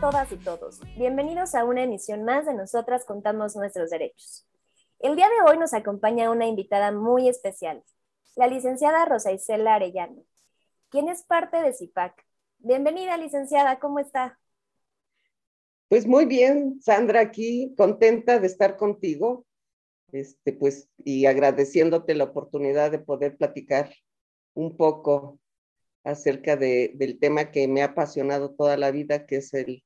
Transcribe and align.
Todas 0.00 0.32
y 0.32 0.36
todos, 0.38 0.80
bienvenidos 0.96 1.54
a 1.54 1.66
una 1.66 1.82
emisión 1.82 2.24
más 2.24 2.46
de 2.46 2.54
Nosotras 2.54 3.04
Contamos 3.04 3.54
Nuestros 3.54 3.90
Derechos. 3.90 4.46
El 4.98 5.14
día 5.14 5.26
de 5.28 5.50
hoy 5.50 5.58
nos 5.58 5.74
acompaña 5.74 6.30
una 6.30 6.46
invitada 6.46 6.90
muy 6.90 7.28
especial, 7.28 7.84
la 8.34 8.46
licenciada 8.46 9.04
Rosa 9.04 9.30
Isela 9.30 9.74
Arellano, 9.74 10.24
quien 10.88 11.10
es 11.10 11.22
parte 11.24 11.58
de 11.58 11.74
CIPAC. 11.74 12.14
Bienvenida, 12.60 13.18
licenciada, 13.18 13.78
¿cómo 13.78 13.98
está? 13.98 14.38
Pues 15.88 16.06
muy 16.06 16.24
bien, 16.24 16.80
Sandra, 16.80 17.20
aquí 17.20 17.74
contenta 17.76 18.38
de 18.38 18.46
estar 18.46 18.78
contigo, 18.78 19.44
este, 20.12 20.54
pues, 20.54 20.88
y 21.04 21.26
agradeciéndote 21.26 22.14
la 22.14 22.24
oportunidad 22.24 22.90
de 22.90 23.00
poder 23.00 23.36
platicar 23.36 23.92
un 24.54 24.78
poco 24.78 25.38
acerca 26.04 26.56
de, 26.56 26.92
del 26.94 27.18
tema 27.18 27.50
que 27.50 27.68
me 27.68 27.82
ha 27.82 27.88
apasionado 27.88 28.54
toda 28.54 28.78
la 28.78 28.90
vida, 28.92 29.26
que 29.26 29.36
es 29.36 29.52
el, 29.52 29.84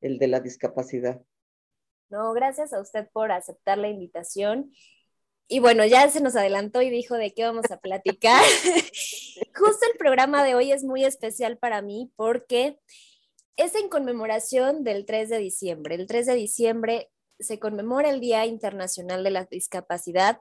el 0.00 0.18
de 0.18 0.28
la 0.28 0.40
discapacidad. 0.40 1.20
No, 2.10 2.32
gracias 2.32 2.72
a 2.72 2.80
usted 2.80 3.08
por 3.12 3.32
aceptar 3.32 3.78
la 3.78 3.88
invitación. 3.88 4.72
Y 5.46 5.60
bueno, 5.60 5.84
ya 5.84 6.08
se 6.10 6.20
nos 6.20 6.36
adelantó 6.36 6.82
y 6.82 6.90
dijo 6.90 7.16
de 7.16 7.32
qué 7.32 7.44
vamos 7.44 7.70
a 7.70 7.78
platicar. 7.78 8.42
Justo 9.54 9.86
el 9.90 9.98
programa 9.98 10.44
de 10.44 10.54
hoy 10.54 10.72
es 10.72 10.84
muy 10.84 11.04
especial 11.04 11.58
para 11.58 11.82
mí 11.82 12.12
porque 12.16 12.78
es 13.56 13.74
en 13.74 13.88
conmemoración 13.88 14.84
del 14.84 15.04
3 15.04 15.30
de 15.30 15.38
diciembre. 15.38 15.94
El 15.94 16.06
3 16.06 16.26
de 16.26 16.34
diciembre 16.34 17.10
se 17.38 17.58
conmemora 17.58 18.10
el 18.10 18.20
Día 18.20 18.46
Internacional 18.46 19.24
de 19.24 19.30
la 19.30 19.44
Discapacidad 19.44 20.40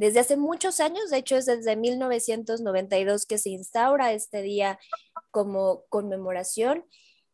desde 0.00 0.20
hace 0.20 0.38
muchos 0.38 0.80
años, 0.80 1.10
de 1.10 1.18
hecho 1.18 1.36
es 1.36 1.44
desde 1.44 1.76
1992 1.76 3.26
que 3.26 3.36
se 3.36 3.50
instaura 3.50 4.14
este 4.14 4.40
día 4.40 4.78
como 5.30 5.84
conmemoración. 5.90 6.86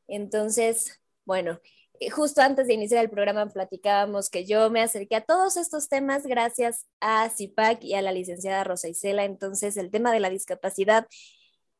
Entonces, 0.08 1.00
bueno, 1.26 1.60
eh, 2.00 2.10
justo 2.10 2.40
antes 2.40 2.66
de 2.66 2.74
iniciar 2.74 3.04
el 3.04 3.10
programa 3.10 3.46
platicábamos 3.48 4.30
que 4.30 4.46
yo 4.46 4.70
me 4.70 4.80
acerqué 4.82 5.16
a 5.16 5.24
todos 5.24 5.56
estos 5.56 5.88
temas 5.88 6.26
gracias 6.26 6.86
a 7.00 7.28
CIPAC 7.30 7.84
y 7.84 7.94
a 7.94 8.02
la 8.02 8.12
licenciada 8.12 8.64
Rosa 8.64 8.88
Isela. 8.88 9.24
Entonces, 9.24 9.76
el 9.76 9.90
tema 9.90 10.12
de 10.12 10.20
la 10.20 10.30
discapacidad 10.30 11.06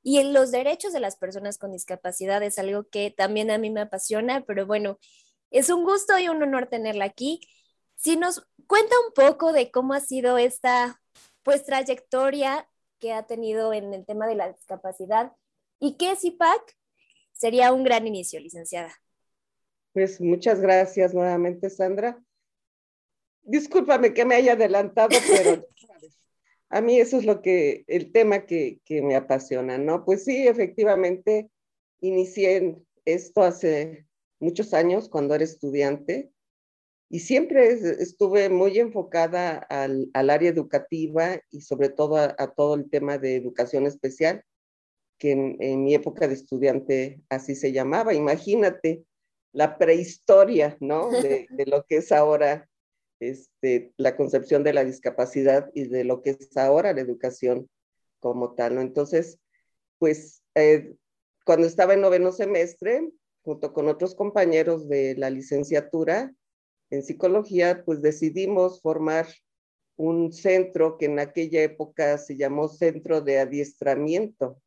y 0.03 0.23
los 0.25 0.51
derechos 0.53 0.93
de 0.93 1.01
las 1.01 1.17
personas 1.17 1.59
con 1.59 1.73
discapacidad 1.73 2.43
es 2.43 2.59
algo 2.59 2.85
que 2.89 3.11
también 3.11 3.51
a 3.51 3.59
mí 3.59 3.71
me 3.71 3.83
apasiona, 3.83 4.45
pero 4.47 4.67
bueno, 4.67 4.99
es 5.51 5.71
un 5.71 5.85
gusto 5.85 6.19
y 6.19 6.29
un 6.29 6.43
honor 6.43 6.69
tenerla 6.69 7.07
aquí. 7.07 7.41
Si 7.97 8.17
nos 8.17 8.47
cuenta 8.67 8.95
un 9.07 9.13
poco 9.15 9.53
de 9.53 9.71
cómo 9.71 9.95
ha 9.95 10.01
sido 10.01 10.39
esta 10.39 11.01
pues 11.43 11.65
trayectoria 11.65 12.69
que 12.99 13.13
ha 13.13 13.27
tenido 13.27 13.73
en 13.73 13.95
el 13.95 14.07
tema 14.07 14.27
de 14.27 14.37
la 14.37 14.53
discapacidad 14.53 15.33
y 15.81 15.97
qué 15.97 16.13
es 16.13 16.25
IPAC, 16.25 16.77
sería 17.33 17.73
un 17.73 17.85
gran 17.85 18.07
inicio, 18.07 18.41
licenciada. 18.41 18.95
Pues 19.97 20.21
muchas 20.21 20.61
gracias 20.61 21.15
nuevamente, 21.15 21.71
Sandra. 21.71 22.23
Discúlpame 23.45 24.13
que 24.13 24.27
me 24.27 24.35
haya 24.35 24.53
adelantado, 24.53 25.17
pero 25.27 25.67
a 26.69 26.83
mí 26.83 27.01
eso 27.01 27.17
es 27.17 27.25
lo 27.25 27.41
que, 27.41 27.83
el 27.87 28.13
tema 28.13 28.45
que, 28.45 28.83
que 28.85 29.01
me 29.01 29.17
apasiona, 29.17 29.79
¿no? 29.79 30.05
Pues 30.05 30.25
sí, 30.25 30.47
efectivamente, 30.47 31.49
inicié 32.03 32.77
esto 33.07 33.41
hace 33.41 34.07
muchos 34.39 34.75
años 34.75 35.09
cuando 35.09 35.35
era 35.35 35.45
estudiante 35.45 36.31
y 37.09 37.21
siempre 37.21 37.67
estuve 37.71 38.51
muy 38.51 38.79
enfocada 38.79 39.57
al, 39.57 40.11
al 40.13 40.29
área 40.29 40.51
educativa 40.51 41.41
y 41.51 41.63
sobre 41.63 41.89
todo 41.89 42.19
a, 42.19 42.55
todo 42.55 42.75
el 42.75 42.91
tema 42.91 43.17
de 43.17 43.37
educación 43.37 43.87
especial, 43.87 44.45
que 45.17 45.31
en, 45.59 45.85
mi 45.85 45.95
época 45.95 46.29
de 46.29 46.35
estudiante 46.35 47.23
así 47.31 47.55
se 47.55 47.73
llamaba. 47.73 48.13
Imagínate 48.13 49.07
la 49.57 49.79
prehistoria, 49.79 50.77
¿no? 50.81 51.11
De, 51.23 51.47
de, 51.49 51.67
lo 51.67 51.85
que 51.85 51.97
es 51.97 52.13
ahora 52.13 52.69
este, 53.21 53.93
la 53.97 54.15
concepción 54.15 54.63
de 54.63 54.75
la 54.75 54.85
discapacidad 54.85 55.71
y 55.75 55.89
de 55.89 56.05
lo 56.05 56.21
que 56.21 56.31
es 56.31 56.55
ahora 56.59 56.93
la 56.93 57.01
educación 57.01 57.69
como 58.21 58.55
tal, 58.55 58.75
¿no? 58.75 58.81
Entonces, 58.83 59.39
pues 59.99 60.43
eh, 60.55 60.95
cuando 61.47 61.67
estaba 61.67 61.95
en 61.95 62.03
noveno 62.03 62.33
semestre, 62.33 63.09
junto 63.43 63.73
con 63.73 63.89
otros 63.89 64.15
compañeros 64.15 64.89
de 64.89 65.15
la 65.17 65.31
licenciatura, 65.31 66.35
en 66.91 67.03
psicología, 67.03 67.83
pues 67.85 68.03
decidimos 68.03 68.83
formar 68.83 69.27
un 69.97 70.33
centro 70.33 70.99
que 70.99 71.07
en 71.07 71.19
aquella 71.19 71.63
época 71.63 72.19
se 72.19 72.37
llamó 72.37 72.69
Centro 72.69 73.23
de 73.23 73.39
Adiestramiento. 73.39 74.61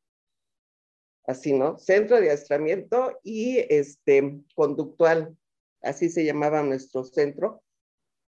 Así, 1.30 1.54
¿no? 1.54 1.78
Centro 1.78 2.20
de 2.20 2.32
Adiestramiento 2.32 3.20
y 3.22 3.60
este, 3.70 4.42
conductual, 4.56 5.38
así 5.80 6.10
se 6.10 6.26
llamaba 6.26 6.64
nuestro 6.64 7.04
centro, 7.04 7.62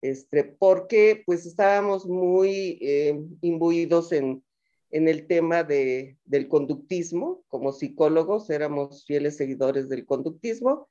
este, 0.02 0.44
porque 0.44 1.24
pues 1.26 1.46
estábamos 1.46 2.06
muy 2.06 2.80
eh, 2.82 3.18
imbuidos 3.40 4.12
en, 4.12 4.44
en 4.90 5.08
el 5.08 5.26
tema 5.26 5.64
de, 5.64 6.18
del 6.26 6.50
conductismo, 6.50 7.46
como 7.48 7.72
psicólogos 7.72 8.50
éramos 8.50 9.06
fieles 9.06 9.38
seguidores 9.38 9.88
del 9.88 10.06
conductismo, 10.06 10.90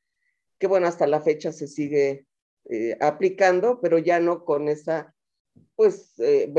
que 0.59 0.69
bueno, 0.69 0.87
hasta 0.87 1.07
la 1.07 1.21
fecha 1.21 1.53
se 1.53 1.69
sigue 1.69 2.25
eh, 2.71 2.97
aplicando, 3.03 3.79
pero 3.83 3.99
ya 3.99 4.21
no 4.21 4.47
con 4.47 4.69
esa 4.69 5.15
pues 5.77 6.19
eh, 6.19 6.51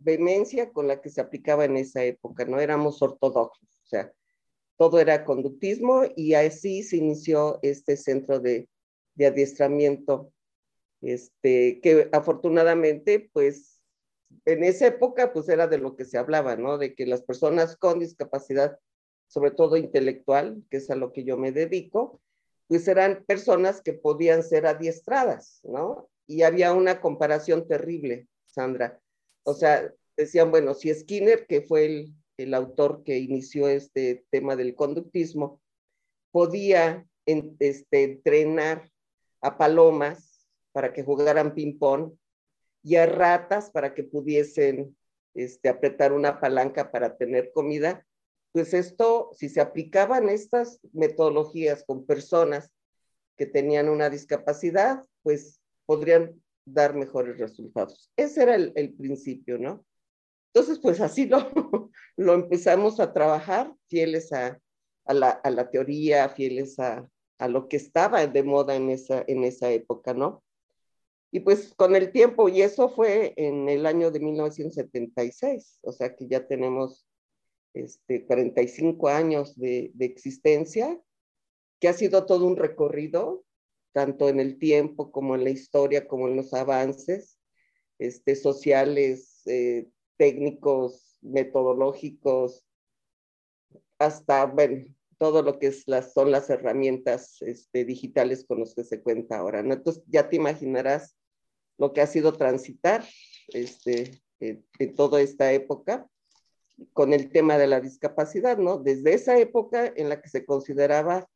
vehemencia 0.00 0.72
con 0.72 0.88
la 0.88 1.00
que 1.00 1.10
se 1.10 1.20
aplicaba 1.20 1.64
en 1.64 1.76
esa 1.76 2.02
época, 2.02 2.44
no 2.44 2.58
éramos 2.58 3.00
ortodoxos, 3.02 3.78
o 3.84 3.86
sea, 3.86 4.12
todo 4.82 4.98
era 4.98 5.24
conductismo 5.24 6.02
y 6.16 6.34
así 6.34 6.82
se 6.82 6.96
inició 6.96 7.60
este 7.62 7.96
centro 7.96 8.40
de, 8.40 8.68
de 9.14 9.26
adiestramiento, 9.26 10.32
este, 11.00 11.80
que 11.80 12.08
afortunadamente, 12.10 13.30
pues 13.32 13.80
en 14.44 14.64
esa 14.64 14.88
época, 14.88 15.32
pues 15.32 15.48
era 15.48 15.68
de 15.68 15.78
lo 15.78 15.94
que 15.94 16.04
se 16.04 16.18
hablaba, 16.18 16.56
¿no? 16.56 16.78
De 16.78 16.96
que 16.96 17.06
las 17.06 17.22
personas 17.22 17.76
con 17.76 18.00
discapacidad, 18.00 18.76
sobre 19.28 19.52
todo 19.52 19.76
intelectual, 19.76 20.64
que 20.68 20.78
es 20.78 20.90
a 20.90 20.96
lo 20.96 21.12
que 21.12 21.22
yo 21.22 21.36
me 21.36 21.52
dedico, 21.52 22.20
pues 22.66 22.88
eran 22.88 23.22
personas 23.24 23.82
que 23.82 23.92
podían 23.92 24.42
ser 24.42 24.66
adiestradas, 24.66 25.60
¿no? 25.62 26.10
Y 26.26 26.42
había 26.42 26.72
una 26.72 27.00
comparación 27.00 27.68
terrible, 27.68 28.26
Sandra. 28.46 29.00
O 29.44 29.54
sea, 29.54 29.94
decían, 30.16 30.50
bueno, 30.50 30.74
si 30.74 30.92
Skinner, 30.92 31.46
que 31.46 31.62
fue 31.62 31.84
el, 31.84 32.14
el 32.42 32.54
autor 32.54 33.02
que 33.04 33.18
inició 33.18 33.68
este 33.68 34.24
tema 34.30 34.56
del 34.56 34.74
conductismo, 34.74 35.60
podía 36.30 37.06
este, 37.26 38.04
entrenar 38.04 38.90
a 39.40 39.58
palomas 39.58 40.48
para 40.72 40.92
que 40.92 41.04
jugaran 41.04 41.54
ping-pong 41.54 42.12
y 42.82 42.96
a 42.96 43.06
ratas 43.06 43.70
para 43.70 43.94
que 43.94 44.04
pudiesen 44.04 44.96
este, 45.34 45.68
apretar 45.68 46.12
una 46.12 46.40
palanca 46.40 46.90
para 46.90 47.16
tener 47.16 47.52
comida, 47.52 48.06
pues 48.52 48.74
esto, 48.74 49.30
si 49.32 49.48
se 49.48 49.60
aplicaban 49.60 50.28
estas 50.28 50.80
metodologías 50.92 51.84
con 51.84 52.04
personas 52.04 52.72
que 53.36 53.46
tenían 53.46 53.88
una 53.88 54.10
discapacidad, 54.10 55.02
pues 55.22 55.60
podrían 55.86 56.42
dar 56.64 56.94
mejores 56.94 57.38
resultados. 57.38 58.10
Ese 58.16 58.42
era 58.42 58.54
el, 58.54 58.72
el 58.76 58.92
principio, 58.92 59.58
¿no? 59.58 59.84
Entonces, 60.54 60.78
pues 60.80 61.00
así 61.00 61.26
lo, 61.28 61.90
lo 62.16 62.34
empezamos 62.34 63.00
a 63.00 63.12
trabajar, 63.12 63.74
fieles 63.88 64.32
a, 64.32 64.60
la, 65.06 65.70
teoría, 65.70 66.28
fieles 66.28 66.78
a, 66.78 67.08
lo 67.48 67.68
que 67.68 67.76
estaba 67.76 68.26
de 68.26 68.42
moda 68.42 68.76
en 68.76 68.90
esa, 68.90 69.24
en 69.26 69.44
esa 69.44 69.70
época, 69.70 70.14
¿no? 70.14 70.44
Y 71.32 71.40
pues 71.40 71.72
con 71.74 71.96
el 71.96 72.12
tiempo, 72.12 72.48
y 72.48 72.62
eso 72.62 72.90
fue 72.90 73.32
en 73.36 73.68
el 73.68 73.86
año 73.86 74.10
de 74.10 74.20
1976, 74.20 75.78
o 75.82 75.92
sea 75.92 76.14
que 76.14 76.28
ya 76.28 76.46
tenemos 76.46 77.06
este, 77.72 78.26
45 78.26 79.08
años 79.08 79.56
de, 79.56 79.90
de 79.94 80.04
existencia, 80.04 81.00
que 81.80 81.88
ha 81.88 81.94
sido 81.94 82.26
todo 82.26 82.46
un 82.46 82.56
recorrido, 82.56 83.44
tanto 83.92 84.28
en 84.28 84.40
el 84.40 84.58
tiempo 84.58 85.10
como 85.10 85.34
en 85.34 85.44
la 85.44 85.50
historia, 85.50 86.06
como 86.06 86.28
en 86.28 86.36
los 86.36 86.52
avances 86.54 87.38
este, 87.98 88.36
sociales, 88.36 89.42
eh, 89.46 89.88
técnicos, 90.16 91.11
metodológicos, 91.22 92.66
hasta, 93.98 94.46
bueno, 94.46 94.84
todo 95.18 95.42
lo 95.42 95.58
que 95.58 95.68
es 95.68 95.84
las, 95.86 96.12
son 96.12 96.30
las 96.30 96.50
herramientas 96.50 97.40
este, 97.42 97.84
digitales 97.84 98.44
con 98.44 98.60
las 98.60 98.74
que 98.74 98.84
se 98.84 99.00
cuenta 99.00 99.38
ahora, 99.38 99.62
¿no? 99.62 99.74
Entonces 99.74 100.02
ya 100.08 100.28
te 100.28 100.36
imaginarás 100.36 101.16
lo 101.78 101.92
que 101.92 102.00
ha 102.00 102.06
sido 102.06 102.32
transitar 102.32 103.04
este, 103.48 104.22
en, 104.40 104.66
en 104.78 104.94
toda 104.94 105.20
esta 105.20 105.52
época 105.52 106.08
con 106.92 107.12
el 107.12 107.30
tema 107.30 107.58
de 107.58 107.68
la 107.68 107.80
discapacidad, 107.80 108.58
¿no? 108.58 108.78
Desde 108.78 109.14
esa 109.14 109.38
época 109.38 109.92
en 109.94 110.08
la 110.08 110.20
que 110.20 110.28
se 110.28 110.44
consideraba 110.44 111.28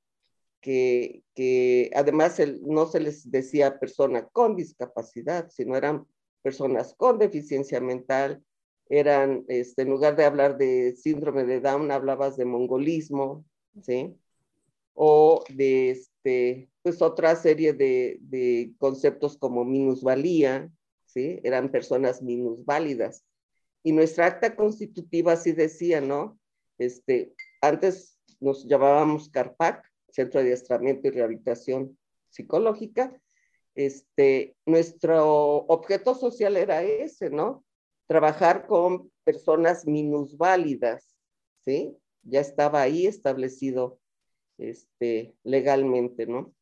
que, 0.61 1.23
que 1.35 1.91
además 1.95 2.41
el, 2.41 2.61
no 2.63 2.87
se 2.87 3.01
les 3.01 3.31
decía 3.31 3.79
persona 3.79 4.27
con 4.27 4.57
discapacidad, 4.57 5.49
sino 5.51 5.77
eran 5.77 6.07
personas 6.43 6.95
con 6.97 7.19
deficiencia 7.19 7.81
mental, 7.81 8.43
eran, 8.89 9.45
este, 9.49 9.83
en 9.83 9.91
lugar 9.91 10.17
de 10.17 10.25
hablar 10.25 10.59
de 10.59 10.95
síndrome 10.97 11.45
de 11.45 11.61
Down, 11.61 11.91
hablabas 11.91 12.37
de 12.37 12.45
mongolismo, 12.45 13.45
¿sí? 13.83 14.17
o 14.97 15.45
de 15.51 15.91
este, 15.91 16.71
pues 16.83 17.03
otra 17.03 17.37
serie 17.37 17.75
de, 17.75 18.19
de 18.23 18.73
conceptos 18.79 19.37
como 19.37 19.65
minusvalía, 19.65 20.71
¿sí? 21.05 21.39
Eran 21.45 21.71
personas 21.71 22.23
minusválidas. 22.23 23.23
Y 23.83 23.93
nuestra 23.93 24.27
acta 24.27 24.57
constitutiva 24.57 25.33
así 25.33 25.53
decía, 25.53 26.01
¿no? 26.01 26.39
Este, 26.79 27.35
antes 27.61 28.19
nos 28.41 28.67
llamábamos 28.67 29.29
CARPAC, 29.29 29.85
Centro 30.09 30.41
de 30.41 30.47
Adiestramiento 30.47 31.07
y 31.07 31.11
Rehabilitación 31.11 31.99
Psicológica. 32.31 33.21
Este, 33.75 34.57
nuestro 34.65 35.57
objeto 35.67 36.15
social 36.15 36.57
era 36.57 36.83
ese, 36.83 37.29
¿no? 37.29 37.66
Trabajar 38.07 38.67
con 38.67 39.11
personas 39.25 39.87
minusválidas, 39.87 41.17
¿sí? 41.65 41.97
Ya 42.23 42.41
estaba 42.41 42.83
ahí 42.83 43.07
establecido 43.07 43.99
este, 44.59 45.35
legalmente, 45.43 46.27
¿no? 46.27 46.55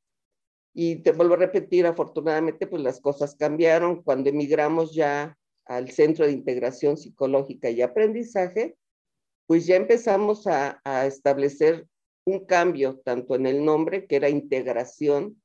Y 0.72 0.96
te 0.96 1.12
vuelvo 1.12 1.34
a 1.34 1.38
repetir, 1.38 1.86
afortunadamente, 1.86 2.66
pues 2.66 2.82
las 2.82 3.00
cosas 3.00 3.36
cambiaron. 3.36 4.02
Cuando 4.02 4.30
emigramos 4.30 4.94
ya 4.94 5.38
al 5.66 5.90
Centro 5.90 6.26
de 6.26 6.32
Integración 6.32 6.96
Psicológica 6.96 7.70
y 7.70 7.80
Aprendizaje, 7.80 8.76
pues 9.46 9.66
ya 9.66 9.76
empezamos 9.76 10.46
a, 10.46 10.80
establecer 11.06 11.86
un 12.24 12.46
cambio 12.46 13.00
tanto 13.04 13.34
en 13.34 13.46
el 13.46 13.64
nombre, 13.64 14.06
que 14.06 14.16
era 14.16 14.28
integración, 14.28 15.40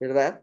¿verdad? 0.00 0.42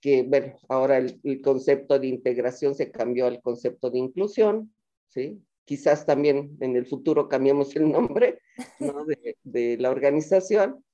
Que, 0.00 0.22
bueno, 0.22 0.54
ahora 0.68 0.98
el, 0.98 1.40
concepto 1.42 1.98
de 1.98 2.06
integración 2.06 2.74
se 2.74 2.90
cambió 2.90 3.26
al 3.26 3.42
concepto 3.42 3.90
de 3.90 3.98
inclusión, 3.98 4.72
¿sí? 5.08 5.42
Quizás 5.64 6.06
también 6.06 6.56
en 6.60 6.76
el 6.76 6.86
futuro 6.86 7.28
cambiemos 7.28 7.74
el 7.76 7.90
nombre, 7.90 8.40
¿no? 8.80 9.04
de, 9.04 9.36
de 9.42 9.76
la 9.78 9.90
organización. 9.90 10.84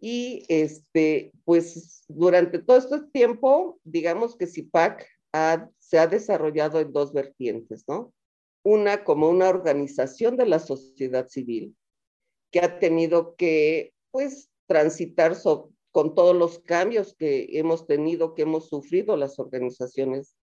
Y 0.00 0.44
este, 0.48 1.32
pues 1.44 2.04
durante 2.08 2.58
todo 2.58 2.78
este 2.78 3.00
tiempo, 3.12 3.78
digamos 3.84 4.36
que 4.36 4.46
CIPAC 4.46 5.06
se 5.78 5.98
ha 5.98 6.06
desarrollado 6.06 6.80
en 6.80 6.92
dos 6.92 7.12
vertientes, 7.12 7.84
¿no? 7.86 8.12
Una 8.62 9.04
como 9.04 9.28
una 9.28 9.48
organización 9.48 10.36
de 10.36 10.46
la 10.46 10.58
sociedad 10.58 11.28
civil 11.28 11.76
que 12.50 12.60
ha 12.60 12.78
tenido 12.78 13.36
que, 13.36 13.92
pues, 14.10 14.50
transitar 14.66 15.34
con 15.92 16.14
todos 16.14 16.36
los 16.36 16.60
cambios 16.60 17.14
que 17.14 17.58
hemos 17.58 17.86
tenido, 17.86 18.34
que 18.34 18.42
hemos 18.42 18.68
sufrido 18.68 19.16
las 19.16 19.38
organizaciones 19.38 20.36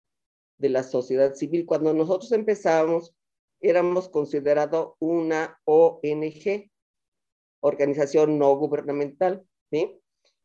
de 0.57 0.69
la 0.69 0.83
sociedad 0.83 1.35
civil. 1.35 1.65
Cuando 1.65 1.93
nosotros 1.93 2.31
empezamos, 2.31 3.15
éramos 3.61 4.09
considerado 4.09 4.95
una 4.99 5.59
ONG, 5.65 6.71
organización 7.59 8.37
no 8.37 8.55
gubernamental, 8.55 9.45
¿sí? 9.71 9.99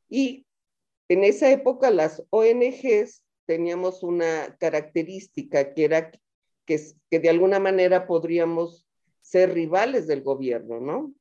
Y 0.08 0.46
en 1.08 1.24
esa 1.24 1.50
época 1.50 1.90
las 1.90 2.22
ONGs 2.30 3.24
teníamos 3.46 4.02
una 4.02 4.56
característica 4.58 5.74
que 5.74 5.84
era 5.84 6.10
que, 6.66 6.80
que 7.10 7.18
de 7.18 7.28
alguna 7.28 7.58
manera 7.58 8.06
podríamos 8.06 8.86
ser 9.20 9.54
rivales 9.54 10.06
del 10.06 10.22
gobierno, 10.22 10.80
¿no? 10.80 11.14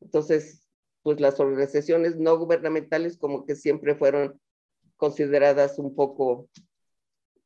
Entonces, 0.00 0.59
pues 1.02 1.20
las 1.20 1.40
organizaciones 1.40 2.16
no 2.16 2.38
gubernamentales 2.38 3.16
como 3.16 3.44
que 3.44 3.56
siempre 3.56 3.94
fueron 3.94 4.40
consideradas 4.96 5.78
un 5.78 5.94
poco 5.94 6.48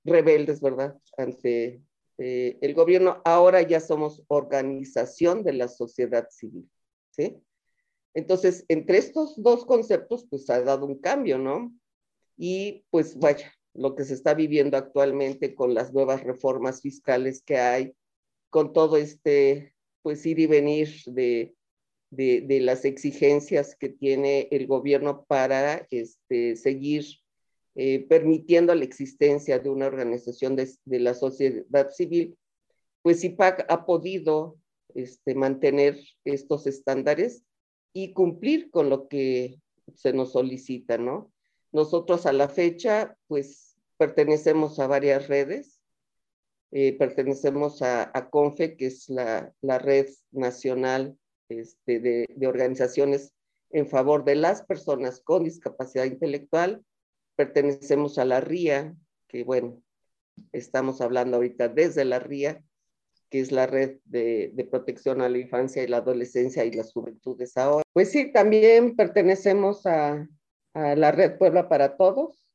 rebeldes, 0.04 0.60
¿verdad? 0.60 0.96
Ante 1.16 1.80
eh, 2.18 2.58
el 2.60 2.74
gobierno. 2.74 3.22
Ahora 3.24 3.62
ya 3.62 3.80
somos 3.80 4.22
organización 4.28 5.42
de 5.42 5.52
la 5.54 5.68
sociedad 5.68 6.28
civil, 6.30 6.68
¿sí? 7.10 7.40
Entonces, 8.12 8.64
entre 8.68 8.98
estos 8.98 9.40
dos 9.42 9.64
conceptos, 9.64 10.26
pues 10.28 10.48
ha 10.50 10.60
dado 10.62 10.86
un 10.86 11.00
cambio, 11.00 11.38
¿no? 11.38 11.72
Y 12.36 12.84
pues 12.90 13.18
vaya, 13.18 13.52
lo 13.72 13.94
que 13.96 14.04
se 14.04 14.14
está 14.14 14.34
viviendo 14.34 14.76
actualmente 14.76 15.54
con 15.54 15.74
las 15.74 15.92
nuevas 15.92 16.22
reformas 16.22 16.80
fiscales 16.80 17.42
que 17.42 17.58
hay, 17.58 17.94
con 18.50 18.72
todo 18.72 18.96
este, 18.96 19.74
pues 20.02 20.24
ir 20.26 20.38
y 20.38 20.46
venir 20.46 20.88
de, 21.06 21.54
de, 22.16 22.60
las 22.60 22.84
exigencias 22.84 23.76
que 23.76 23.88
tiene 23.88 24.48
el 24.50 24.66
gobierno 24.66 25.24
para 25.26 25.86
este, 25.90 26.56
seguir 26.56 27.04
eh, 27.74 28.06
permitiendo 28.08 28.74
la 28.74 28.84
existencia 28.84 29.58
de 29.58 29.68
una 29.68 29.86
organización 29.86 30.56
de, 30.56 30.68
la 30.84 31.14
sociedad 31.14 31.90
civil, 31.90 32.36
pues 33.02 33.24
IPAC 33.24 33.66
ha 33.68 33.84
podido 33.84 34.56
este, 34.94 35.34
mantener 35.34 35.98
estos 36.24 36.66
estándares 36.66 37.42
y 37.92 38.12
cumplir 38.12 38.70
con 38.70 38.90
lo 38.90 39.08
que 39.08 39.60
se 39.94 40.12
nos 40.12 40.32
solicita, 40.32 40.98
¿no? 40.98 41.32
Nosotros 41.72 42.26
a 42.26 42.32
la 42.32 42.48
fecha, 42.48 43.16
pues 43.26 43.76
pertenecemos 43.96 44.78
a 44.78 44.86
varias 44.86 45.28
redes. 45.28 45.80
Eh, 46.70 46.96
pertenecemos 46.98 47.82
a, 47.82 48.10
CONFE, 48.30 48.76
que 48.76 48.86
es 48.86 49.08
la, 49.08 49.52
red 49.62 50.08
nacional 50.32 51.16
este, 51.48 52.00
de, 52.00 52.46
organizaciones 52.46 53.32
en 53.70 53.88
favor 53.88 54.24
de 54.24 54.36
las 54.36 54.62
personas 54.62 55.20
con 55.20 55.44
discapacidad 55.44 56.04
intelectual. 56.04 56.84
Pertenecemos 57.36 58.18
a 58.18 58.24
la 58.24 58.40
RIA, 58.40 58.94
que 59.28 59.44
bueno, 59.44 59.82
estamos 60.52 61.00
hablando 61.00 61.36
ahorita 61.36 61.68
desde 61.68 62.04
la 62.04 62.18
RIA, 62.20 62.62
que 63.30 63.40
es 63.40 63.50
la 63.50 63.66
red 63.66 63.98
de, 64.04 64.52
de, 64.54 64.64
protección 64.64 65.20
a 65.20 65.28
la 65.28 65.38
infancia 65.38 65.82
y 65.82 65.88
la 65.88 65.96
adolescencia 65.98 66.64
y 66.64 66.72
las 66.72 66.92
juventudes 66.92 67.56
ahora. 67.56 67.82
Pues 67.92 68.10
sí, 68.10 68.32
también 68.32 68.94
pertenecemos 68.94 69.86
a, 69.86 70.28
a 70.74 70.94
la 70.94 71.10
red 71.10 71.36
Puebla 71.38 71.68
para 71.68 71.96
Todos, 71.96 72.48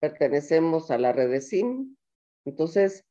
pertenecemos 0.00 0.90
a 0.90 0.98
la 0.98 1.12
red 1.12 1.30
de 1.30 1.40
SIM, 1.40 1.96
entonces, 2.44 3.04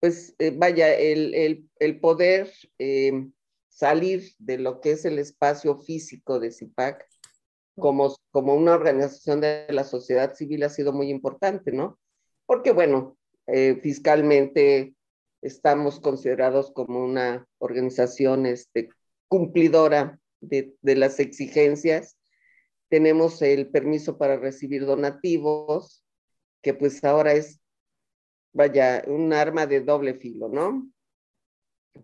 pues 0.00 0.34
eh, 0.38 0.52
vaya, 0.56 0.94
el, 0.94 1.34
el, 1.34 1.68
el 1.78 2.00
poder 2.00 2.50
eh, 2.78 3.28
salir 3.70 4.34
de 4.38 4.58
lo 4.58 4.80
que 4.80 4.92
es 4.92 5.06
el 5.06 5.18
espacio 5.18 5.78
físico 5.78 6.38
de 6.38 6.52
CIPAC 6.52 7.06
como, 7.76 8.14
como 8.30 8.54
una 8.54 8.74
organización 8.74 9.40
de 9.40 9.66
la 9.70 9.84
sociedad 9.84 10.34
civil 10.34 10.64
ha 10.64 10.68
sido 10.68 10.92
muy 10.92 11.08
importante, 11.08 11.72
¿no? 11.72 11.98
Porque 12.44 12.72
bueno, 12.72 13.16
eh, 13.46 13.78
fiscalmente 13.82 14.94
estamos 15.40 16.00
considerados 16.00 16.72
como 16.72 17.02
una 17.02 17.48
organización 17.56 18.44
este, 18.44 18.90
cumplidora 19.28 20.20
de, 20.40 20.74
de 20.82 20.96
las 20.96 21.20
exigencias 21.20 22.18
tenemos 22.90 23.40
el 23.40 23.70
permiso 23.70 24.18
para 24.18 24.36
recibir 24.36 24.84
donativos, 24.84 26.04
que 26.60 26.74
pues 26.74 27.02
ahora 27.04 27.32
es, 27.32 27.62
vaya, 28.52 29.04
un 29.06 29.32
arma 29.32 29.66
de 29.66 29.80
doble 29.80 30.14
filo, 30.14 30.48
¿no? 30.48 30.90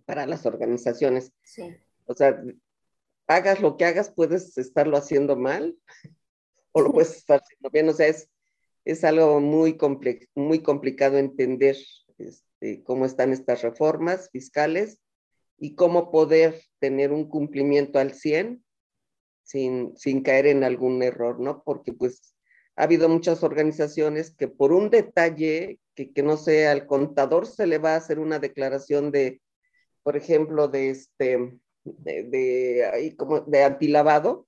Para 0.04 0.26
las 0.26 0.46
organizaciones. 0.46 1.32
Sí. 1.42 1.76
O 2.06 2.14
sea, 2.14 2.42
hagas 3.26 3.60
lo 3.60 3.76
que 3.76 3.84
hagas, 3.84 4.10
puedes 4.10 4.56
estarlo 4.58 4.96
haciendo 4.96 5.36
mal 5.36 5.76
o 6.72 6.80
lo 6.80 6.92
puedes 6.92 7.16
estar 7.16 7.40
haciendo 7.40 7.70
bien. 7.70 7.88
O 7.88 7.92
sea, 7.92 8.06
es, 8.06 8.28
es 8.84 9.04
algo 9.04 9.40
muy, 9.40 9.76
muy 10.34 10.62
complicado 10.62 11.18
entender 11.18 11.76
este, 12.18 12.82
cómo 12.84 13.04
están 13.04 13.32
estas 13.32 13.62
reformas 13.62 14.30
fiscales 14.30 15.00
y 15.58 15.74
cómo 15.74 16.10
poder 16.10 16.62
tener 16.78 17.12
un 17.12 17.28
cumplimiento 17.28 17.98
al 17.98 18.12
100 18.12 18.62
sin, 19.42 19.96
sin 19.96 20.22
caer 20.22 20.46
en 20.46 20.64
algún 20.64 21.02
error, 21.02 21.40
¿no? 21.40 21.62
Porque 21.64 21.92
pues 21.92 22.34
ha 22.76 22.82
habido 22.82 23.08
muchas 23.08 23.42
organizaciones 23.42 24.34
que 24.34 24.48
por 24.48 24.72
un 24.72 24.90
detalle, 24.90 25.78
que, 25.94 26.12
que 26.12 26.22
no 26.22 26.36
sé, 26.36 26.66
al 26.66 26.86
contador 26.86 27.46
se 27.46 27.66
le 27.66 27.78
va 27.78 27.94
a 27.94 27.96
hacer 27.96 28.18
una 28.18 28.38
declaración 28.38 29.10
de, 29.10 29.40
por 30.06 30.16
ejemplo, 30.16 30.68
de 30.68 30.90
este, 30.90 31.58
de, 31.82 32.22
de, 32.22 32.86
ahí 32.86 33.16
como 33.16 33.40
de 33.40 33.64
antilavado, 33.64 34.46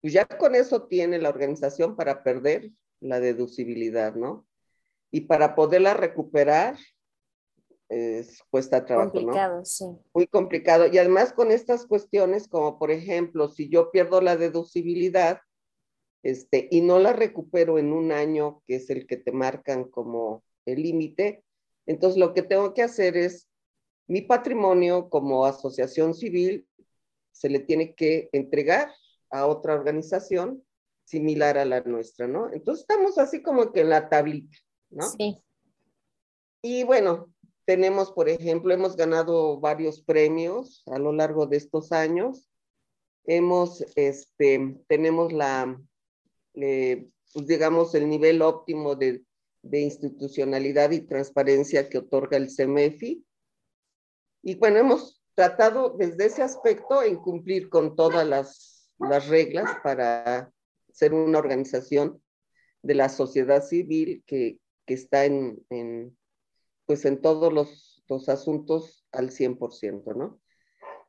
pues 0.00 0.12
ya 0.12 0.26
con 0.26 0.56
eso 0.56 0.88
tiene 0.88 1.20
la 1.20 1.28
organización 1.28 1.94
para 1.94 2.24
perder 2.24 2.72
la 2.98 3.20
deducibilidad, 3.20 4.16
¿no? 4.16 4.48
Y 5.12 5.20
para 5.20 5.54
poderla 5.54 5.94
recuperar, 5.94 6.76
es, 7.88 8.42
cuesta 8.50 8.84
trabajo, 8.84 9.12
complicado, 9.12 9.64
sí. 9.64 9.84
Muy 10.12 10.26
complicado. 10.26 10.88
Y 10.88 10.98
además 10.98 11.32
con 11.32 11.52
estas 11.52 11.86
cuestiones, 11.86 12.48
como 12.48 12.76
por 12.76 12.90
ejemplo, 12.90 13.46
si 13.46 13.68
yo 13.68 13.92
pierdo 13.92 14.20
la 14.20 14.36
deducibilidad 14.36 15.38
este, 16.24 16.66
y 16.68 16.80
no 16.80 16.98
la 16.98 17.12
recupero 17.12 17.78
en 17.78 17.92
un 17.92 18.10
año, 18.10 18.60
que 18.66 18.74
es 18.74 18.90
el 18.90 19.06
que 19.06 19.18
te 19.18 19.30
marcan 19.30 19.84
como 19.84 20.42
el 20.66 20.82
límite, 20.82 21.44
entonces 21.86 22.18
lo 22.18 22.34
que 22.34 22.42
tengo 22.42 22.74
que 22.74 22.82
hacer 22.82 23.16
es, 23.16 23.48
mi 24.06 24.22
patrimonio 24.22 25.08
como 25.08 25.46
asociación 25.46 26.14
civil 26.14 26.66
se 27.32 27.48
le 27.48 27.60
tiene 27.60 27.94
que 27.94 28.28
entregar 28.32 28.92
a 29.30 29.46
otra 29.46 29.74
organización 29.74 30.62
similar 31.04 31.58
a 31.58 31.64
la 31.64 31.80
nuestra, 31.82 32.26
¿no? 32.26 32.52
Entonces 32.52 32.82
estamos 32.82 33.18
así 33.18 33.42
como 33.42 33.72
que 33.72 33.80
en 33.80 33.90
la 33.90 34.08
tablita, 34.08 34.56
¿no? 34.90 35.08
Sí. 35.10 35.42
Y 36.62 36.84
bueno, 36.84 37.34
tenemos, 37.64 38.12
por 38.12 38.28
ejemplo, 38.28 38.72
hemos 38.72 38.96
ganado 38.96 39.58
varios 39.60 40.02
premios 40.02 40.82
a 40.86 40.98
lo 40.98 41.12
largo 41.12 41.46
de 41.46 41.56
estos 41.56 41.92
años. 41.92 42.48
hemos, 43.26 43.84
este, 43.96 44.78
tenemos 44.86 45.32
la, 45.32 45.80
eh, 46.54 47.08
pues 47.32 47.46
digamos, 47.46 47.94
el 47.94 48.08
nivel 48.08 48.42
óptimo 48.42 48.96
de, 48.96 49.24
de, 49.62 49.80
institucionalidad 49.80 50.90
y 50.90 51.00
transparencia 51.00 51.88
que 51.88 51.98
otorga 51.98 52.36
el 52.36 52.50
CEMEFI. 52.50 53.24
Y 54.46 54.56
bueno, 54.56 54.78
hemos 54.78 55.22
tratado 55.34 55.96
desde 55.96 56.26
ese 56.26 56.42
aspecto 56.42 57.02
en 57.02 57.16
cumplir 57.16 57.70
con 57.70 57.96
todas 57.96 58.26
las, 58.26 58.90
las 58.98 59.26
reglas 59.28 59.70
para 59.82 60.52
ser 60.92 61.14
una 61.14 61.38
organización 61.38 62.22
de 62.82 62.94
la 62.94 63.08
sociedad 63.08 63.64
civil 63.64 64.22
que, 64.26 64.60
que 64.84 64.92
está 64.92 65.24
en, 65.24 65.64
en, 65.70 66.14
pues 66.84 67.06
en 67.06 67.22
todos 67.22 67.54
los, 67.54 68.04
los 68.06 68.28
asuntos 68.28 69.06
al 69.12 69.30
100%, 69.30 70.14
¿no? 70.14 70.38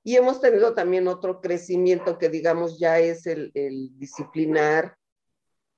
Y 0.02 0.16
hemos 0.16 0.40
tenido 0.40 0.74
también 0.74 1.10
otro 1.10 1.42
crecimiento 1.42 2.18
que 2.18 2.30
digamos 2.30 2.80
ya 2.80 3.00
es 3.00 3.28
el, 3.28 3.52
el 3.54 4.00
disciplinar, 4.00 4.96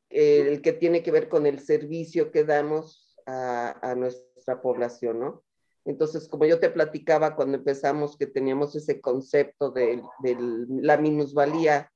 el 0.10 0.62
que 0.62 0.74
tiene 0.74 1.02
que 1.02 1.12
ver 1.12 1.28
con 1.28 1.48
el 1.48 1.60
servicio 1.60 2.32
que 2.32 2.44
damos 2.44 3.18
a, 3.26 3.80
a, 3.82 3.96
nuestra 3.96 4.62
población, 4.62 5.20
¿no? 5.22 5.44
Entonces, 5.88 6.28
como 6.28 6.46
yo 6.46 6.60
te 6.60 6.70
platicaba 6.70 7.36
cuando 7.36 7.58
empezamos 7.58 8.18
que 8.18 8.28
teníamos 8.28 8.76
ese 8.76 9.00
concepto 9.00 9.72
de, 9.72 10.04
de 10.20 10.38
la 10.82 10.98
minusvalía 10.98 11.90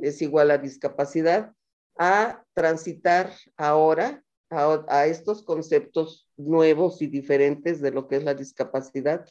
es 0.00 0.22
igual 0.22 0.52
a 0.52 0.58
discapacidad, 0.58 1.52
a 1.98 2.44
transitar 2.52 3.32
ahora 3.56 4.22
a, 4.50 4.84
a, 4.88 5.06
estos 5.06 5.42
conceptos 5.42 6.28
nuevos 6.36 7.02
y 7.02 7.08
diferentes 7.08 7.80
de 7.80 7.90
lo 7.90 8.06
que 8.06 8.16
es 8.16 8.24
la 8.24 8.34
discapacidad, 8.34 9.26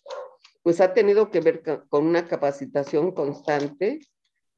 pues 0.63 0.81
ha 0.81 0.93
tenido 0.93 1.31
que 1.31 1.39
ver 1.39 1.63
con 1.89 2.05
una 2.05 2.27
capacitación 2.27 3.13
constante 3.13 4.01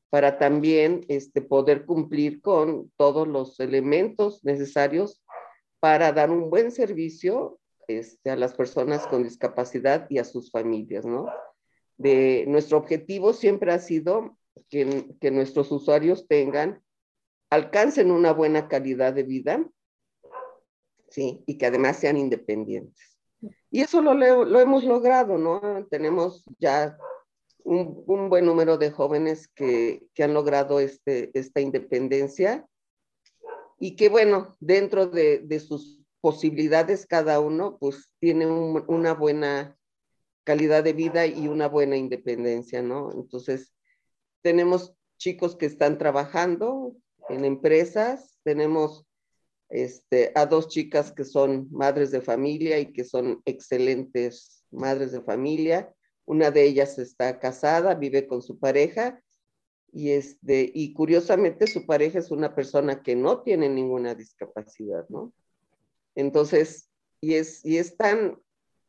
para 0.10 0.40
también 0.40 1.06
este, 1.08 1.42
poder 1.42 1.86
cumplir 1.86 2.42
con 2.42 2.92
todos 2.96 3.28
los 3.28 3.60
elementos 3.60 4.44
necesarios 4.44 5.24
para 5.80 6.12
dar 6.12 6.32
un 6.32 6.50
buen 6.50 6.72
servicio 6.72 7.60
este, 7.88 8.30
a 8.30 8.36
las 8.36 8.54
personas 8.54 9.08
con 9.08 9.24
discapacidad 9.24 10.08
y 10.10 10.18
a 10.18 10.24
sus 10.24 10.52
familias, 10.52 11.06
¿no? 11.06 11.28
De, 11.98 12.46
nuestro 12.48 12.78
objetivo 12.78 13.34
siempre 13.34 13.72
ha 13.72 13.80
sido 13.80 14.38
que, 14.70 15.16
que 15.20 15.32
nuestros 15.32 15.72
usuarios 15.72 16.28
tengan, 16.28 16.82
alcancen 17.50 18.12
una 18.12 18.34
buena 18.34 18.68
calidad 18.68 19.14
de 19.14 19.24
vida, 19.24 19.66
¿sí? 21.10 21.44
Y 21.46 21.58
que 21.58 21.66
además 21.66 21.98
sean 21.98 22.18
independientes. 22.18 23.18
Y 23.72 23.82
eso 23.82 24.02
lo, 24.02 24.14
lo 24.14 24.60
hemos 24.60 24.84
logrado, 24.84 25.38
¿no? 25.38 25.86
Tenemos 25.90 26.44
ya 26.60 26.98
un, 27.64 28.04
un, 28.08 28.30
buen 28.30 28.46
número 28.46 28.78
de 28.78 28.92
jóvenes 28.92 29.48
que, 29.48 30.08
que 30.14 30.24
han 30.24 30.34
logrado 30.34 30.80
este, 30.80 31.32
esta 31.38 31.62
independencia 31.62 32.68
y 33.80 33.96
que, 33.96 34.10
bueno, 34.10 34.56
dentro 34.60 35.08
de, 35.08 35.40
de 35.40 35.60
sus 35.60 36.05
posibilidades 36.26 37.06
cada 37.06 37.40
uno, 37.40 37.78
pues 37.80 38.10
tiene 38.20 38.48
un, 38.48 38.84
una 38.88 39.14
buena 39.14 39.78
calidad 40.44 40.84
de 40.84 40.94
vida 40.94 41.28
y 41.28 41.48
una 41.48 41.68
buena 41.68 41.98
independencia, 41.98 42.82
¿no? 42.82 43.12
Entonces, 43.14 43.76
tenemos 44.42 44.96
chicos 45.20 45.56
que 45.56 45.68
están 45.68 46.00
trabajando 46.00 46.96
en 47.30 47.46
empresas, 47.46 48.40
tenemos 48.42 49.06
este, 49.70 50.32
a 50.34 50.48
dos 50.48 50.68
chicas 50.68 51.12
que 51.12 51.26
son 51.26 51.68
madres 51.70 52.10
de 52.10 52.22
familia 52.22 52.80
y 52.80 52.92
que 52.92 53.04
son 53.04 53.44
excelentes 53.46 54.66
madres 54.72 55.12
de 55.12 55.22
familia. 55.22 55.94
Una 56.26 56.50
de 56.50 56.64
ellas 56.64 56.98
está 56.98 57.40
casada, 57.40 57.94
vive 57.94 58.26
con 58.26 58.42
su 58.42 58.58
pareja 58.58 59.22
y, 59.92 60.10
este, 60.10 60.72
y 60.74 60.92
curiosamente 60.94 61.68
su 61.68 61.86
pareja 61.86 62.18
es 62.18 62.32
una 62.32 62.56
persona 62.56 63.04
que 63.04 63.16
no 63.16 63.44
tiene 63.44 63.70
ninguna 63.70 64.16
discapacidad, 64.16 65.08
¿no? 65.10 65.32
Entonces, 66.16 66.90
y 67.22 67.36
es, 67.36 67.64
y 67.66 67.78
es 67.78 67.98
tan 67.98 68.40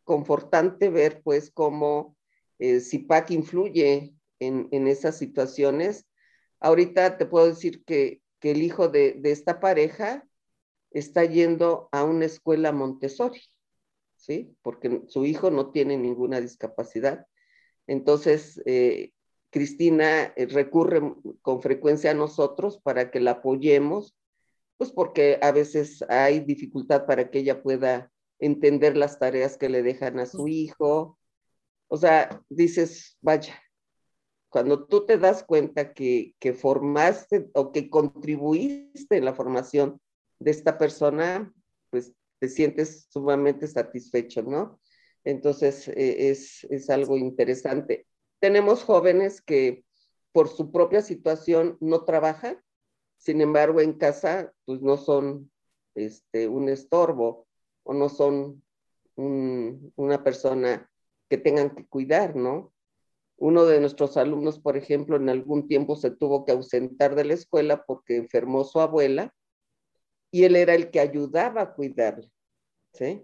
confortante 0.04 0.88
ver 0.88 1.22
pues 1.22 1.50
cómo 1.50 2.16
eh, 2.58 2.80
CIPAC 2.80 3.32
influye 3.32 4.14
en, 4.38 4.68
en, 4.70 4.86
esas 4.86 5.18
situaciones. 5.18 6.06
Ahorita 6.60 7.18
te 7.18 7.26
puedo 7.26 7.46
decir 7.46 7.84
que, 7.84 8.22
que 8.40 8.52
el 8.52 8.62
hijo 8.62 8.88
de, 8.88 9.14
de 9.14 9.32
esta 9.32 9.60
pareja 9.60 10.26
está 10.90 11.24
yendo 11.24 11.88
a 11.92 12.04
una 12.04 12.24
escuela 12.24 12.72
Montessori, 12.72 13.42
¿sí? 14.16 14.56
Porque 14.62 15.02
su 15.08 15.26
hijo 15.26 15.50
no 15.50 15.70
tiene 15.70 15.96
ninguna 15.96 16.40
discapacidad. 16.40 17.26
Entonces, 17.86 18.62
eh, 18.66 19.12
Cristina 19.50 20.32
eh, 20.36 20.46
recurre 20.46 21.00
con 21.42 21.62
frecuencia 21.62 22.10
a 22.10 22.14
nosotros 22.14 22.78
para 22.78 23.10
que 23.10 23.20
la 23.20 23.32
apoyemos, 23.32 24.14
pues 24.76 24.92
porque 24.92 25.38
a 25.42 25.52
veces 25.52 26.04
hay 26.08 26.40
dificultad 26.40 27.06
para 27.06 27.30
que 27.30 27.40
ella 27.40 27.62
pueda 27.62 28.10
entender 28.38 28.96
las 28.96 29.18
tareas 29.18 29.56
que 29.56 29.68
le 29.68 29.82
dejan 29.82 30.18
a 30.18 30.26
su 30.26 30.48
hijo. 30.48 31.18
O 31.88 31.96
sea, 31.96 32.42
dices, 32.48 33.16
vaya, 33.20 33.54
cuando 34.48 34.86
tú 34.86 35.06
te 35.06 35.18
das 35.18 35.44
cuenta 35.44 35.92
que, 35.92 36.34
que 36.38 36.52
formaste 36.52 37.48
o 37.54 37.72
que 37.72 37.90
contribuiste 37.90 39.16
en 39.16 39.24
la 39.24 39.34
formación 39.34 40.00
de 40.38 40.50
esta 40.50 40.78
persona, 40.78 41.52
pues 41.90 42.12
te 42.38 42.48
sientes 42.48 43.06
sumamente 43.10 43.66
satisfecho, 43.66 44.42
¿no? 44.42 44.80
Entonces 45.24 45.88
eh, 45.88 46.30
es, 46.30 46.64
es, 46.70 46.88
algo 46.90 47.16
interesante. 47.16 48.06
Tenemos 48.38 48.84
jóvenes 48.84 49.40
que 49.40 49.84
por 50.32 50.48
su 50.48 50.70
propia 50.70 51.02
situación 51.02 51.76
no 51.80 52.04
trabajan, 52.04 52.62
sin 53.16 53.40
embargo 53.40 53.80
en 53.80 53.94
casa 53.94 54.52
pues 54.64 54.80
no 54.82 54.96
son 54.96 55.50
este, 55.94 56.48
un 56.48 56.68
estorbo 56.68 57.46
o 57.82 57.94
no 57.94 58.08
son 58.08 58.62
un, 59.16 59.92
una 59.96 60.22
persona 60.22 60.90
que 61.28 61.38
tengan 61.38 61.74
que 61.74 61.86
cuidar, 61.86 62.36
¿no? 62.36 62.72
Uno 63.38 63.64
de 63.66 63.80
nuestros 63.80 64.16
alumnos, 64.16 64.58
por 64.58 64.76
ejemplo, 64.76 65.16
en 65.16 65.28
algún 65.28 65.68
tiempo 65.68 65.96
se 65.96 66.10
tuvo 66.10 66.44
que 66.44 66.52
ausentar 66.52 67.14
de 67.14 67.24
la 67.24 67.34
escuela 67.34 67.84
porque 67.84 68.16
enfermó 68.16 68.64
su 68.64 68.80
abuela 68.80 69.34
y 70.30 70.44
él 70.44 70.56
era 70.56 70.74
el 70.74 70.90
que 70.90 71.00
ayudaba 71.00 71.62
a 71.62 71.74
cuidarla, 71.74 72.28
¿sí? 72.92 73.22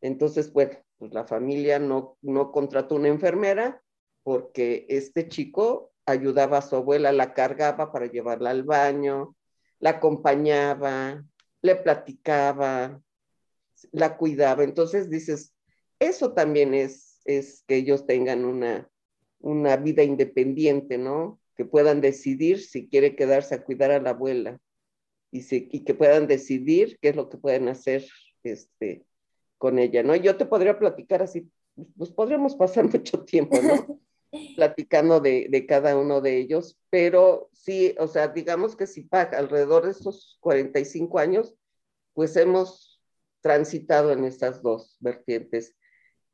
Entonces, 0.00 0.52
bueno, 0.52 0.78
pues 0.98 1.12
la 1.12 1.26
familia 1.26 1.78
no, 1.78 2.18
no 2.22 2.52
contrató 2.52 2.96
una 2.96 3.08
enfermera 3.08 3.82
porque 4.22 4.86
este 4.88 5.28
chico 5.28 5.91
ayudaba 6.06 6.58
a 6.58 6.62
su 6.62 6.76
abuela, 6.76 7.12
la 7.12 7.34
cargaba 7.34 7.92
para 7.92 8.06
llevarla 8.06 8.50
al 8.50 8.62
baño, 8.64 9.36
la 9.78 9.90
acompañaba, 9.90 11.24
le 11.60 11.76
platicaba, 11.76 13.00
la 13.90 14.16
cuidaba. 14.16 14.64
Entonces 14.64 15.10
dices, 15.10 15.54
eso 15.98 16.32
también 16.32 16.74
es, 16.74 17.20
es 17.24 17.64
que 17.66 17.76
ellos 17.76 18.06
tengan 18.06 18.44
una, 18.44 18.88
una 19.40 19.76
vida 19.76 20.02
independiente, 20.02 20.98
¿no? 20.98 21.40
Que 21.56 21.64
puedan 21.64 22.00
decidir 22.00 22.60
si 22.60 22.88
quiere 22.88 23.14
quedarse 23.16 23.54
a 23.54 23.64
cuidar 23.64 23.90
a 23.90 24.00
la 24.00 24.10
abuela 24.10 24.60
y, 25.30 25.42
se, 25.42 25.68
y 25.70 25.84
que 25.84 25.94
puedan 25.94 26.26
decidir 26.26 26.98
qué 27.00 27.10
es 27.10 27.16
lo 27.16 27.28
que 27.28 27.38
pueden 27.38 27.68
hacer 27.68 28.06
este, 28.42 29.04
con 29.58 29.78
ella, 29.78 30.02
¿no? 30.02 30.16
Yo 30.16 30.36
te 30.36 30.46
podría 30.46 30.78
platicar 30.78 31.22
así, 31.22 31.48
pues 31.96 32.10
podríamos 32.10 32.54
pasar 32.56 32.84
mucho 32.92 33.24
tiempo, 33.24 33.60
¿no? 33.62 34.00
Platicando 34.56 35.20
de, 35.20 35.48
de, 35.50 35.66
cada 35.66 35.96
uno 35.96 36.20
de 36.20 36.38
ellos, 36.38 36.78
pero 36.88 37.50
sí, 37.52 37.94
o 37.98 38.08
sea, 38.08 38.28
digamos 38.28 38.76
que 38.76 38.86
si 38.86 39.02
paga 39.02 39.38
alrededor 39.38 39.84
de 39.84 39.90
estos 39.90 40.38
45 40.40 41.18
años, 41.18 41.54
pues 42.14 42.36
hemos 42.36 43.02
transitado 43.42 44.10
en 44.12 44.24
estas 44.24 44.62
dos 44.62 44.96
vertientes 45.00 45.74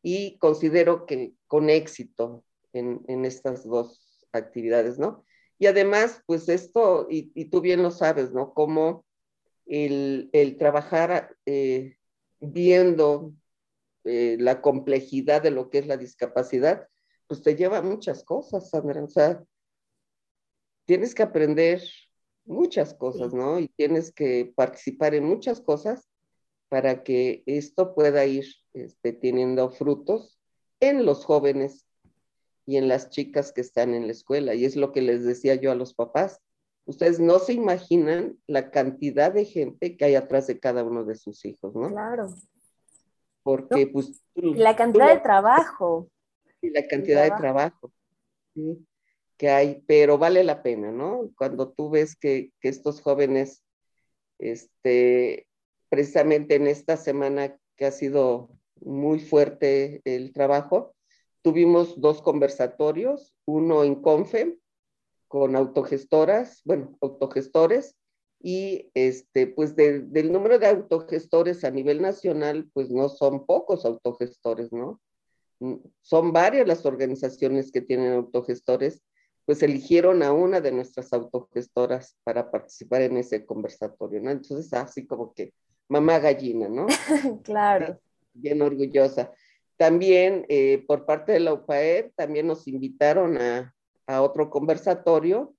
y 0.03 0.39
considero 0.39 1.07
que 1.07 1.35
con 1.49 1.71
éxito 1.71 2.45
en, 2.73 3.03
en 3.09 3.25
estas 3.25 3.65
dos 3.65 4.27
actividades, 4.33 4.99
¿no? 4.99 5.25
Y 5.59 5.67
además, 5.67 6.23
pues 6.27 6.49
esto, 6.49 7.09
y, 7.11 7.33
y 7.35 7.47
tú 7.47 7.61
bien 7.61 7.83
lo 7.83 7.91
sabes, 7.91 8.33
¿no? 8.33 8.55
Como 8.55 9.05
el, 9.67 10.31
el 10.33 10.57
trabajar 10.57 11.37
eh, 11.47 11.97
viendo 12.41 13.33
eh, 14.05 14.37
la 14.39 14.61
complejidad 14.61 15.43
de 15.43 15.51
lo 15.51 15.69
que 15.69 15.79
es 15.79 15.87
la 15.87 15.97
discapacidad, 15.97 16.89
pues 17.29 17.43
te 17.43 17.55
lleva 17.55 17.79
a 17.79 17.83
muchas 17.83 18.25
cosas, 18.25 18.71
Sandra. 18.71 19.05
O 19.05 19.09
sea, 19.09 19.45
tienes 20.87 21.15
que 21.15 21.23
aprender 21.23 21.83
muchas 22.47 22.95
cosas, 22.95 23.35
¿no? 23.35 23.61
Y 23.61 23.69
tienes 23.69 24.11
que 24.11 24.53
participar 24.57 25.15
en 25.15 25.25
muchas 25.25 25.61
cosas 25.61 26.09
para 26.69 27.03
que 27.05 27.43
esto 27.47 27.95
pueda 27.95 28.25
ir 28.25 28.47
este, 28.73 29.13
teniendo 29.13 29.71
frutos 29.71 30.41
en 30.81 31.05
los 31.05 31.25
jóvenes 31.25 31.87
y 32.67 32.77
en 32.77 32.89
las 32.89 33.11
chicas 33.11 33.53
que 33.53 33.61
están 33.61 33.95
en 33.95 34.07
la 34.07 34.13
escuela. 34.13 34.55
Y 34.55 34.65
es 34.65 34.77
lo 34.77 34.93
que 34.93 35.03
les 35.03 35.25
decía 35.25 35.55
yo 35.55 35.71
a 35.71 35.75
los 35.75 35.95
papás. 35.95 36.41
Ustedes 36.87 37.21
no 37.21 37.39
se 37.39 37.53
imaginan 37.53 38.39
la 38.47 38.71
cantidad 38.71 39.33
de 39.33 39.45
gente 39.45 39.97
que 39.97 40.05
hay 40.07 40.15
atrás 40.15 40.47
de 40.47 40.59
cada 40.59 40.85
uno 40.85 41.05
de 41.05 41.15
sus 41.15 41.45
hijos, 41.45 41.75
¿no? 41.75 41.89
Claro. 41.89 42.29
Porque, 43.43 43.87
no, 43.87 43.93
pues. 43.93 44.23
la 44.35 44.75
cantidad 44.77 45.09
tú, 45.09 45.15
de 45.15 45.21
trabajo. 45.21 46.09
Y 46.61 46.71
la 46.71 46.87
cantidad 46.87 47.25
de 47.25 47.37
trabajo. 47.37 47.93
¿sí? 48.55 48.87
que 49.39 49.49
hay, 49.51 49.83
pero 49.87 50.19
vale 50.19 50.43
la 50.45 50.63
pena, 50.63 50.91
¿no? 50.91 51.31
Cuando 51.39 51.71
tú 51.71 51.89
ves 51.89 52.17
que, 52.17 52.53
que 52.61 52.69
estos 52.69 53.01
jóvenes, 53.01 53.63
este, 54.39 55.47
precisamente 55.89 56.57
en 56.57 56.67
esta 56.67 56.97
semana 56.97 57.57
que 57.77 57.87
ha 57.87 57.93
sido 57.93 58.51
muy 58.81 59.21
fuerte 59.21 60.03
el 60.05 60.33
trabajo, 60.33 60.95
tuvimos 61.43 62.01
dos 62.01 62.21
conversatorios, 62.21 63.33
uno 63.47 63.85
en 63.85 64.03
CONFE 64.03 64.59
con 65.29 65.55
autogestoras, 65.55 66.61
bueno, 66.65 66.99
autogestores, 67.01 67.97
y 68.41 68.91
este, 68.95 69.47
pues 69.47 69.75
del 69.77 70.33
número 70.33 70.59
de 70.59 70.67
autogestores 70.67 71.65
a 71.65 71.71
nivel 71.71 72.03
nacional, 72.03 72.71
pues 72.73 72.91
no 72.91 73.09
son 73.09 73.47
pocos 73.47 73.85
autogestores, 73.85 74.73
¿no? 74.73 75.01
Son 76.03 76.33
varias 76.33 76.67
las 76.67 76.87
organizaciones 76.87 77.73
que 77.73 77.81
tienen 77.81 78.13
autogestores, 78.13 79.03
pues 79.45 79.63
eligieron 79.63 80.23
a 80.23 80.33
una 80.33 80.61
de 80.61 80.73
nuestras 80.73 81.13
autogestoras 81.13 82.17
para 82.23 82.51
participar 82.51 83.03
en 83.03 83.17
ese 83.17 83.47
conversatorio, 83.47 84.21
¿no? 84.21 84.31
Entonces, 84.31 84.73
así 84.75 85.07
como 85.07 85.33
que 85.33 85.55
mamá 85.89 86.19
gallina, 86.19 86.69
¿no? 86.69 86.87
claro. 87.45 87.99
Bien 88.35 88.61
orgullosa. 88.63 89.33
También 89.77 90.45
eh, 90.49 90.85
por 90.87 91.07
parte 91.07 91.33
de 91.33 91.41
la 91.41 91.55
UPAER, 91.55 92.13
también 92.15 92.47
nos 92.47 92.69
invitaron 92.69 93.39
a, 93.39 93.75
a 94.07 94.23
otro 94.23 94.51
conversatorio 94.51 95.55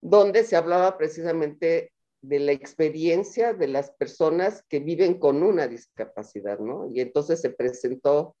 donde 0.00 0.44
se 0.44 0.56
hablaba 0.56 0.96
precisamente 0.96 1.92
de 2.20 2.38
la 2.40 2.52
experiencia 2.52 3.54
de 3.54 3.68
las 3.68 3.90
personas 3.92 4.64
que 4.68 4.80
viven 4.80 5.18
con 5.18 5.42
una 5.42 5.68
discapacidad, 5.68 6.58
¿no? 6.58 6.88
Y 6.92 7.00
entonces 7.00 7.40
se 7.40 7.50
presentó 7.50 8.36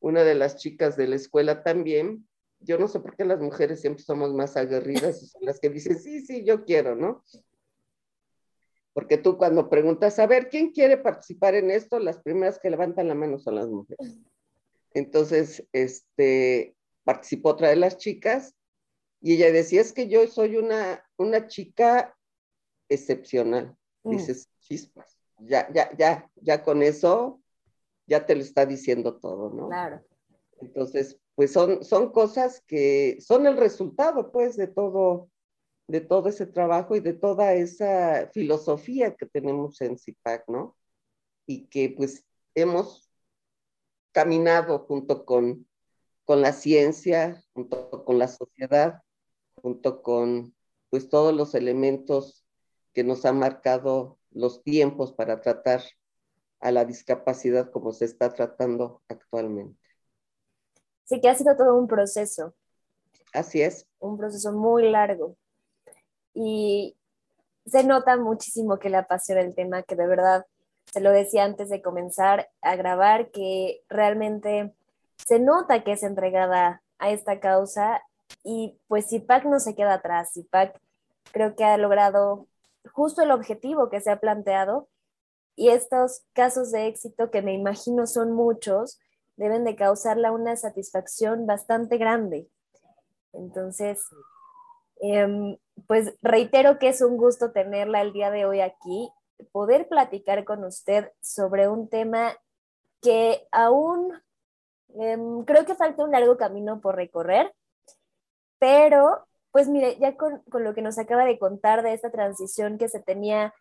una 0.00 0.24
de 0.24 0.34
las 0.34 0.56
chicas 0.56 0.96
de 0.96 1.06
la 1.08 1.16
escuela 1.16 1.62
también. 1.62 2.26
Yo 2.60 2.78
no 2.78 2.88
sé 2.88 3.00
por 3.00 3.16
qué 3.16 3.24
las 3.24 3.40
mujeres 3.40 3.80
siempre 3.80 4.02
somos 4.02 4.34
más 4.34 4.56
aguerridas 4.56 5.22
y 5.22 5.26
son 5.26 5.42
las 5.44 5.60
que 5.60 5.70
dicen, 5.70 5.98
sí, 5.98 6.20
sí, 6.20 6.44
yo 6.44 6.64
quiero, 6.64 6.94
¿no? 6.94 7.24
Porque 8.92 9.16
tú 9.16 9.38
cuando 9.38 9.70
preguntas, 9.70 10.18
a 10.18 10.26
ver, 10.26 10.48
¿quién 10.48 10.72
quiere 10.72 10.98
participar 10.98 11.54
en 11.54 11.70
esto? 11.70 11.98
Las 11.98 12.18
primeras 12.18 12.58
que 12.58 12.70
levantan 12.70 13.08
la 13.08 13.14
mano 13.14 13.38
son 13.38 13.54
las 13.54 13.68
mujeres. 13.68 14.18
Entonces, 14.92 15.66
este, 15.72 16.74
participó 17.04 17.50
otra 17.50 17.68
de 17.68 17.76
las 17.76 17.96
chicas 17.96 18.54
y 19.20 19.34
ella 19.34 19.52
decía, 19.52 19.80
es 19.80 19.92
que 19.92 20.08
yo 20.08 20.26
soy 20.26 20.56
una, 20.56 21.04
una 21.16 21.46
chica 21.46 22.16
excepcional. 22.88 23.76
Mm. 24.02 24.10
Dices, 24.10 24.48
chispas. 24.60 25.18
Ya, 25.38 25.72
ya, 25.72 25.96
ya, 25.96 26.30
ya 26.36 26.62
con 26.62 26.82
eso, 26.82 27.39
ya 28.10 28.26
te 28.26 28.34
lo 28.34 28.42
está 28.42 28.66
diciendo 28.66 29.16
todo, 29.18 29.50
¿no? 29.50 29.68
Claro. 29.68 30.04
Entonces, 30.60 31.18
pues 31.36 31.52
son, 31.52 31.84
son 31.84 32.10
cosas 32.10 32.62
que 32.66 33.18
son 33.20 33.46
el 33.46 33.56
resultado, 33.56 34.32
pues, 34.32 34.56
de 34.56 34.66
todo, 34.66 35.30
de 35.86 36.00
todo 36.00 36.28
ese 36.28 36.46
trabajo 36.46 36.96
y 36.96 37.00
de 37.00 37.14
toda 37.14 37.54
esa 37.54 38.28
filosofía 38.32 39.14
que 39.14 39.26
tenemos 39.26 39.80
en 39.80 39.96
CIPAC, 39.96 40.48
¿no? 40.48 40.76
Y 41.46 41.68
que, 41.68 41.94
pues, 41.96 42.26
hemos 42.56 43.08
caminado 44.10 44.80
junto 44.80 45.24
con, 45.24 45.68
con 46.24 46.42
la 46.42 46.52
ciencia, 46.52 47.42
junto 47.54 48.04
con 48.04 48.18
la 48.18 48.26
sociedad, 48.26 49.02
junto 49.54 50.02
con 50.02 50.52
pues 50.90 51.08
todos 51.08 51.32
los 51.32 51.54
elementos 51.54 52.44
que 52.92 53.04
nos 53.04 53.24
han 53.24 53.38
marcado 53.38 54.18
los 54.32 54.64
tiempos 54.64 55.12
para 55.12 55.40
tratar 55.40 55.82
a 56.60 56.70
la 56.70 56.84
discapacidad 56.84 57.70
como 57.70 57.92
se 57.92 58.04
está 58.04 58.32
tratando 58.32 59.02
actualmente. 59.08 59.78
Sí, 61.04 61.20
que 61.20 61.28
ha 61.28 61.34
sido 61.34 61.56
todo 61.56 61.76
un 61.76 61.88
proceso. 61.88 62.54
Así 63.32 63.62
es. 63.62 63.86
Un 63.98 64.18
proceso 64.18 64.52
muy 64.52 64.90
largo. 64.90 65.36
Y 66.34 66.96
se 67.66 67.84
nota 67.84 68.16
muchísimo 68.16 68.78
que 68.78 68.90
le 68.90 68.98
apasiona 68.98 69.40
el 69.40 69.54
tema, 69.54 69.82
que 69.82 69.96
de 69.96 70.06
verdad, 70.06 70.46
se 70.92 71.00
lo 71.00 71.10
decía 71.10 71.44
antes 71.44 71.68
de 71.68 71.82
comenzar 71.82 72.50
a 72.62 72.76
grabar, 72.76 73.30
que 73.30 73.82
realmente 73.88 74.74
se 75.16 75.38
nota 75.38 75.84
que 75.84 75.92
es 75.92 76.02
entregada 76.02 76.82
a 76.98 77.10
esta 77.10 77.40
causa 77.40 78.02
y 78.44 78.78
pues 78.88 79.08
CIPAC 79.08 79.44
no 79.44 79.60
se 79.60 79.74
queda 79.74 79.94
atrás, 79.94 80.32
CIPAC 80.32 80.80
creo 81.32 81.54
que 81.54 81.64
ha 81.64 81.76
logrado 81.76 82.46
justo 82.92 83.22
el 83.22 83.30
objetivo 83.30 83.90
que 83.90 84.00
se 84.00 84.10
ha 84.10 84.20
planteado 84.20 84.88
y 85.60 85.68
estos 85.68 86.22
casos 86.32 86.72
de 86.72 86.86
éxito 86.86 87.30
que 87.30 87.42
me 87.42 87.52
imagino 87.52 88.06
son 88.06 88.32
muchos, 88.32 88.98
deben 89.36 89.62
de 89.64 89.76
causarla 89.76 90.32
una 90.32 90.56
satisfacción 90.56 91.46
bastante 91.46 91.98
grande. 91.98 92.48
Entonces, 93.34 94.00
em, 95.02 95.58
pues 95.86 96.14
reitero 96.22 96.78
que 96.78 96.88
es 96.88 97.02
un 97.02 97.18
gusto 97.18 97.52
tenerla 97.52 98.00
el 98.00 98.14
día 98.14 98.30
de 98.30 98.46
hoy 98.46 98.62
aquí, 98.62 99.10
poder 99.52 99.86
platicar 99.86 100.46
con 100.46 100.64
usted 100.64 101.12
sobre 101.20 101.68
un 101.68 101.90
tema 101.90 102.34
que 103.02 103.46
aún 103.52 104.14
em, 104.98 105.44
creo 105.44 105.66
que 105.66 105.74
falta 105.74 106.04
un 106.04 106.12
largo 106.12 106.38
camino 106.38 106.80
por 106.80 106.96
recorrer, 106.96 107.54
pero, 108.58 109.26
pues 109.52 109.68
mire, 109.68 109.98
ya 109.98 110.16
con, 110.16 110.42
lo 110.50 110.74
que 110.74 110.80
nos 110.80 110.98
acaba 110.98 111.26
de 111.26 111.38
contar 111.38 111.82
de 111.82 111.92
esta 111.92 112.10
transición 112.10 112.78
que 112.78 112.88
se 112.88 113.00
tenía 113.00 113.52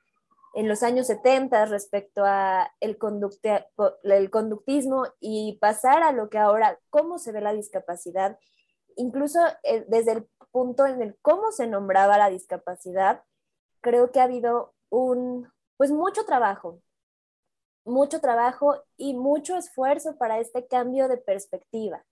en 0.53 0.67
los 0.67 0.83
años 0.83 1.07
70 1.07 1.65
respecto 1.65 2.23
a 2.25 2.71
el, 2.79 2.97
el 4.03 4.29
conductismo 4.29 5.05
y 5.19 5.57
pasar 5.59 6.03
a 6.03 6.11
lo 6.11 6.29
que 6.29 6.37
ahora, 6.37 6.79
cómo 6.89 7.19
se 7.19 7.31
ve 7.31 7.41
la 7.41 7.53
discapacidad, 7.53 8.37
incluso 8.95 9.39
eh, 9.63 9.85
desde 9.87 10.13
el 10.13 10.29
punto 10.51 10.85
en 10.85 11.01
el 11.01 11.17
cómo 11.21 11.51
se 11.51 11.67
nombraba 11.67 12.17
la 12.17 12.29
discapacidad, 12.29 13.23
creo 13.81 14.11
que 14.11 14.19
ha 14.19 14.23
habido 14.23 14.73
un, 14.89 15.47
pues 15.77 15.91
mucho 15.91 16.25
trabajo, 16.25 16.81
mucho 17.85 18.19
trabajo 18.19 18.75
y 18.97 19.13
mucho 19.13 19.55
esfuerzo 19.57 20.17
para 20.17 20.39
este 20.39 20.67
cambio 20.67 21.07
de 21.07 21.17
perspectiva. 21.17 22.03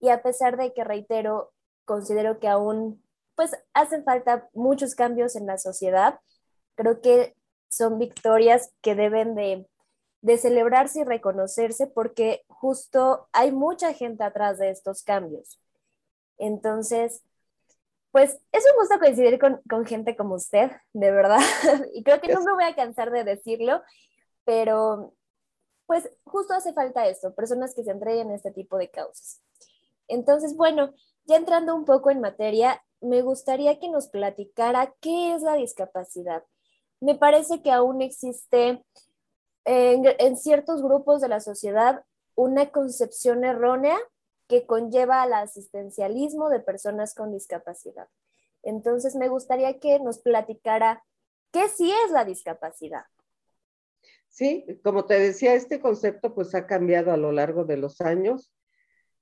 Y 0.00 0.10
a 0.10 0.22
pesar 0.22 0.56
de 0.56 0.74
que, 0.74 0.84
reitero, 0.84 1.52
considero 1.84 2.38
que 2.38 2.48
aún 2.48 3.02
pues 3.34 3.52
hacen 3.74 4.02
falta 4.02 4.48
muchos 4.54 4.94
cambios 4.94 5.36
en 5.36 5.46
la 5.46 5.58
sociedad. 5.58 6.18
Creo 6.76 7.00
que 7.00 7.34
son 7.68 7.98
victorias 7.98 8.72
que 8.80 8.94
deben 8.94 9.34
de, 9.34 9.66
de 10.22 10.38
celebrarse 10.38 11.00
y 11.00 11.04
reconocerse 11.04 11.86
porque 11.88 12.44
justo 12.48 13.28
hay 13.32 13.52
mucha 13.52 13.92
gente 13.92 14.24
atrás 14.24 14.58
de 14.58 14.70
estos 14.70 15.02
cambios. 15.02 15.60
Entonces, 16.38 17.22
pues 18.12 18.38
es 18.52 18.64
un 18.72 18.78
gusto 18.78 18.98
coincidir 18.98 19.38
con, 19.38 19.60
con, 19.68 19.84
gente 19.84 20.16
como 20.16 20.36
usted, 20.36 20.70
de 20.92 21.10
verdad. 21.10 21.40
Y 21.94 22.02
creo 22.02 22.20
que 22.20 22.32
no 22.32 22.42
me 22.42 22.52
voy 22.52 22.64
a 22.64 22.74
cansar 22.74 23.10
de 23.10 23.24
decirlo, 23.24 23.82
pero 24.44 25.12
pues 25.86 26.10
justo 26.24 26.54
hace 26.54 26.72
falta 26.72 27.06
esto, 27.06 27.34
personas 27.34 27.74
que 27.74 27.84
se 27.84 27.90
entreguen 27.90 28.30
a 28.30 28.34
este 28.34 28.50
tipo 28.50 28.76
de 28.76 28.90
causas. 28.90 29.40
Entonces, 30.08 30.56
bueno, 30.56 30.92
ya 31.24 31.36
entrando 31.36 31.74
un 31.74 31.84
poco 31.84 32.10
en 32.10 32.20
materia, 32.20 32.82
me 33.00 33.22
gustaría 33.22 33.78
que 33.78 33.88
nos 33.88 34.08
platicara 34.08 34.94
qué 35.00 35.34
es 35.34 35.42
la 35.42 35.54
discapacidad. 35.54 36.44
Me 37.00 37.14
parece 37.14 37.62
que 37.62 37.70
aún 37.70 38.02
existe 38.02 38.82
en, 39.64 40.36
ciertos 40.36 40.82
grupos 40.82 41.20
de 41.20 41.28
la 41.28 41.40
sociedad 41.40 42.04
una 42.34 42.70
concepción 42.70 43.44
errónea 43.44 43.96
que 44.48 44.66
conlleva 44.66 45.22
al 45.22 45.32
asistencialismo 45.32 46.48
de 46.50 46.60
personas 46.60 47.14
con 47.14 47.32
discapacidad. 47.32 48.08
Entonces, 48.62 49.16
me 49.16 49.28
gustaría 49.28 49.78
que 49.78 49.98
nos 49.98 50.20
platicara 50.20 51.04
qué 51.52 51.68
sí 51.68 51.92
es 52.04 52.12
la 52.12 52.24
discapacidad. 52.24 53.04
Sí, 54.28 54.66
como 54.84 55.06
te 55.06 55.18
decía, 55.18 55.54
este 55.54 55.80
concepto 55.80 56.34
pues 56.34 56.54
ha 56.54 56.66
cambiado 56.66 57.10
a 57.12 57.16
lo 57.16 57.32
largo 57.32 57.64
de 57.64 57.78
los 57.78 58.00
años. 58.00 58.52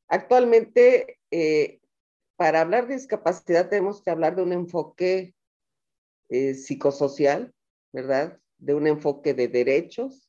Actualmente 0.09 1.19
eh, 1.31 1.81
para 2.37 2.61
hablar 2.61 2.89
de 2.89 2.95
discapacidad 2.95 3.69
tenemos 3.69 4.03
que 4.03 4.11
hablar 4.11 4.37
de 4.37 4.43
un 4.43 4.53
enfoque 4.53 5.35
eh, 6.29 6.55
psicosocial, 6.55 7.54
¿verdad? 7.95 8.39
De 8.59 8.75
un 8.75 8.87
enfoque 8.87 9.33
de 9.33 9.49
derechos, 9.49 10.29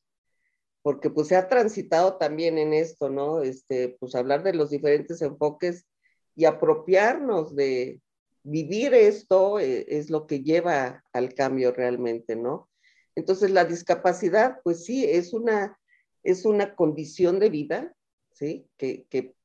porque 0.82 1.10
pues 1.10 1.28
se 1.28 1.36
ha 1.36 1.48
transitado 1.48 2.16
también 2.16 2.56
en 2.56 2.72
esto, 2.72 3.10
¿no? 3.10 3.42
Este, 3.42 3.96
pues 4.00 4.14
hablar 4.14 4.42
de 4.42 4.54
los 4.54 4.70
diferentes 4.70 5.20
enfoques 5.20 5.86
y 6.34 6.44
apropiarnos 6.44 7.54
de 7.54 8.00
vivir 8.42 8.94
esto 8.94 9.58
eh, 9.58 9.84
es 9.88 10.08
lo 10.08 10.26
que 10.26 10.42
lleva 10.42 11.04
al 11.12 11.34
cambio 11.34 11.72
realmente, 11.72 12.36
¿no? 12.36 12.70
Entonces 13.16 13.50
la 13.50 13.64
discapacidad, 13.64 14.60
pues 14.62 14.84
sí, 14.84 15.04
es 15.04 15.32
una, 15.32 15.78
es 16.22 16.44
una 16.44 16.76
condición 16.76 17.40
de 17.40 17.50
vida, 17.50 17.94
¿sí? 18.32 18.68
Que, 18.78 19.06
que 19.10 19.36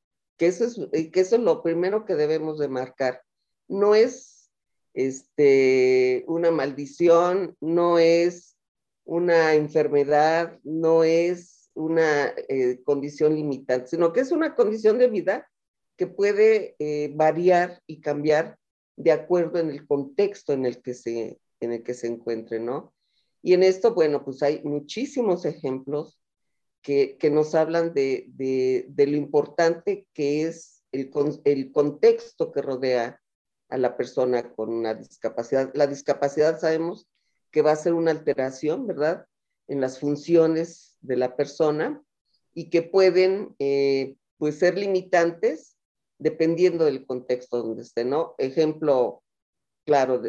que 0.41 0.47
eso 0.47 0.65
es, 0.65 1.11
que 1.11 1.19
eso 1.19 1.35
es 1.35 1.41
lo 1.43 1.61
primero 1.61 2.03
que 2.03 2.15
debemos 2.15 2.57
de 2.57 2.67
marcar. 2.67 3.21
No 3.67 3.93
es 3.93 4.30
este, 4.93 6.23
una 6.27 6.51
maldición, 6.51 7.55
no 7.59 7.99
es 7.99 8.57
una 9.05 9.53
enfermedad, 9.55 10.59
no 10.63 11.03
es 11.03 11.69
una 11.73 12.33
eh, 12.49 12.81
condición 12.83 13.35
limitante, 13.35 13.87
sino 13.87 14.11
que 14.13 14.21
es 14.21 14.31
una 14.31 14.55
condición 14.55 14.97
de 14.97 15.07
vida 15.07 15.49
que 15.95 16.07
puede 16.07 16.75
eh, 16.79 17.11
variar 17.15 17.81
y 17.87 18.01
cambiar 18.01 18.57
de 18.97 19.11
acuerdo 19.11 19.59
en 19.59 19.69
el 19.69 19.87
contexto 19.87 20.53
en 20.53 20.65
el 20.65 20.81
que 20.81 20.93
se, 20.93 21.39
en 21.59 21.71
el 21.71 21.83
que 21.83 21.93
se 21.93 22.07
encuentre, 22.07 22.59
¿no? 22.59 22.93
Y 23.41 23.53
en 23.53 23.63
esto, 23.63 23.93
bueno, 23.93 24.23
pues 24.23 24.43
hay 24.43 24.61
muchísimos 24.63 25.45
ejemplos 25.45 26.19
que, 26.81 27.17
que 27.17 27.29
nos 27.29 27.55
hablan 27.55 27.93
de, 27.93 28.25
de, 28.35 29.07
lo 29.07 29.17
importante 29.17 30.07
que 30.13 30.43
es 30.43 30.83
el, 30.91 31.11
el 31.45 31.71
contexto 31.71 32.51
que 32.51 32.61
rodea 32.61 33.20
a 33.71 33.77
la 33.77 33.97
persona 33.97 34.53
con 34.53 34.69
una 34.69 34.93
discapacidad. 34.93 35.71
La 35.73 35.87
discapacidad 35.87 36.59
sabemos 36.59 37.07
que 37.49 37.61
va 37.61 37.71
a 37.71 37.77
ser 37.77 37.93
una 37.93 38.11
alteración, 38.11 38.85
¿verdad? 38.85 39.25
En 39.67 39.81
las 39.81 39.99
funciones 39.99 40.97
de 41.01 41.17
la 41.17 41.35
persona 41.35 42.03
y 42.53 42.69
que 42.69 42.81
pueden, 42.83 43.55
eh, 43.59 44.15
pues, 44.37 44.59
ser 44.59 44.77
limitantes 44.77 45.77
dependiendo 46.19 46.85
del 46.85 47.05
contexto 47.05 47.63
donde 47.63 47.81
esté, 47.81 48.05
¿no? 48.05 48.35
Ejemplo 48.37 49.23
claro, 49.85 50.21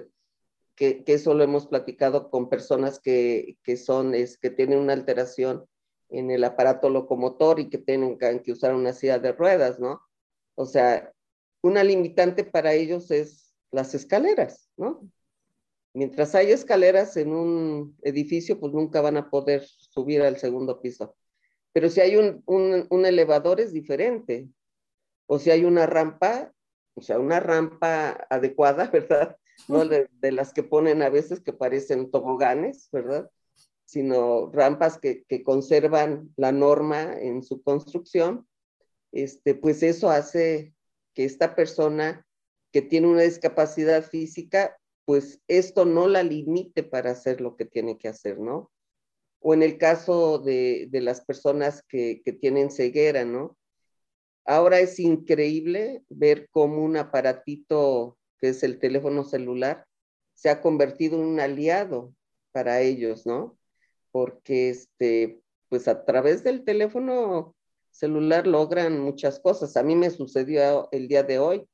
que, 0.75 1.05
que, 1.05 1.13
eso 1.13 1.35
lo 1.35 1.45
hemos 1.45 1.67
platicado 1.67 2.31
con 2.31 2.49
personas 2.49 2.99
que, 2.99 3.59
que 3.63 3.77
son, 3.77 4.15
es, 4.15 4.39
que 4.39 4.51
tienen 4.51 4.79
una 4.79 4.95
alteración 4.95 5.67
en 6.09 6.31
el 6.31 6.45
aparato 6.45 6.91
locomotor 6.91 7.61
y 7.61 7.69
que 7.69 7.79
tienen 7.79 8.19
que 8.19 8.53
usar 8.53 8.75
una 8.75 8.93
silla 8.93 9.19
de 9.19 9.33
ruedas, 9.33 9.81
¿no? 9.81 10.01
O 10.55 10.67
sea, 10.67 11.13
una 11.62 11.85
limitante 11.85 12.44
para 12.44 12.75
ellos 12.75 13.11
es 13.11 13.55
las 13.70 13.94
escaleras, 13.94 14.68
¿no? 14.77 15.09
Mientras 15.94 16.35
hay 16.35 16.51
escaleras 16.53 17.16
en 17.16 17.33
un 17.33 17.96
edificio, 18.03 18.59
pues 18.59 18.72
nunca 18.72 19.01
van 19.01 19.16
a 19.16 19.31
poder 19.31 19.64
subir 19.66 20.22
al 20.22 20.38
segundo 20.38 20.81
piso. 20.81 21.14
Pero 21.72 21.88
si 21.88 22.01
hay 22.01 22.16
un, 22.16 22.42
un, 22.46 23.07
elevador 23.07 23.61
es 23.61 23.72
diferente. 23.72 24.48
O 25.27 25.38
si 25.38 25.51
hay 25.51 25.64
una 25.64 25.87
rampa, 25.87 26.53
o 26.94 27.03
sea, 27.03 27.18
una 27.18 27.40
rampa 27.40 28.27
adecuada, 28.31 28.87
¿verdad? 28.92 29.37
No 29.68 29.85
de, 29.87 30.09
de 30.20 30.33
las 30.33 30.53
que 30.53 30.62
ponen 30.62 31.03
a 31.03 31.11
veces 31.11 31.40
que 31.40 31.53
parecen 31.53 32.11
toboganes, 32.11 32.88
¿verdad? 32.90 33.31
Sino 33.85 34.51
rampas 34.51 34.98
que, 34.98 35.25
que 35.25 35.42
conservan 35.42 36.33
la 36.37 36.53
norma 36.53 37.14
en 37.18 37.42
su 37.42 37.62
construcción. 37.62 38.46
Este, 39.12 39.55
pues 39.55 39.83
eso 39.83 40.09
hace 40.09 40.75
que 41.14 41.25
esta 41.25 41.55
persona 41.55 42.27
que 42.72 42.83
tiene 42.83 43.09
una 43.09 43.22
discapacidad 43.22 44.03
física 44.03 44.77
pues 45.05 45.40
esto 45.48 45.85
no 45.85 46.09
la 46.09 46.22
limite 46.22 46.83
para 46.83 47.11
hacer 47.11 47.40
lo 47.40 47.57
que 47.57 47.64
tiene 47.64 47.98
que 47.98 48.09
hacer, 48.09 48.38
¿no? 48.38 48.70
O 49.40 49.55
en 49.55 49.62
el 49.62 49.79
caso 49.79 50.38
de, 50.38 50.88
de 50.90 51.01
las 51.01 51.25
personas 51.25 51.83
que, 51.88 52.22
que, 52.25 52.33
tienen 52.33 52.70
ceguera, 52.70 53.25
¿no? 53.25 53.57
Ahora 54.44 54.81
es 54.81 54.98
increíble 55.01 56.05
ver 56.09 56.48
cómo 56.51 56.85
un 56.85 56.96
aparatito 56.96 58.18
que 58.38 58.51
es 58.51 58.62
el 58.62 58.79
teléfono 58.79 59.25
celular 59.25 59.87
se 60.35 60.51
ha 60.51 60.61
convertido 60.61 61.16
en 61.16 61.27
un 61.27 61.40
aliado 61.40 62.14
para 62.53 62.81
ellos, 62.81 63.27
¿no? 63.27 63.59
Porque 64.12 64.70
este, 64.70 65.40
pues 65.68 65.88
a 65.88 66.05
través 66.05 66.44
del 66.44 66.64
teléfono 66.64 67.55
celular 67.93 68.47
logran 68.47 68.99
muchas 68.99 69.39
cosas. 69.39 69.77
A 69.77 69.83
mí 69.83 69.95
me 69.95 70.11
sucedió 70.11 70.89
el 70.91 71.09
día 71.09 71.23
de 71.23 71.39
hoy. 71.39 71.69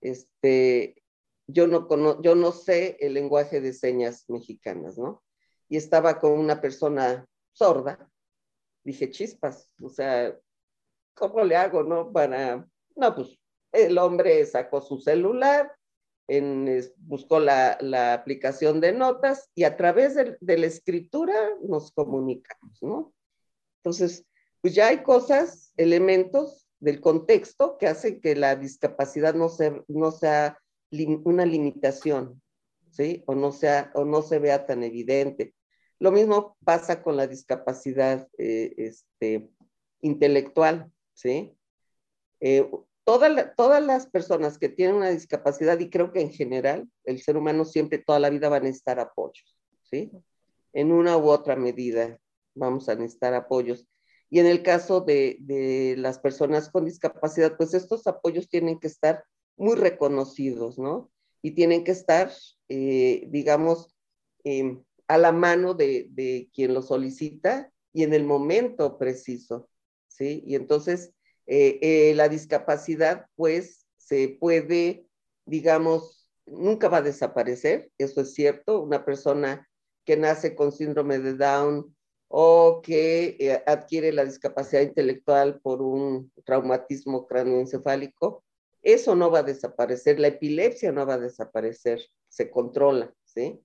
Este, 0.00 1.02
yo 1.46 1.66
no, 1.66 1.86
cono 1.86 2.22
yo 2.22 2.34
no 2.34 2.52
sé 2.52 2.96
el 3.00 3.14
lenguaje 3.14 3.60
de 3.60 3.72
señas 3.72 4.24
mexicanas, 4.28 4.96
¿no? 4.96 5.22
Y 5.68 5.76
estaba 5.76 6.18
con 6.20 6.32
una 6.32 6.60
persona 6.60 7.26
sorda. 7.52 8.10
Dije, 8.84 9.10
chispas, 9.10 9.68
o 9.82 9.88
sea, 9.88 10.38
¿cómo 11.14 11.42
le 11.44 11.56
hago, 11.56 11.82
no? 11.82 12.12
Para, 12.12 12.66
no, 12.96 13.14
pues 13.14 13.38
el 13.72 13.98
hombre 13.98 14.44
sacó 14.46 14.80
su 14.80 14.98
celular, 15.00 15.74
en, 16.28 16.80
buscó 16.98 17.40
la, 17.40 17.76
la, 17.80 18.14
aplicación 18.14 18.80
de 18.80 18.92
notas 18.92 19.50
y 19.54 19.64
a 19.64 19.76
través 19.76 20.14
de, 20.14 20.36
de, 20.40 20.58
la 20.58 20.66
escritura 20.66 21.34
nos 21.62 21.92
comunicamos, 21.92 22.82
¿no? 22.82 23.12
Entonces, 23.82 24.24
pues 24.64 24.74
ya 24.74 24.86
hay 24.86 25.02
cosas, 25.02 25.74
elementos 25.76 26.66
del 26.80 27.02
contexto 27.02 27.76
que 27.76 27.86
hacen 27.86 28.18
que 28.22 28.34
la 28.34 28.56
discapacidad 28.56 29.34
no, 29.34 29.50
se, 29.50 29.84
no 29.88 30.10
sea 30.10 30.58
una 31.24 31.44
limitación, 31.44 32.40
¿sí? 32.88 33.22
O 33.26 33.34
no, 33.34 33.52
sea, 33.52 33.92
o 33.94 34.06
no 34.06 34.22
se 34.22 34.38
vea 34.38 34.64
tan 34.64 34.82
evidente. 34.82 35.54
Lo 35.98 36.12
mismo 36.12 36.56
pasa 36.64 37.02
con 37.02 37.18
la 37.18 37.26
discapacidad 37.26 38.26
eh, 38.38 38.72
este, 38.78 39.50
intelectual, 40.00 40.90
¿sí? 41.12 41.54
Eh, 42.40 42.66
todas 43.04 43.84
las 43.84 44.06
personas 44.06 44.56
que 44.56 44.70
tienen 44.70 44.96
una 44.96 45.10
discapacidad, 45.10 45.78
y 45.78 45.90
creo 45.90 46.10
que 46.10 46.22
en 46.22 46.30
general 46.30 46.88
el 47.04 47.20
ser 47.20 47.36
humano 47.36 47.66
siempre 47.66 47.98
toda 47.98 48.18
la 48.18 48.30
vida 48.30 48.48
va 48.48 48.56
a 48.56 48.60
necesitar 48.60 48.98
apoyos, 48.98 49.58
¿sí? 49.82 50.10
En 50.72 50.90
una 50.90 51.18
u 51.18 51.28
otra 51.28 51.54
medida 51.54 52.18
vamos 52.54 52.88
a 52.88 52.94
necesitar 52.94 53.34
apoyos. 53.34 53.86
Y 54.34 54.40
en 54.40 54.46
el 54.46 54.64
caso 54.64 55.00
de, 55.00 55.36
de 55.42 55.94
las 55.96 56.18
personas 56.18 56.68
con 56.68 56.86
discapacidad, 56.86 57.56
pues 57.56 57.72
estos 57.72 58.04
apoyos 58.08 58.48
tienen 58.48 58.80
que 58.80 58.88
estar 58.88 59.22
muy 59.56 59.76
reconocidos, 59.76 60.76
¿no? 60.76 61.12
Y 61.40 61.52
tienen 61.52 61.84
que 61.84 61.92
estar, 61.92 62.32
eh, 62.68 63.28
digamos, 63.28 63.94
eh, 64.42 64.76
a 65.06 65.18
la 65.18 65.30
mano 65.30 65.74
de, 65.74 66.08
de, 66.10 66.50
quien 66.52 66.74
lo 66.74 66.82
solicita 66.82 67.70
y 67.92 68.02
en 68.02 68.12
el 68.12 68.24
momento 68.24 68.98
preciso, 68.98 69.68
¿sí? 70.08 70.42
Y 70.44 70.56
entonces 70.56 71.12
eh, 71.46 72.12
la 72.16 72.28
discapacidad, 72.28 73.26
pues, 73.36 73.86
se 73.98 74.36
puede, 74.40 75.06
digamos, 75.46 76.28
nunca 76.44 76.88
va 76.88 76.96
a 76.96 77.02
desaparecer, 77.02 77.92
eso 77.98 78.22
es 78.22 78.34
cierto, 78.34 78.82
una 78.82 79.04
persona 79.04 79.68
que 80.04 80.16
nace 80.16 80.56
con 80.56 80.72
síndrome 80.72 81.20
de 81.20 81.34
Down 81.36 81.93
o 82.36 82.82
que 82.82 83.62
adquiere 83.64 84.12
la 84.12 84.24
discapacidad 84.24 84.82
intelectual 84.82 85.60
por 85.60 85.80
un 85.80 86.32
traumatismo 86.44 87.28
cráneoencefálico, 87.28 88.42
eso 88.82 89.14
no 89.14 89.30
va 89.30 89.38
a 89.38 89.44
desaparecer, 89.44 90.18
la 90.18 90.26
epilepsia 90.26 90.90
no 90.90 91.06
va 91.06 91.14
a 91.14 91.18
desaparecer, 91.18 92.04
se 92.26 92.50
controla, 92.50 93.14
¿sí? 93.22 93.62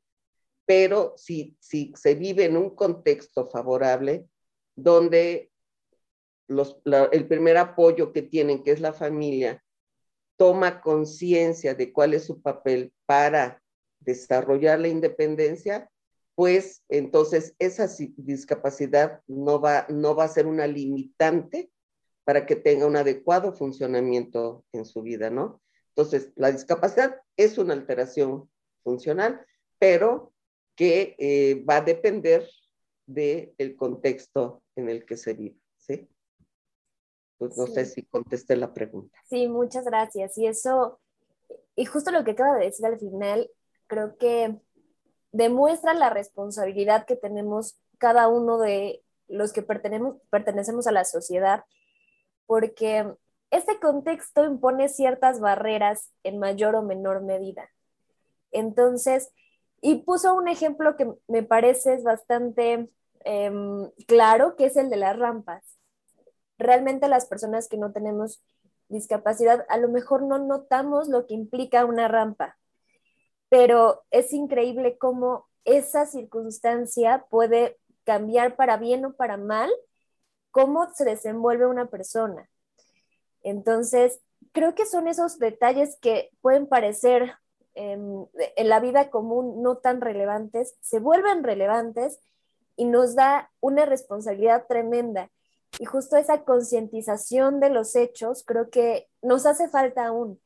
Pero 0.67 1.15
si, 1.17 1.57
si 1.59 1.91
se 1.95 2.13
vive 2.13 2.45
en 2.45 2.57
un 2.57 2.75
contexto 2.75 3.49
favorable, 3.49 4.27
donde 4.75 5.49
los, 6.47 6.79
el 7.11 7.27
primer 7.27 7.57
apoyo 7.57 8.13
que 8.13 8.21
tienen, 8.21 8.61
que 8.61 8.69
es 8.69 8.81
la 8.81 8.93
familia, 8.93 9.63
toma 10.37 10.81
conciencia 10.81 11.73
de 11.73 11.91
cuál 11.91 12.13
es 12.13 12.25
su 12.25 12.39
papel 12.39 12.93
para 13.07 13.63
desarrollar 13.99 14.79
la 14.79 14.89
independencia, 14.89 15.89
pues 16.39 16.85
entonces 16.87 17.53
esa 17.59 17.89
discapacidad 18.15 19.21
no 19.27 19.59
va, 19.59 19.85
no 19.89 20.15
va 20.15 20.23
a 20.23 20.29
ser 20.29 20.47
una 20.47 20.67
limitante 20.67 21.69
para 22.23 22.45
que 22.45 22.55
tenga 22.55 22.87
un 22.87 22.95
adecuado 22.95 23.51
funcionamiento 23.51 24.63
en 24.71 24.85
su 24.85 25.01
vida, 25.01 25.29
¿no? 25.29 25.61
Entonces, 25.89 26.31
la 26.37 26.53
discapacidad 26.53 27.17
es 27.35 27.57
una 27.57 27.73
alteración 27.73 28.49
funcional, 28.85 29.45
pero 29.79 30.31
que 30.77 31.17
eh, 31.19 31.61
va 31.69 31.75
a 31.75 31.81
depender 31.81 32.49
del 33.05 33.53
el 33.57 33.75
contexto 33.75 34.63
en 34.77 34.87
el 34.87 35.05
que 35.05 35.17
se 35.17 35.33
vive, 35.33 35.59
¿sí? 35.75 36.07
Pues 37.37 37.57
no 37.57 37.67
sí. 37.67 37.73
sé 37.73 37.85
si 37.85 38.03
contesté 38.03 38.55
la 38.55 38.73
pregunta. 38.73 39.19
Sí, 39.27 39.49
muchas 39.49 39.83
gracias. 39.83 40.37
Y 40.37 40.47
eso, 40.47 41.01
y 41.75 41.83
justo 41.83 42.11
lo 42.11 42.23
que 42.23 42.31
acaba 42.31 42.57
de 42.57 42.67
decir 42.67 42.85
al 42.85 42.97
final, 42.97 43.51
creo 43.87 44.17
que 44.17 44.57
demuestra 45.31 45.93
la 45.93 46.09
responsabilidad 46.09 47.05
que 47.05 47.15
tenemos 47.15 47.79
cada 47.97 48.27
uno 48.27 48.57
de 48.57 49.03
los 49.27 49.53
que 49.53 49.61
pertenecemos, 49.61 50.87
a 50.87 50.91
la 50.91 51.05
sociedad 51.05 51.63
porque 52.47 53.13
este 53.51 53.79
contexto 53.79 54.43
impone 54.43 54.89
ciertas 54.89 55.39
barreras 55.39 56.11
en 56.23 56.39
mayor 56.39 56.75
o 56.75 56.81
menor 56.81 57.21
medida. 57.21 57.69
Entonces, 58.51 59.31
y 59.81 60.03
puso 60.03 60.33
un 60.33 60.47
ejemplo 60.47 60.95
que 60.97 61.13
me 61.27 61.43
parece 61.43 61.93
es 61.93 62.03
bastante 62.03 62.89
eh, 63.23 63.51
claro, 64.07 64.55
que 64.55 64.65
es 64.65 64.77
el 64.77 64.89
de 64.89 64.97
las 64.97 65.17
rampas. 65.17 65.63
Realmente 66.57 67.07
las 67.07 67.27
personas 67.27 67.67
que 67.67 67.77
no 67.77 67.91
tenemos 67.91 68.41
discapacidad, 68.87 69.65
a 69.69 69.77
lo 69.77 69.87
mejor 69.89 70.23
no 70.23 70.39
notamos 70.39 71.07
lo 71.07 71.27
que 71.27 71.35
implica 71.35 71.85
una 71.85 72.07
rampa, 72.07 72.57
pero 73.49 74.03
es 74.11 74.31
increíble 74.33 74.97
cómo 74.97 75.47
esa 75.65 76.05
circunstancia 76.05 77.25
puede 77.29 77.77
cambiar 78.03 78.55
para 78.55 78.77
bien 78.77 79.05
o 79.05 79.13
para 79.13 79.37
mal 79.37 79.69
cómo 80.51 80.91
se 80.93 81.05
desenvuelve 81.05 81.67
una 81.67 81.87
persona. 81.87 82.49
Entonces, 83.43 84.19
creo 84.51 84.75
que 84.75 84.85
son 84.85 85.07
esos 85.07 85.39
detalles 85.39 85.97
que 86.01 86.31
pueden 86.41 86.67
parecer 86.67 87.33
eh, 87.75 87.97
en 88.55 88.69
la 88.69 88.79
vida 88.79 89.09
común 89.09 89.61
no 89.61 89.77
tan 89.77 90.01
relevantes, 90.01 90.75
se 90.81 90.99
vuelven 90.99 91.43
relevantes 91.43 92.19
y 92.75 92.85
nos 92.85 93.15
da 93.15 93.51
una 93.59 93.85
responsabilidad 93.85 94.65
tremenda. 94.67 95.29
Y 95.77 95.85
justo 95.85 96.17
esa 96.17 96.43
concientización 96.43 97.59
de 97.59 97.69
los 97.69 97.95
hechos 97.95 98.43
creo 98.43 98.69
que 98.69 99.07
nos 99.21 99.45
hace 99.45 99.69
falta 99.69 100.07
aún. 100.07 100.41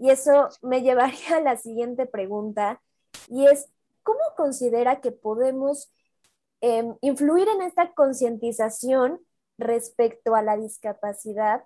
Y 0.00 0.10
eso 0.10 0.48
me 0.62 0.82
llevaría 0.82 1.36
a 1.36 1.40
la 1.40 1.56
siguiente 1.56 2.06
pregunta, 2.06 2.82
y 3.28 3.46
es, 3.46 3.68
¿cómo 4.02 4.20
considera 4.36 5.00
que 5.00 5.12
podemos 5.12 5.92
em, 6.60 6.96
influir 7.00 7.48
en 7.48 7.62
esta 7.62 7.92
concientización 7.92 9.20
respecto 9.58 10.34
a 10.34 10.42
la 10.42 10.56
discapacidad 10.56 11.64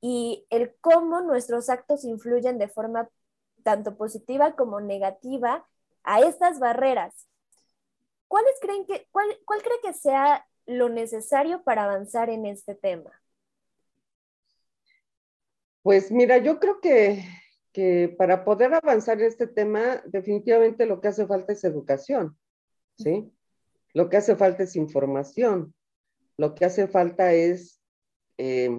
y 0.00 0.46
el 0.50 0.74
cómo 0.80 1.20
nuestros 1.20 1.70
actos 1.70 2.04
influyen 2.04 2.58
de 2.58 2.68
forma 2.68 3.08
tanto 3.62 3.96
positiva 3.96 4.56
como 4.56 4.80
negativa 4.80 5.64
a 6.02 6.20
estas 6.20 6.58
barreras. 6.58 7.28
¿Cuáles 8.28 8.54
creen 8.60 8.84
que, 8.86 9.06
cuál, 9.12 9.28
¿Cuál 9.44 9.62
cree 9.62 9.80
que 9.82 9.92
sea 9.92 10.46
lo 10.66 10.88
necesario 10.88 11.62
para 11.62 11.84
avanzar 11.84 12.30
en 12.30 12.46
este 12.46 12.74
tema? 12.74 13.21
Pues 15.82 16.12
mira, 16.12 16.38
yo 16.38 16.60
creo 16.60 16.80
que, 16.80 17.24
que 17.72 18.14
para 18.16 18.44
poder 18.44 18.72
avanzar 18.72 19.20
en 19.20 19.26
este 19.26 19.48
tema, 19.48 20.02
definitivamente 20.06 20.86
lo 20.86 21.00
que 21.00 21.08
hace 21.08 21.26
falta 21.26 21.52
es 21.52 21.64
educación, 21.64 22.38
¿sí? 22.96 23.32
Lo 23.92 24.08
que 24.08 24.16
hace 24.16 24.36
falta 24.36 24.62
es 24.62 24.76
información, 24.76 25.74
lo 26.36 26.54
que 26.54 26.64
hace 26.64 26.86
falta 26.86 27.32
es 27.32 27.80
eh, 28.38 28.70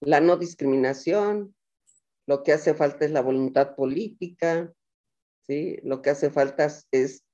la 0.00 0.20
no 0.20 0.36
discriminación, 0.36 1.54
lo 2.26 2.44
que 2.44 2.52
hace 2.52 2.74
falta 2.74 3.04
es 3.04 3.10
la 3.10 3.22
voluntad 3.22 3.74
política, 3.74 4.72
¿sí? 5.48 5.78
Lo 5.82 6.02
que 6.02 6.10
hace 6.10 6.30
falta 6.30 6.68
es 6.92 7.24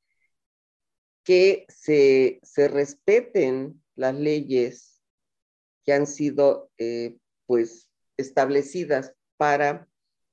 que 1.24 1.66
se, 1.68 2.40
respeten 2.68 3.82
las 3.96 4.14
leyes 4.14 5.02
que 5.84 5.92
han 5.92 6.06
sido 6.06 6.70
eh, 6.78 7.18
pues 7.46 7.85
establecidas 8.16 9.14
para 9.36 9.88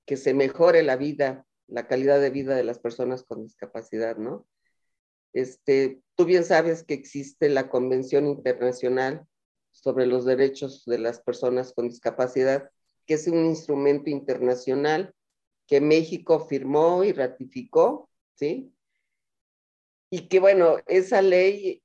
que 0.05 0.17
se 0.17 0.33
mejore 0.33 0.83
la 0.83 0.95
vida, 0.95 1.45
la 1.67 1.87
calidad 1.87 2.19
de 2.19 2.29
vida 2.29 2.55
de 2.55 2.63
las 2.63 2.79
personas 2.79 3.23
con 3.23 3.43
discapacidad, 3.43 4.17
¿no? 4.17 4.47
Este, 5.33 6.01
tú 6.15 6.25
bien 6.25 6.43
sabes 6.43 6.83
que 6.83 6.93
existe 6.93 7.49
la 7.49 7.69
Convención 7.69 8.27
Internacional 8.27 9.25
sobre 9.71 10.05
los 10.05 10.25
Derechos 10.25 10.83
de 10.85 10.99
las 10.99 11.19
Personas 11.19 11.73
con 11.73 11.89
Discapacidad, 11.89 12.69
que 13.05 13.15
es 13.15 13.27
un 13.27 13.45
instrumento 13.45 14.09
internacional 14.09 15.13
que 15.67 15.81
México 15.81 16.39
firmó 16.45 17.03
y 17.03 17.13
ratificó, 17.13 18.09
¿sí? 18.35 18.71
Y 20.09 20.27
que 20.27 20.39
bueno, 20.39 20.77
esa 20.85 21.21
ley, 21.23 21.81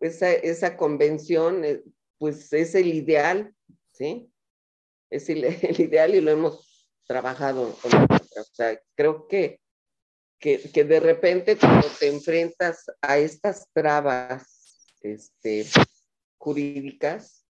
esa, 0.00 0.32
esa 0.32 0.76
convención, 0.76 1.64
eh, 1.64 1.84
pues 2.18 2.52
es 2.52 2.74
el 2.74 2.92
ideal, 2.92 3.54
¿sí? 3.92 4.31
Es 5.12 5.28
el, 5.30 5.44
ideal 5.80 6.14
y 6.14 6.20
lo 6.20 6.30
hemos 6.30 6.88
trabajado. 7.06 7.76
O 7.84 8.44
sea, 8.52 8.80
creo 8.94 9.28
que, 9.28 9.60
que, 10.38 10.58
que, 10.72 10.84
de 10.84 11.00
repente 11.00 11.56
cuando 11.56 11.86
te 11.98 12.08
enfrentas 12.08 12.86
a 13.00 13.18
estas 13.18 13.68
trabas 13.72 14.86
este, 15.00 15.66
jurídicas 16.38 17.46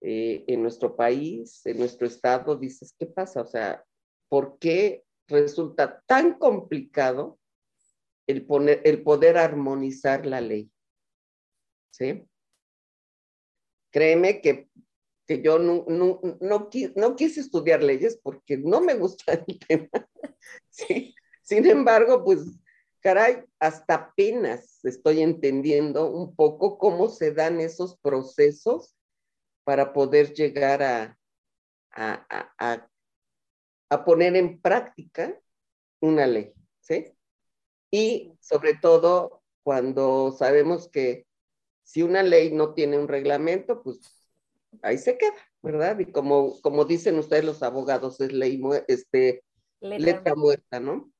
eh, 0.00 0.44
en 0.46 0.62
nuestro 0.62 0.96
país, 0.96 1.64
en 1.64 1.78
nuestro 1.78 2.06
estado, 2.06 2.56
dices, 2.56 2.94
¿qué 2.98 3.06
pasa? 3.06 3.42
O 3.42 3.46
sea, 3.46 3.84
¿por 4.28 4.58
qué 4.58 5.04
resulta 5.28 6.02
tan 6.06 6.38
complicado 6.38 7.38
el, 8.26 8.44
poner, 8.46 8.80
el 8.84 9.02
poder 9.02 9.36
armonizar 9.36 10.26
la 10.26 10.40
ley. 10.40 10.70
¿Sí? 11.90 12.24
Créeme 13.90 14.40
que, 14.40 14.68
que 15.26 15.42
yo 15.42 15.58
no, 15.58 15.84
no, 15.88 16.20
no, 16.40 16.68
no, 16.96 17.16
quise 17.16 17.40
estudiar 17.40 17.82
leyes 17.82 18.18
porque 18.22 18.56
no 18.56 18.80
me 18.80 18.94
gusta 18.94 19.32
el 19.34 19.58
tema. 19.68 19.88
Sin 21.42 21.66
embargo, 21.66 22.24
pues, 22.24 22.40
caray, 23.00 23.44
hasta 23.58 23.94
apenas 23.94 24.84
estoy 24.84 25.22
entendiendo 25.22 26.10
un 26.10 26.34
poco 26.34 26.78
cómo 26.78 27.08
se 27.08 27.32
dan 27.32 27.60
esos 27.60 27.98
procesos 27.98 28.96
para 29.64 29.92
poder 29.92 30.32
llegar 30.34 30.82
a, 30.82 31.18
a, 31.92 32.26
a, 32.58 32.90
a 33.90 34.04
poner 34.04 34.36
en 34.36 34.60
práctica 34.60 35.38
una 36.00 36.26
ley. 36.26 36.52
¿sí? 36.80 37.14
Y 37.90 38.36
sobre 38.40 38.74
todo 38.74 39.42
cuando 39.62 40.32
sabemos 40.32 40.88
que 40.88 41.26
si 41.84 42.02
una 42.02 42.22
ley 42.22 42.52
no 42.52 42.74
tiene 42.74 42.98
un 42.98 43.08
reglamento, 43.08 43.82
pues 43.82 44.21
ahí 44.80 44.98
se 44.98 45.18
queda, 45.18 45.34
¿verdad? 45.62 45.98
Y 45.98 46.06
como, 46.06 46.60
como 46.62 46.84
dicen 46.84 47.18
ustedes 47.18 47.44
los 47.44 47.62
abogados, 47.62 48.20
es 48.20 48.32
ley, 48.32 48.60
este, 48.88 49.44
letra. 49.80 50.34
muerta, 50.34 50.80
¿no? 50.80 51.12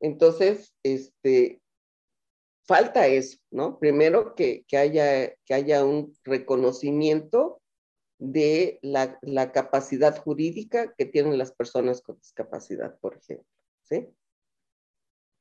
Entonces, 0.00 0.74
este, 0.82 1.60
falta 2.64 3.06
eso, 3.06 3.38
¿no? 3.50 3.78
Primero 3.78 4.34
que, 4.34 4.64
haya, 4.72 5.34
que 5.44 5.54
haya 5.54 5.84
un 5.84 6.16
reconocimiento 6.24 7.60
de 8.18 8.78
la, 8.82 9.18
la, 9.22 9.50
capacidad 9.50 10.16
jurídica 10.22 10.94
que 10.94 11.06
tienen 11.06 11.38
las 11.38 11.52
personas 11.52 12.02
con 12.02 12.18
discapacidad, 12.18 12.98
por 13.00 13.16
ejemplo, 13.16 13.46
¿sí? 13.82 14.08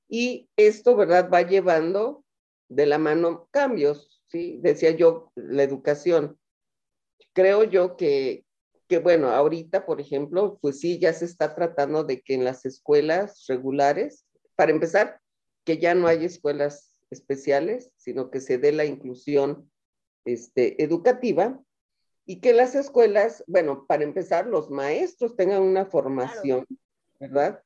Y 0.07 0.49
esto, 0.55 0.95
¿verdad? 0.95 1.29
Va 1.31 1.43
llevando 1.43 2.23
de 2.67 2.85
la 2.85 2.97
mano 2.97 3.47
cambios, 3.51 4.23
¿sí? 4.27 4.59
Decía 4.61 4.91
yo, 4.91 5.31
la 5.35 5.63
educación. 5.63 6.39
Creo 7.33 7.63
yo 7.63 7.95
que, 7.95 8.45
que, 8.87 8.99
bueno, 8.99 9.29
ahorita, 9.29 9.85
por 9.85 10.01
ejemplo, 10.01 10.57
pues 10.61 10.79
sí, 10.79 10.99
ya 10.99 11.13
se 11.13 11.25
está 11.25 11.55
tratando 11.55 12.03
de 12.03 12.21
que 12.21 12.33
en 12.33 12.43
las 12.43 12.65
escuelas 12.65 13.45
regulares, 13.47 14.25
para 14.55 14.71
empezar, 14.71 15.19
que 15.63 15.77
ya 15.77 15.95
no 15.95 16.07
hay 16.07 16.25
escuelas 16.25 16.99
especiales, 17.09 17.91
sino 17.97 18.29
que 18.29 18.39
se 18.41 18.57
dé 18.57 18.71
la 18.71 18.85
inclusión 18.85 19.69
este, 20.25 20.83
educativa 20.83 21.59
y 22.25 22.39
que 22.39 22.53
las 22.53 22.75
escuelas, 22.75 23.43
bueno, 23.47 23.85
para 23.87 24.03
empezar, 24.03 24.47
los 24.47 24.69
maestros 24.69 25.35
tengan 25.35 25.61
una 25.61 25.85
formación, 25.85 26.65
¿verdad? 27.19 27.63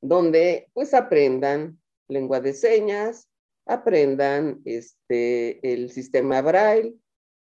donde 0.00 0.68
pues 0.72 0.94
aprendan 0.94 1.80
lengua 2.08 2.40
de 2.40 2.52
señas, 2.52 3.28
aprendan 3.64 4.60
este, 4.64 5.72
el 5.72 5.90
sistema 5.90 6.40
braille, 6.42 6.94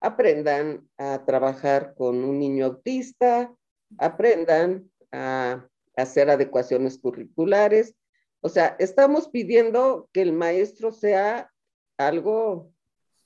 aprendan 0.00 0.88
a 0.96 1.24
trabajar 1.24 1.94
con 1.94 2.24
un 2.24 2.38
niño 2.38 2.66
autista, 2.66 3.54
aprendan 3.98 4.90
a 5.12 5.68
hacer 5.96 6.30
adecuaciones 6.30 6.98
curriculares. 6.98 7.94
O 8.40 8.48
sea, 8.48 8.76
estamos 8.78 9.28
pidiendo 9.28 10.08
que 10.12 10.22
el 10.22 10.32
maestro 10.32 10.92
sea 10.92 11.52
algo 11.98 12.72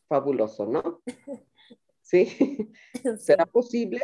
fabuloso, 0.08 0.66
¿no? 0.66 1.02
¿Sí? 2.02 2.72
¿Será 3.18 3.46
posible? 3.46 4.02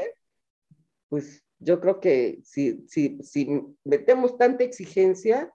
Pues 1.09 1.43
yo 1.59 1.81
creo 1.81 2.01
que 2.01 2.41
si, 2.45 2.87
si, 2.89 3.19
si 3.23 3.49
metemos 3.85 4.39
tanta 4.39 4.65
exigencia, 4.65 5.53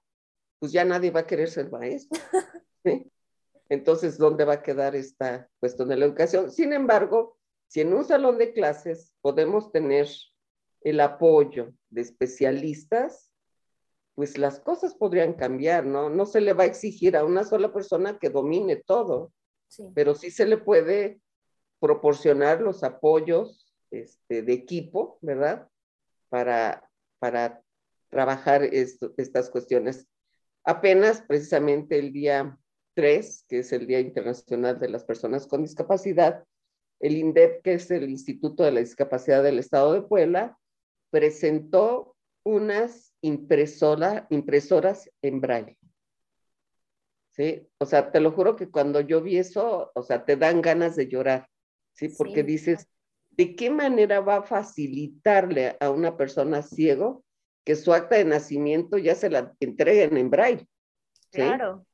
pues 0.59 0.71
ya 0.71 0.85
nadie 0.85 1.11
va 1.11 1.21
a 1.21 1.27
querer 1.27 1.49
ser 1.49 1.71
maestro. 1.71 2.19
Entonces, 3.69 4.17
¿dónde 4.17 4.45
va 4.45 4.53
a 4.53 4.63
quedar 4.63 4.95
esta 4.95 5.49
cuestión 5.59 5.89
de 5.89 5.97
la 5.97 6.05
educación? 6.05 6.51
Sin 6.51 6.73
embargo, 6.73 7.37
si 7.67 7.81
en 7.81 7.93
un 7.93 8.05
salón 8.05 8.37
de 8.37 8.53
clases 8.53 9.13
podemos 9.21 9.71
tener 9.71 10.07
el 10.81 10.99
apoyo 10.99 11.73
de 11.89 12.01
especialistas, 12.01 13.31
pues 14.13 14.37
las 14.37 14.59
cosas 14.59 14.93
podrían 14.93 15.33
cambiar, 15.33 15.85
¿no? 15.85 16.09
No 16.09 16.25
se 16.25 16.41
le 16.41 16.53
va 16.53 16.63
a 16.63 16.67
exigir 16.67 17.17
a 17.17 17.25
una 17.25 17.43
sola 17.43 17.73
persona 17.73 18.17
que 18.19 18.29
domine 18.29 18.77
todo, 18.77 19.33
pero 19.93 20.15
sí 20.15 20.31
se 20.31 20.45
le 20.45 20.57
puede 20.57 21.19
proporcionar 21.79 22.61
los 22.61 22.83
apoyos 22.83 23.73
este, 23.91 24.41
de 24.41 24.53
equipo, 24.53 25.17
¿verdad? 25.21 25.67
para, 26.29 26.89
para 27.19 27.61
trabajar 28.09 28.63
estas 28.63 29.49
cuestiones. 29.49 30.07
Apenas 30.63 31.21
precisamente 31.21 31.97
el 31.97 32.11
día 32.11 32.57
3, 32.95 33.45
que 33.47 33.59
es 33.59 33.71
el 33.71 33.85
Día 33.85 33.99
Internacional 33.99 34.79
de 34.79 34.89
las 34.89 35.03
Personas 35.03 35.45
con 35.45 35.61
Discapacidad, 35.61 36.43
el 36.99 37.17
INDEP, 37.17 37.61
que 37.61 37.73
es 37.73 37.91
el 37.91 38.09
Instituto 38.09 38.63
de 38.63 38.71
la 38.71 38.79
Discapacidad 38.79 39.43
del 39.43 39.59
Estado 39.59 39.93
de 39.93 40.01
Puebla, 40.01 40.57
presentó 41.11 42.15
unas 42.43 43.13
impresora, 43.21 44.27
impresoras 44.29 45.09
en 45.21 45.41
braille. 45.41 45.77
¿Sí? 47.31 47.67
O 47.79 47.85
sea, 47.85 48.11
te 48.11 48.21
lo 48.21 48.31
juro 48.31 48.55
que 48.55 48.69
cuando 48.69 49.01
yo 49.01 49.21
vi 49.21 49.37
eso, 49.37 49.91
o 49.93 50.03
sea, 50.03 50.23
te 50.23 50.37
dan 50.37 50.61
ganas 50.61 50.95
de 50.95 51.07
llorar, 51.07 51.49
¿sí? 51.91 52.07
Porque 52.07 52.43
dices, 52.43 52.87
¿de 53.31 53.57
qué 53.57 53.69
manera 53.69 54.21
va 54.21 54.37
a 54.37 54.43
facilitarle 54.43 55.75
a 55.81 55.89
una 55.89 56.15
persona 56.15 56.61
ciego 56.61 57.25
que 57.65 57.75
su 57.75 57.93
acta 57.93 58.15
de 58.15 58.23
nacimiento 58.23 58.97
ya 58.97 59.15
se 59.15 59.29
la 59.29 59.53
entreguen 59.59 60.15
en 60.15 60.29
braille? 60.29 60.65
Claro. 61.31 61.85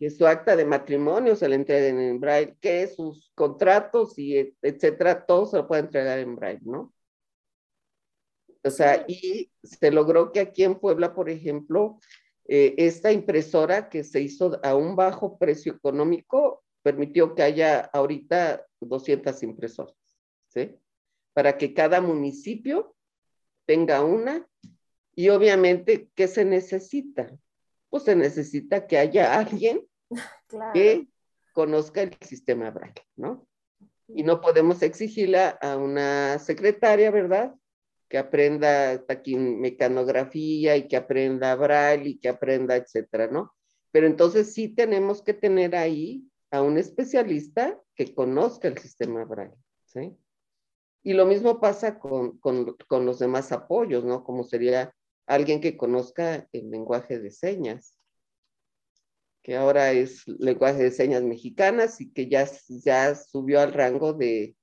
Que 0.00 0.08
su 0.08 0.26
acta 0.26 0.56
de 0.56 0.64
matrimonio 0.64 1.36
se 1.36 1.46
le 1.46 1.56
entreguen 1.56 2.00
en 2.00 2.18
braille, 2.18 2.56
que 2.58 2.86
sus 2.88 3.30
contratos 3.34 4.18
y 4.18 4.56
etcétera, 4.62 5.26
todo 5.26 5.44
se 5.44 5.58
lo 5.58 5.68
puede 5.68 5.82
entregar 5.82 6.18
en 6.18 6.36
braille, 6.36 6.62
¿no? 6.64 6.94
O 8.64 8.70
sea, 8.70 9.04
y 9.06 9.52
se 9.62 9.90
logró 9.90 10.32
que 10.32 10.40
aquí 10.40 10.64
en 10.64 10.76
Puebla, 10.76 11.12
por 11.12 11.28
ejemplo, 11.28 11.98
eh, 12.48 12.74
esta 12.78 13.12
impresora 13.12 13.90
que 13.90 14.02
se 14.02 14.22
hizo 14.22 14.58
a 14.62 14.74
un 14.74 14.96
bajo 14.96 15.36
precio 15.36 15.74
económico 15.74 16.64
permitió 16.82 17.34
que 17.34 17.42
haya 17.42 17.80
ahorita 17.92 18.66
200 18.80 19.42
impresoras, 19.42 19.94
¿sí? 20.48 20.76
Para 21.34 21.58
que 21.58 21.74
cada 21.74 22.00
municipio 22.00 22.96
tenga 23.66 24.02
una 24.02 24.48
y 25.14 25.28
obviamente, 25.28 26.08
¿qué 26.14 26.26
se 26.26 26.46
necesita? 26.46 27.30
Pues 27.90 28.04
se 28.04 28.16
necesita 28.16 28.86
que 28.86 28.96
haya 28.96 29.38
alguien 29.38 29.86
que 30.74 31.08
conozca 31.52 32.02
el 32.02 32.16
sistema 32.20 32.70
Braille, 32.70 33.02
¿no? 33.16 33.46
Y 34.08 34.22
no 34.22 34.40
podemos 34.40 34.82
exigirle 34.82 35.38
a 35.60 35.76
una 35.76 36.38
secretaria, 36.38 37.10
¿verdad? 37.10 37.54
Que 38.08 38.18
aprenda 38.18 39.04
mecanografía 39.36 40.76
y 40.76 40.88
que 40.88 40.96
aprenda 40.96 41.54
Braille 41.54 42.10
y 42.10 42.18
que 42.18 42.28
aprenda, 42.28 42.76
etcétera, 42.76 43.28
¿no? 43.28 43.54
Pero 43.92 44.06
entonces 44.06 44.52
sí 44.52 44.68
tenemos 44.68 45.22
que 45.22 45.34
tener 45.34 45.76
ahí 45.76 46.24
a 46.50 46.62
un 46.62 46.78
especialista 46.78 47.80
que 47.94 48.14
conozca 48.14 48.68
el 48.68 48.78
sistema 48.78 49.24
Braille, 49.24 49.54
¿sí? 49.84 50.16
Y 51.02 51.14
lo 51.14 51.24
mismo 51.24 51.60
pasa 51.60 51.98
con, 51.98 52.38
con, 52.38 52.76
con 52.88 53.06
los 53.06 53.18
demás 53.18 53.52
apoyos, 53.52 54.04
¿no? 54.04 54.24
Como 54.24 54.44
sería 54.44 54.92
alguien 55.26 55.60
que 55.60 55.76
conozca 55.76 56.48
el 56.52 56.70
lenguaje 56.70 57.20
de 57.20 57.30
señas, 57.30 57.94
que 59.42 59.56
ahora 59.56 59.92
es 59.92 60.26
lenguaje 60.26 60.82
de 60.82 60.90
señas 60.90 61.22
mexicanas 61.22 62.00
y 62.00 62.12
que 62.12 62.28
ya, 62.28 62.48
ya 62.68 63.14
subió 63.14 63.60
al 63.60 63.72
rango 63.72 64.12
de, 64.12 64.54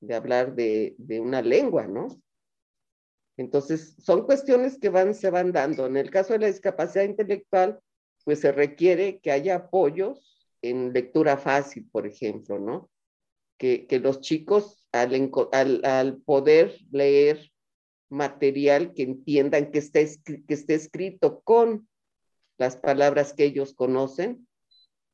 de 0.00 0.14
hablar 0.14 0.54
de, 0.54 0.94
de, 0.98 1.20
una 1.20 1.42
lengua, 1.42 1.86
¿no? 1.86 2.08
Entonces, 3.36 3.94
son 3.98 4.24
cuestiones 4.24 4.78
que 4.78 4.88
van, 4.88 5.14
se 5.14 5.30
van 5.30 5.52
dando. 5.52 5.86
En 5.86 5.96
el 5.96 6.10
caso 6.10 6.32
de 6.32 6.40
la 6.40 6.46
discapacidad 6.46 7.04
intelectual, 7.04 7.78
pues 8.24 8.40
se 8.40 8.50
requiere 8.50 9.20
que 9.20 9.30
haya 9.30 9.56
apoyos 9.56 10.50
en 10.62 10.92
lectura 10.92 11.36
fácil, 11.36 11.88
por 11.92 12.06
ejemplo, 12.06 12.58
¿no? 12.58 12.90
Que, 13.58 13.86
que 13.86 14.00
los 14.00 14.20
chicos, 14.20 14.88
al, 14.92 15.30
al, 15.84 16.16
poder 16.22 16.76
leer 16.90 17.52
material 18.08 18.94
que 18.94 19.02
entiendan 19.02 19.70
que 19.70 19.78
esté, 19.78 20.08
que 20.24 20.54
esté 20.54 20.74
escrito 20.74 21.40
con 21.42 21.88
las 22.58 22.76
palabras 22.76 23.32
que 23.32 23.44
ellos 23.44 23.74
conocen, 23.74 24.46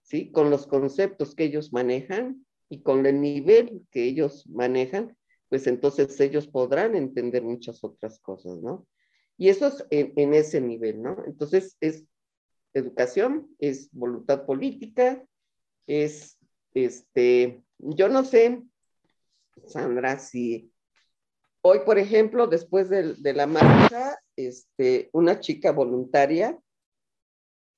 ¿sí? 0.03 0.31
con 0.31 0.51
los 0.51 0.67
conceptos 0.67 1.35
que 1.35 1.45
ellos 1.45 1.73
manejan 1.73 2.47
y 2.69 2.83
con 2.83 3.07
el 3.07 3.21
nivel 3.21 3.87
que 3.91 4.05
ellos 4.05 4.47
manejan, 4.49 5.17
pues 5.49 5.67
entonces 5.67 6.19
ellos 6.21 6.47
podrán 6.47 6.95
entender 6.95 7.43
muchas 7.43 7.83
otras 7.85 8.19
cosas, 8.21 8.59
¿no? 8.63 8.87
Y 9.37 9.49
eso 9.49 9.67
es 9.67 9.85
en, 9.91 10.13
en 10.17 10.35
ese 10.35 10.61
nivel, 10.61 11.03
¿no? 11.03 11.23
Entonces 11.27 11.77
es 11.81 12.05
educación, 12.73 13.55
es 13.59 13.91
voluntad 13.93 14.47
política, 14.47 15.23
es, 15.87 16.39
este, 16.73 17.63
yo 17.79 18.09
no 18.09 18.25
sé, 18.25 18.63
Sandra, 19.67 20.19
si 20.19 20.73
Hoy, 21.65 21.79
por 21.87 21.97
ejemplo, 21.97 22.49
después 22.49 22.89
de, 22.89 23.15
la 23.35 23.47
marcha, 23.47 24.19
este, 24.35 25.11
una 25.13 25.39
chica 25.39 25.71
voluntaria 25.71 26.59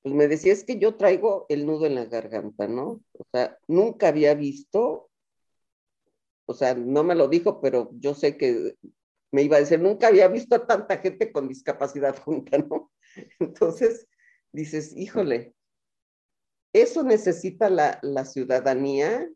pues 0.04 0.14
me 0.14 0.28
decía, 0.28 0.52
es 0.52 0.64
que 0.64 0.78
yo 0.78 0.96
traigo 0.96 1.46
el 1.48 1.64
nudo 1.64 1.86
en 1.86 1.94
la 1.94 2.04
garganta, 2.04 2.68
¿no? 2.68 3.02
O 3.14 3.24
sea, 3.32 3.58
nunca 3.66 4.08
había 4.08 4.34
visto, 4.34 5.10
o 6.44 6.52
sea, 6.52 6.74
no 6.74 7.02
me 7.02 7.14
lo 7.14 7.26
dijo, 7.26 7.62
pero 7.62 7.88
yo 7.94 8.14
sé 8.14 8.36
que 8.36 8.76
me 9.32 9.42
iba 9.42 9.56
a 9.56 9.60
decir, 9.60 9.80
nunca 9.80 10.08
había 10.08 10.28
visto 10.28 10.56
a 10.56 10.66
tanta 10.66 10.98
gente 10.98 11.32
con 11.32 11.48
discapacidad 11.48 12.22
junta, 12.22 12.58
¿no? 12.58 12.92
Entonces, 13.40 14.06
dices, 14.52 14.94
híjole, 14.94 15.54
eso 16.74 17.02
necesita 17.02 17.70
la, 17.70 17.98
la 18.02 18.26
ciudadanía 18.26 19.26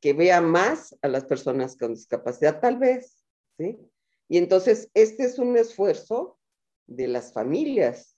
que 0.00 0.14
vea 0.14 0.40
más 0.40 0.96
a 1.02 1.08
las 1.08 1.26
personas 1.26 1.76
con 1.76 1.92
discapacidad, 1.92 2.62
tal 2.62 2.78
vez, 2.78 3.22
¿sí? 3.58 3.78
Y 4.26 4.38
entonces, 4.38 4.90
este 4.94 5.24
es 5.24 5.38
un 5.38 5.54
esfuerzo 5.58 6.38
de 6.86 7.08
las 7.08 7.34
familias, 7.34 8.15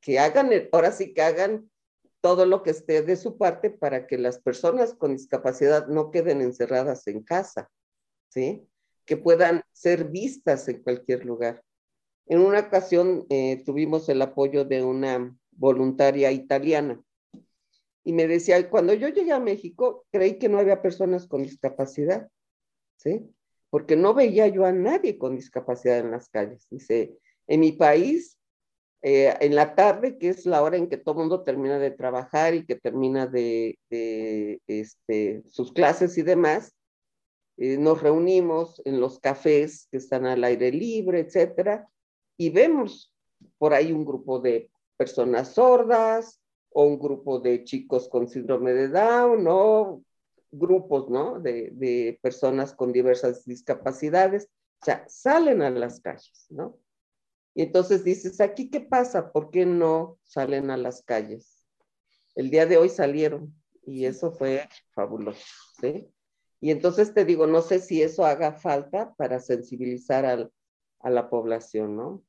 que, 0.00 0.18
hagan, 0.18 0.50
ahora 0.72 0.90
sí 0.90 1.14
que 1.14 1.22
hagan 1.22 1.70
todo 2.20 2.44
lo 2.44 2.62
que 2.62 2.70
esté 2.70 3.02
de 3.02 3.16
su 3.16 3.38
parte 3.38 3.70
para 3.70 4.06
que 4.06 4.18
las 4.18 4.40
personas 4.40 4.94
con 4.94 5.12
discapacidad 5.12 5.86
no 5.86 6.10
queden 6.10 6.40
encerradas 6.40 7.06
en 7.06 7.22
casa, 7.22 7.70
¿sí? 8.28 8.66
Que 9.04 9.16
puedan 9.16 9.62
ser 9.72 10.08
vistas 10.08 10.68
en 10.68 10.82
cualquier 10.82 11.24
lugar. 11.24 11.62
En 12.26 12.40
una 12.40 12.60
ocasión 12.60 13.26
eh, 13.30 13.62
tuvimos 13.64 14.08
el 14.08 14.20
apoyo 14.22 14.64
de 14.64 14.82
una 14.82 15.36
voluntaria 15.52 16.32
italiana 16.32 17.00
y 18.02 18.12
me 18.12 18.26
decía, 18.26 18.68
cuando 18.70 18.92
yo 18.94 19.08
llegué 19.08 19.32
a 19.32 19.40
México, 19.40 20.04
creí 20.10 20.38
que 20.38 20.48
no 20.48 20.58
había 20.58 20.82
personas 20.82 21.26
con 21.26 21.42
discapacidad, 21.42 22.28
¿sí? 22.96 23.30
porque 23.70 23.94
no 23.94 24.14
veía 24.14 24.48
yo 24.48 24.64
a 24.64 24.72
nadie 24.72 25.16
con 25.16 25.36
discapacidad 25.36 26.00
en 26.00 26.10
las 26.10 26.28
calles. 26.28 26.66
Dice, 26.70 27.16
en 27.46 27.60
mi 27.60 27.72
país, 27.72 28.39
eh, 29.02 29.34
en 29.40 29.54
la 29.54 29.74
tarde, 29.74 30.18
que 30.18 30.28
es 30.28 30.44
la 30.44 30.62
hora 30.62 30.76
en 30.76 30.88
que 30.88 30.98
todo 30.98 31.14
el 31.14 31.20
mundo 31.20 31.42
termina 31.42 31.78
de 31.78 31.90
trabajar 31.90 32.54
y 32.54 32.66
que 32.66 32.76
termina 32.76 33.26
de, 33.26 33.78
este, 34.66 35.42
sus 35.48 35.72
clases 35.72 36.18
y 36.18 36.22
demás, 36.22 36.74
eh, 37.56 37.78
nos 37.78 38.02
reunimos 38.02 38.82
en 38.84 39.00
los 39.00 39.18
cafés 39.18 39.88
que 39.90 39.96
están 39.96 40.26
al 40.26 40.44
aire 40.44 40.70
libre, 40.70 41.20
etcétera, 41.20 41.88
y 42.36 42.50
vemos 42.50 43.14
por 43.56 43.72
ahí 43.72 43.90
un 43.92 44.04
grupo 44.04 44.38
de 44.38 44.70
personas 44.98 45.54
sordas 45.54 46.40
o 46.70 46.84
un 46.84 46.98
grupo 46.98 47.40
de 47.40 47.64
chicos 47.64 48.08
con 48.08 48.28
síndrome 48.28 48.74
de 48.74 48.88
Down 48.88 49.46
o 49.48 50.02
grupos, 50.50 51.08
¿no? 51.08 51.40
De, 51.40 51.70
de, 51.72 52.18
personas 52.20 52.74
con 52.74 52.92
diversas 52.92 53.46
discapacidades, 53.46 54.48
o 54.82 54.84
sea, 54.84 55.04
salen 55.08 55.62
a 55.62 55.70
las 55.70 56.00
calles, 56.00 56.46
¿no? 56.50 56.78
Y 57.60 57.64
entonces 57.64 58.04
dices, 58.04 58.40
¿aquí 58.40 58.70
qué 58.70 58.80
pasa? 58.80 59.32
¿Por 59.32 59.50
qué 59.50 59.66
no 59.66 60.18
salen 60.24 60.70
a 60.70 60.78
las 60.78 61.02
calles? 61.02 61.62
El 62.34 62.48
día 62.48 62.64
de 62.64 62.78
hoy 62.78 62.88
salieron 62.88 63.54
y 63.84 64.06
eso 64.06 64.32
fue 64.32 64.66
fabuloso, 64.94 65.44
¿sí? 65.78 66.08
Y 66.58 66.70
entonces 66.70 67.12
te 67.12 67.26
digo, 67.26 67.46
no 67.46 67.60
sé 67.60 67.80
si 67.80 68.00
eso 68.00 68.24
haga 68.24 68.54
falta 68.54 69.12
para 69.16 69.40
sensibilizar 69.40 70.24
al, 70.24 70.50
a 71.00 71.10
la 71.10 71.28
población, 71.28 71.96
¿no? 71.96 72.24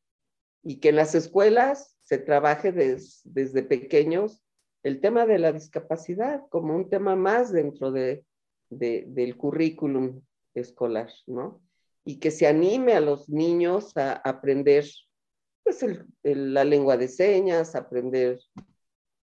Y 0.63 0.81
que 0.81 0.89
en 0.89 0.97
las 0.97 1.15
escuelas 1.15 1.95
se 2.01 2.17
trabaje 2.17 2.73
desde 2.73 3.63
pequeños 3.63 4.43
el 4.83 4.99
tema 4.99 5.25
de 5.25 5.39
la 5.39 5.53
discapacidad 5.53 6.41
como 6.49 6.75
un 6.75 6.89
tema 6.89 7.15
más 7.15 7.53
dentro 7.53 7.93
de, 7.93 8.25
del 8.69 9.37
currículum 9.37 10.23
escolar, 10.55 11.09
¿no? 11.25 11.61
Y 12.03 12.19
que 12.19 12.31
se 12.31 12.47
anime 12.47 12.95
a 12.95 12.99
los 12.99 13.29
niños 13.29 13.95
a 13.95 14.11
aprender 14.11 14.84
pues, 15.80 16.05
la 16.24 16.63
lengua 16.63 16.97
de 16.97 17.07
señas, 17.07 17.76
aprender 17.76 18.39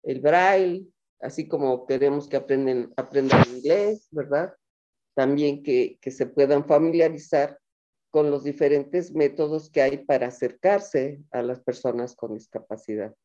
el 0.04 0.22
braille, 0.22 0.88
así 1.20 1.48
como 1.48 1.86
queremos 1.86 2.28
que 2.28 2.38
aprenden, 2.38 2.94
aprendan 2.98 3.44
inglés, 3.50 4.08
¿verdad? 4.12 4.54
También 5.14 5.64
que, 5.64 5.98
que 6.02 6.12
se 6.12 6.26
puedan 6.26 6.66
familiarizar 6.66 7.60
con 8.10 8.30
los 8.30 8.44
diferentes 8.44 9.14
métodos 9.14 9.70
que 9.70 9.82
hay 9.82 9.98
para 10.06 10.28
acercarse 10.28 11.22
a 11.32 11.42
las 11.42 11.62
personas 11.62 12.16
con 12.16 12.34
discapacidad. 12.34 13.16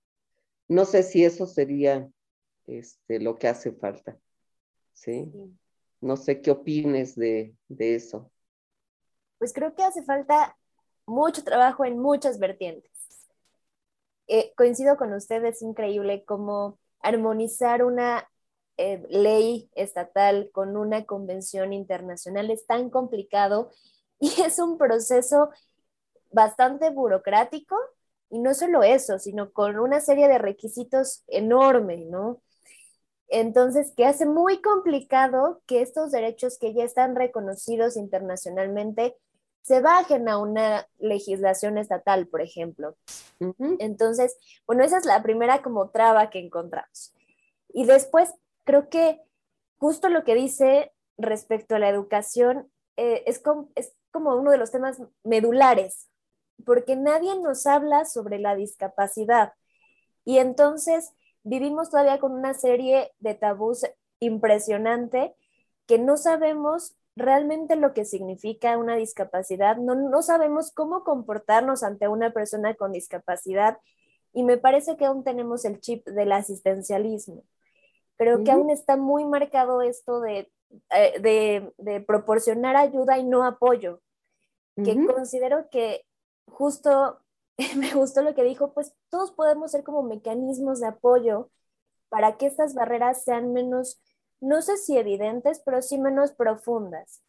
No 0.67 0.85
sé 0.85 1.03
si 1.03 1.25
eso 1.25 1.47
sería 1.47 2.09
este, 2.67 3.21
lo 3.21 3.37
que 3.37 3.49
hace 3.49 3.73
falta. 3.73 4.19
¿sí? 4.99 5.31
No 6.01 6.17
sé 6.17 6.41
qué 6.41 6.51
opines 6.51 7.15
de, 7.15 7.55
de 7.69 7.95
eso. 7.95 8.31
Pues 9.39 9.53
creo 9.53 9.75
que 9.75 9.83
hace 9.83 10.03
falta 10.03 10.57
mucho 11.07 11.45
trabajo 11.45 11.85
en 11.85 11.99
muchas 11.99 12.39
vertientes. 12.39 12.91
Eh, 14.29 14.53
coincido 14.57 14.97
con 14.97 15.13
usted, 15.15 15.45
es 15.45 15.63
increíble 15.63 16.25
cómo 16.25 16.79
armonizar 17.01 17.83
una 17.83 18.29
eh, 18.77 19.03
ley 19.09 19.71
estatal 19.75 20.51
con 20.53 20.77
una 20.77 21.05
convención 21.05 21.73
internacional 21.73 22.51
es 22.51 22.67
tan 22.67 22.91
complicado 22.91 23.71
y 24.21 24.43
es 24.43 24.59
un 24.59 24.79
proceso 24.79 25.51
bastante 26.31 26.91
burocrático 26.91 27.77
y 28.31 28.39
no 28.39 28.55
solo 28.55 28.83
eso, 28.83 29.19
sino 29.19 29.53
con 29.53 29.79
una 29.81 30.01
serie 30.01 30.29
de 30.29 30.39
requisitos 30.39 31.25
enormes, 31.29 32.07
¿no? 32.07 32.43
Entonces, 33.29 33.93
que 33.97 34.07
hace 34.07 34.27
muy 34.27 34.61
complicado 34.63 35.63
que 35.67 35.83
estos 35.83 36.11
derechos 36.13 36.59
que 36.59 36.75
ya 36.75 36.85
están 36.85 37.17
reconocidos 37.17 37.97
internacionalmente 37.97 39.17
se 39.69 39.83
bajen 39.83 40.31
a 40.31 40.39
una 40.39 40.89
legislación 40.99 41.77
estatal, 41.77 42.27
por 42.27 42.41
ejemplo. 42.41 42.97
Entonces, 43.79 44.35
bueno, 44.67 44.83
esa 44.83 44.97
es 44.97 45.05
la 45.05 45.23
primera 45.23 45.61
como 45.61 45.91
traba 45.91 46.31
que 46.31 46.39
encontramos. 46.39 47.13
Y 47.69 47.85
después, 47.85 48.33
creo 48.65 48.89
que 48.89 49.21
justo 49.77 50.09
lo 50.09 50.25
que 50.25 50.35
dice 50.35 50.91
respecto 51.19 51.75
a 51.75 51.79
la 51.79 51.91
educación 51.91 52.73
eh, 52.97 53.25
es, 53.27 53.43
es 53.75 53.93
como 54.11 54.35
uno 54.37 54.53
de 54.53 54.57
los 54.57 54.71
temas 54.71 55.03
medulares, 55.23 56.09
porque 56.65 56.97
nadie 56.97 57.39
nos 57.39 57.67
habla 57.67 58.07
sobre 58.07 58.39
la 58.39 58.57
discapacidad. 58.57 59.53
Y 60.25 60.39
entonces 60.39 61.13
vivimos 61.43 61.91
todavía 61.91 62.21
con 62.21 62.33
una 62.33 62.55
serie 62.55 63.13
de 63.19 63.35
tabús 63.35 63.85
impresionante 64.19 65.37
que 65.87 65.99
no 65.99 66.17
sabemos 66.17 66.97
realmente 67.19 67.77
lo 67.77 67.93
que 67.93 68.05
significa 68.05 68.79
una 68.79 68.97
discapacidad, 68.97 69.77
no, 69.77 69.95
no 69.95 70.23
sabemos 70.23 70.73
cómo 70.73 71.05
comportarnos 71.05 71.83
ante 71.83 72.09
una 72.09 72.33
persona 72.33 72.75
con 72.75 72.93
discapacidad 72.93 73.79
y 74.33 74.45
me 74.45 74.57
parece 74.57 74.97
que 74.97 75.05
aún 75.05 75.25
tenemos 75.25 75.65
el 75.65 75.81
chip 75.81 76.07
del 76.07 76.33
asistencialismo. 76.33 77.45
Creo 78.17 78.43
que 78.43 78.51
aún 78.51 78.71
está 78.71 78.97
muy 78.97 79.25
marcado 79.25 79.81
esto 79.81 80.21
de, 80.21 80.51
eh, 80.91 81.73
de, 81.79 82.01
proporcionar 82.01 82.77
ayuda 82.77 83.19
y 83.19 83.25
no 83.25 83.45
apoyo, 83.45 84.01
que 84.77 85.07
considero 85.07 85.69
que 85.71 86.05
justo 86.47 87.21
me 87.77 87.93
gustó 87.95 88.23
lo 88.23 88.35
que 88.35 88.45
dijo, 88.45 88.73
pues 88.73 88.95
todos 89.09 89.33
podemos 89.33 89.71
ser 89.71 89.83
como 89.83 90.03
mecanismos 90.03 90.81
de 90.81 90.89
apoyo 90.89 91.51
para 92.09 92.37
que 92.37 92.47
estas 92.47 92.75
barreras 92.75 93.25
sean 93.25 93.53
menos, 93.53 94.01
no 94.41 94.63
sé 94.63 94.77
si 94.77 94.97
evidentes, 94.97 95.61
pero 95.65 95.83
sí 95.83 95.99
menos 95.99 96.33
profundas. 96.33 97.23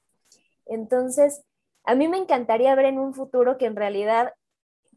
Entonces, 0.65 1.43
a 1.83 1.95
mí 1.95 2.07
me 2.07 2.17
encantaría 2.17 2.75
ver 2.75 2.85
en 2.85 2.99
un 2.99 3.13
futuro 3.13 3.57
que 3.57 3.65
en 3.65 3.75
realidad 3.75 4.33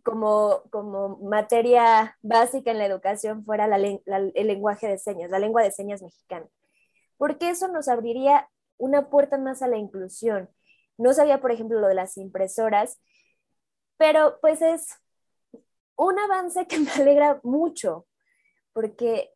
como, 0.02 0.62
como 0.70 1.18
materia 1.18 2.18
básica 2.22 2.70
en 2.70 2.78
la 2.78 2.86
educación 2.86 3.44
fuera 3.44 3.66
el 3.76 4.46
lenguaje 4.46 4.88
de 4.88 4.98
señas, 4.98 5.30
la 5.30 5.38
lengua 5.38 5.62
de 5.62 5.70
señas 5.70 6.02
mexicana, 6.02 6.46
porque 7.16 7.50
eso 7.50 7.68
nos 7.68 7.88
abriría 7.88 8.48
una 8.78 9.08
puerta 9.10 9.38
más 9.38 9.62
a 9.62 9.68
la 9.68 9.76
inclusión. 9.76 10.50
No 10.98 11.14
sabía, 11.14 11.40
por 11.40 11.52
ejemplo, 11.52 11.80
lo 11.80 11.86
de 11.88 11.94
las 11.94 12.16
impresoras, 12.16 13.00
pero 13.96 14.38
pues 14.40 14.60
es 14.60 14.88
un 15.96 16.18
avance 16.18 16.66
que 16.66 16.78
me 16.80 16.90
alegra 16.90 17.40
mucho, 17.44 18.06
porque 18.72 19.32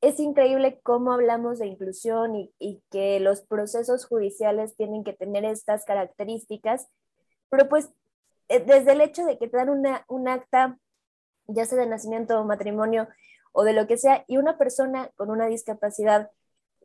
es 0.00 0.20
increíble 0.20 0.80
cómo 0.82 1.12
hablamos 1.12 1.58
de 1.58 1.66
inclusión 1.66 2.34
y, 2.58 2.82
que 2.90 3.18
los 3.20 3.42
procesos 3.42 4.06
judiciales 4.06 4.76
tienen 4.76 5.04
que 5.04 5.12
tener 5.12 5.44
estas 5.44 5.84
características, 5.84 6.88
pero 7.50 7.68
pues 7.68 7.90
eh, 8.48 8.60
desde 8.60 8.92
el 8.92 9.00
hecho 9.00 9.24
de 9.24 9.38
que 9.38 9.48
te 9.48 9.56
dan 9.56 9.70
una, 9.70 10.04
un 10.08 10.28
acta, 10.28 10.78
ya 11.46 11.66
sea 11.66 11.78
de 11.78 11.86
nacimiento 11.86 12.38
o 12.38 12.44
matrimonio 12.44 13.08
o 13.52 13.64
de 13.64 13.72
lo 13.72 13.86
que 13.86 13.96
sea, 13.96 14.24
y 14.28 14.36
una 14.36 14.56
persona 14.56 15.10
con 15.16 15.30
una 15.30 15.46
discapacidad, 15.46 16.30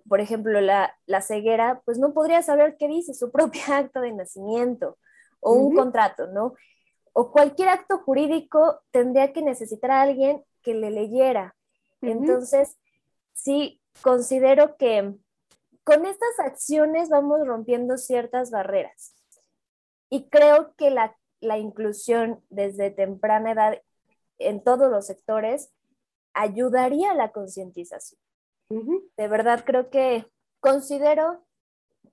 por 0.09 0.19
ejemplo, 0.19 0.59
la, 0.59 0.95
la 1.05 1.21
ceguera, 1.21 1.81
pues 1.85 1.99
no 1.99 2.13
podría 2.13 2.41
saber 2.41 2.77
qué 2.77 2.87
dice 2.87 3.13
su 3.13 3.31
propia 3.31 3.77
acta 3.77 4.01
de 4.01 4.11
nacimiento 4.11 4.97
o 5.39 5.53
un 5.53 5.75
contrato, 5.75 6.27
¿no? 6.27 6.55
O 7.11 7.31
cualquier 7.31 7.69
acto 7.69 7.99
jurídico 7.99 8.81
tendría 8.91 9.33
que 9.33 9.43
necesitar 9.43 9.91
a 9.91 10.01
alguien 10.01 10.43
que 10.63 10.73
le 10.73 10.89
leyera. 10.89 11.55
Entonces, 12.01 12.77
sí 13.33 13.81
considero 14.01 14.77
que 14.77 15.15
con 15.83 16.05
estas 16.05 16.39
acciones 16.39 17.09
vamos 17.09 17.45
rompiendo 17.45 17.97
ciertas 17.97 18.51
barreras. 18.51 19.15
Y 20.09 20.29
creo 20.29 20.75
que 20.75 20.91
la, 20.91 21.15
inclusión 21.57 22.41
desde 22.49 22.89
temprana 22.89 23.51
edad 23.51 23.81
en 24.39 24.63
todos 24.63 24.89
los 24.89 25.07
sectores 25.07 25.73
ayudaría 26.33 27.11
a 27.11 27.15
la 27.15 27.31
concientización. 27.31 28.19
De 28.69 29.27
verdad, 29.27 29.63
creo 29.65 29.89
que 29.89 30.25
considero 30.59 31.45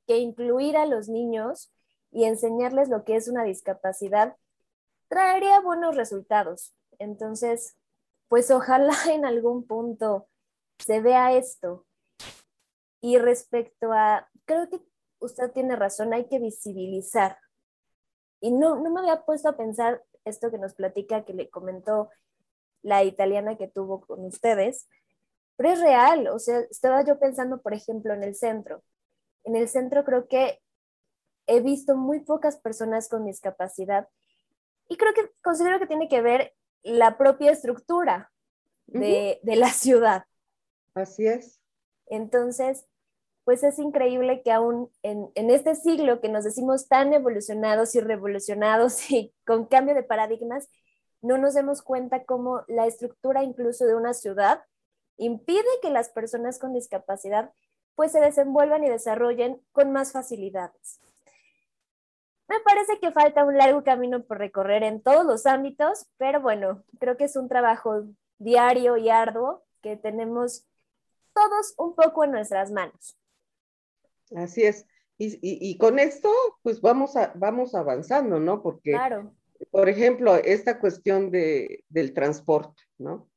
que 0.07 0.19
incluir 0.19 0.77
a 0.77 0.87
los 0.87 1.09
niños 1.09 1.73
y 2.11 2.25
enseñarles 2.25 2.89
lo 2.89 3.05
que 3.05 3.17
es 3.17 3.29
una 3.29 3.45
discapacidad 3.45 4.37
traería 5.09 5.61
buenos 5.61 5.97
resultados. 5.97 6.75
Entonces, 6.99 7.77
pues 8.29 8.51
ojalá 8.51 8.95
en 9.09 9.25
algún 9.25 9.67
punto 9.67 10.27
se 10.85 11.01
vea 11.01 11.33
esto. 11.37 11.87
Y 13.01 13.19
respecto 13.19 13.93
a, 13.93 14.29
creo 14.45 14.69
que 14.69 14.81
usted 15.21 15.51
tiene 15.53 15.77
razón, 15.77 16.13
hay 16.13 16.27
que 16.27 16.39
visibilizar. 16.39 17.39
Y 18.41 18.51
no, 18.53 18.77
no 18.77 18.91
me 18.91 19.01
había 19.01 19.25
puesto 19.25 19.49
a 19.49 19.57
pensar 19.57 20.03
esto 20.25 20.51
que 20.51 20.59
nos 20.59 20.75
platica, 20.75 21.25
que 21.25 21.35
le 21.35 21.49
comentó 21.49 22.11
la 22.83 23.05
italiana 23.05 23.57
que 23.57 23.69
tuvo 23.69 24.01
con 24.01 24.25
ustedes, 24.25 24.89
pero 25.57 25.71
es 25.71 25.81
real, 25.81 26.29
o 26.29 26.39
sea, 26.39 26.61
estaba 26.71 27.05
yo 27.05 27.19
pensando, 27.19 27.61
por 27.61 27.75
ejemplo, 27.75 28.15
en 28.15 28.23
el 28.23 28.35
centro. 28.35 28.83
En 29.45 29.57
el 29.57 29.69
centro 29.69 30.05
creo 30.05 30.27
que 30.27 30.59
he 31.47 31.61
visto 31.61 31.97
muy 31.97 32.21
pocas 32.21 32.57
personas 32.57 33.09
con 33.09 33.27
discapacidad 33.27 34.09
y 34.89 34.97
creo 34.97 35.13
que 35.13 35.31
considero 35.43 35.79
que 35.79 35.87
tiene 35.87 36.09
que 36.09 36.23
ver 36.23 36.55
la 36.83 37.19
propia 37.19 37.51
estructura 37.51 38.33
de, 38.87 39.39
de 39.43 39.57
la 39.57 39.69
ciudad. 39.69 40.25
Así 40.95 41.27
es. 41.27 41.61
Entonces, 42.07 42.87
pues 43.45 43.63
es 43.63 43.79
increíble 43.79 44.43
que 44.43 44.53
aún 44.53 44.91
en, 45.03 45.31
este 45.35 45.75
siglo 45.75 46.21
que 46.21 46.29
nos 46.29 46.45
decimos 46.45 46.89
tan 46.89 47.13
evolucionados 47.13 47.95
y 47.95 48.01
revolucionados 48.01 49.11
y 49.11 49.33
con 49.47 49.67
cambio 49.67 49.95
de 49.95 50.03
paradigmas, 50.03 50.69
no 51.23 51.37
nos 51.39 51.55
demos 51.55 51.83
cuenta 51.83 52.25
cómo 52.25 52.63
la 52.69 52.87
estructura 52.87 53.43
incluso 53.43 53.87
de 53.87 53.95
una 53.95 54.15
ciudad 54.15 54.63
impide 55.17 55.67
que 55.83 55.91
las 55.91 56.09
personas 56.09 56.59
con 56.59 56.73
discapacidad 56.73 57.53
pues 57.95 58.13
se 58.13 58.21
desenvuelvan 58.21 58.85
y 58.85 58.89
desarrollen 58.89 59.61
con 59.73 59.93
más 59.93 60.13
facilidades. 60.13 61.01
Me 62.49 62.59
parece 62.61 62.99
que 62.99 63.13
falta 63.13 63.45
un 63.45 63.57
largo 63.57 63.85
camino 63.85 64.23
por 64.25 64.39
recorrer 64.39 64.83
en 64.83 65.03
todos 65.03 65.25
los 65.27 65.45
ámbitos, 65.47 66.07
pero 66.17 66.41
bueno, 66.41 66.83
creo 66.99 67.17
que 67.17 67.25
es 67.25 67.37
un 67.37 67.49
trabajo 67.49 68.05
diario 68.39 68.97
y 68.97 69.11
arduo 69.11 69.63
que 69.83 69.97
tenemos 69.97 70.67
todos 71.35 71.75
un 71.79 71.95
poco 71.95 72.25
en 72.25 72.33
nuestras 72.33 72.71
manos. 72.71 73.17
Así 74.35 74.63
es. 74.63 74.87
Y, 75.23 75.77
con 75.77 75.99
esto, 75.99 76.31
pues 76.63 76.81
vamos, 76.81 77.15
a, 77.15 77.31
vamos 77.35 77.75
avanzando, 77.75 78.41
¿no? 78.41 78.63
Porque, 78.63 78.97
por 79.71 79.91
ejemplo, 79.91 80.37
esta 80.37 80.81
cuestión 80.81 81.31
de, 81.31 81.85
del 81.91 82.15
transporte, 82.15 82.83
¿no? 82.97 83.31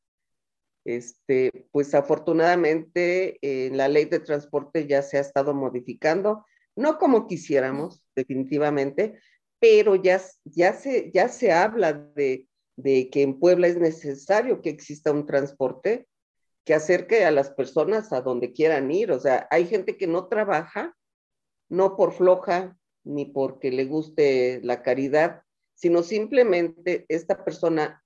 Este, 0.85 1.67
pues 1.71 1.93
afortunadamente 1.93 3.37
en 3.41 3.75
la 3.75 3.89
ley 3.89 4.05
de 4.05 4.19
transporte 4.19 4.87
ya 4.87 5.01
se 5.01 5.17
ha 5.17 5.21
estado 5.21 5.53
modificando, 5.53 6.45
no 6.75 6.97
como 6.97 7.27
quisiéramos, 7.27 8.01
definitivamente, 8.15 9.19
pero 9.59 9.95
ya, 9.95 10.21
ya, 10.45 10.73
se, 10.73 11.11
ya 11.11 11.27
se 11.27 11.51
habla 11.51 11.93
de, 11.93 12.47
de 12.77 13.09
que 13.09 13.23
en 13.23 13.39
Puebla 13.39 13.67
es 13.67 13.77
necesario 13.77 14.61
que 14.61 14.69
exista 14.69 15.11
un 15.11 15.25
transporte 15.25 16.07
que 16.65 16.73
acerque 16.73 17.25
a 17.25 17.31
las 17.31 17.49
personas 17.51 18.13
a 18.13 18.21
donde 18.21 18.53
quieran 18.53 18.91
ir. 18.91 19.11
O 19.11 19.19
sea, 19.19 19.47
hay 19.51 19.65
gente 19.65 19.97
que 19.97 20.07
no 20.07 20.27
trabaja, 20.27 20.95
no 21.69 21.95
por 21.95 22.13
floja 22.13 22.77
ni 23.03 23.25
porque 23.25 23.71
le 23.71 23.85
guste 23.85 24.61
la 24.63 24.81
caridad, 24.81 25.43
sino 25.75 26.03
simplemente 26.03 27.05
esta 27.09 27.43
persona 27.43 28.03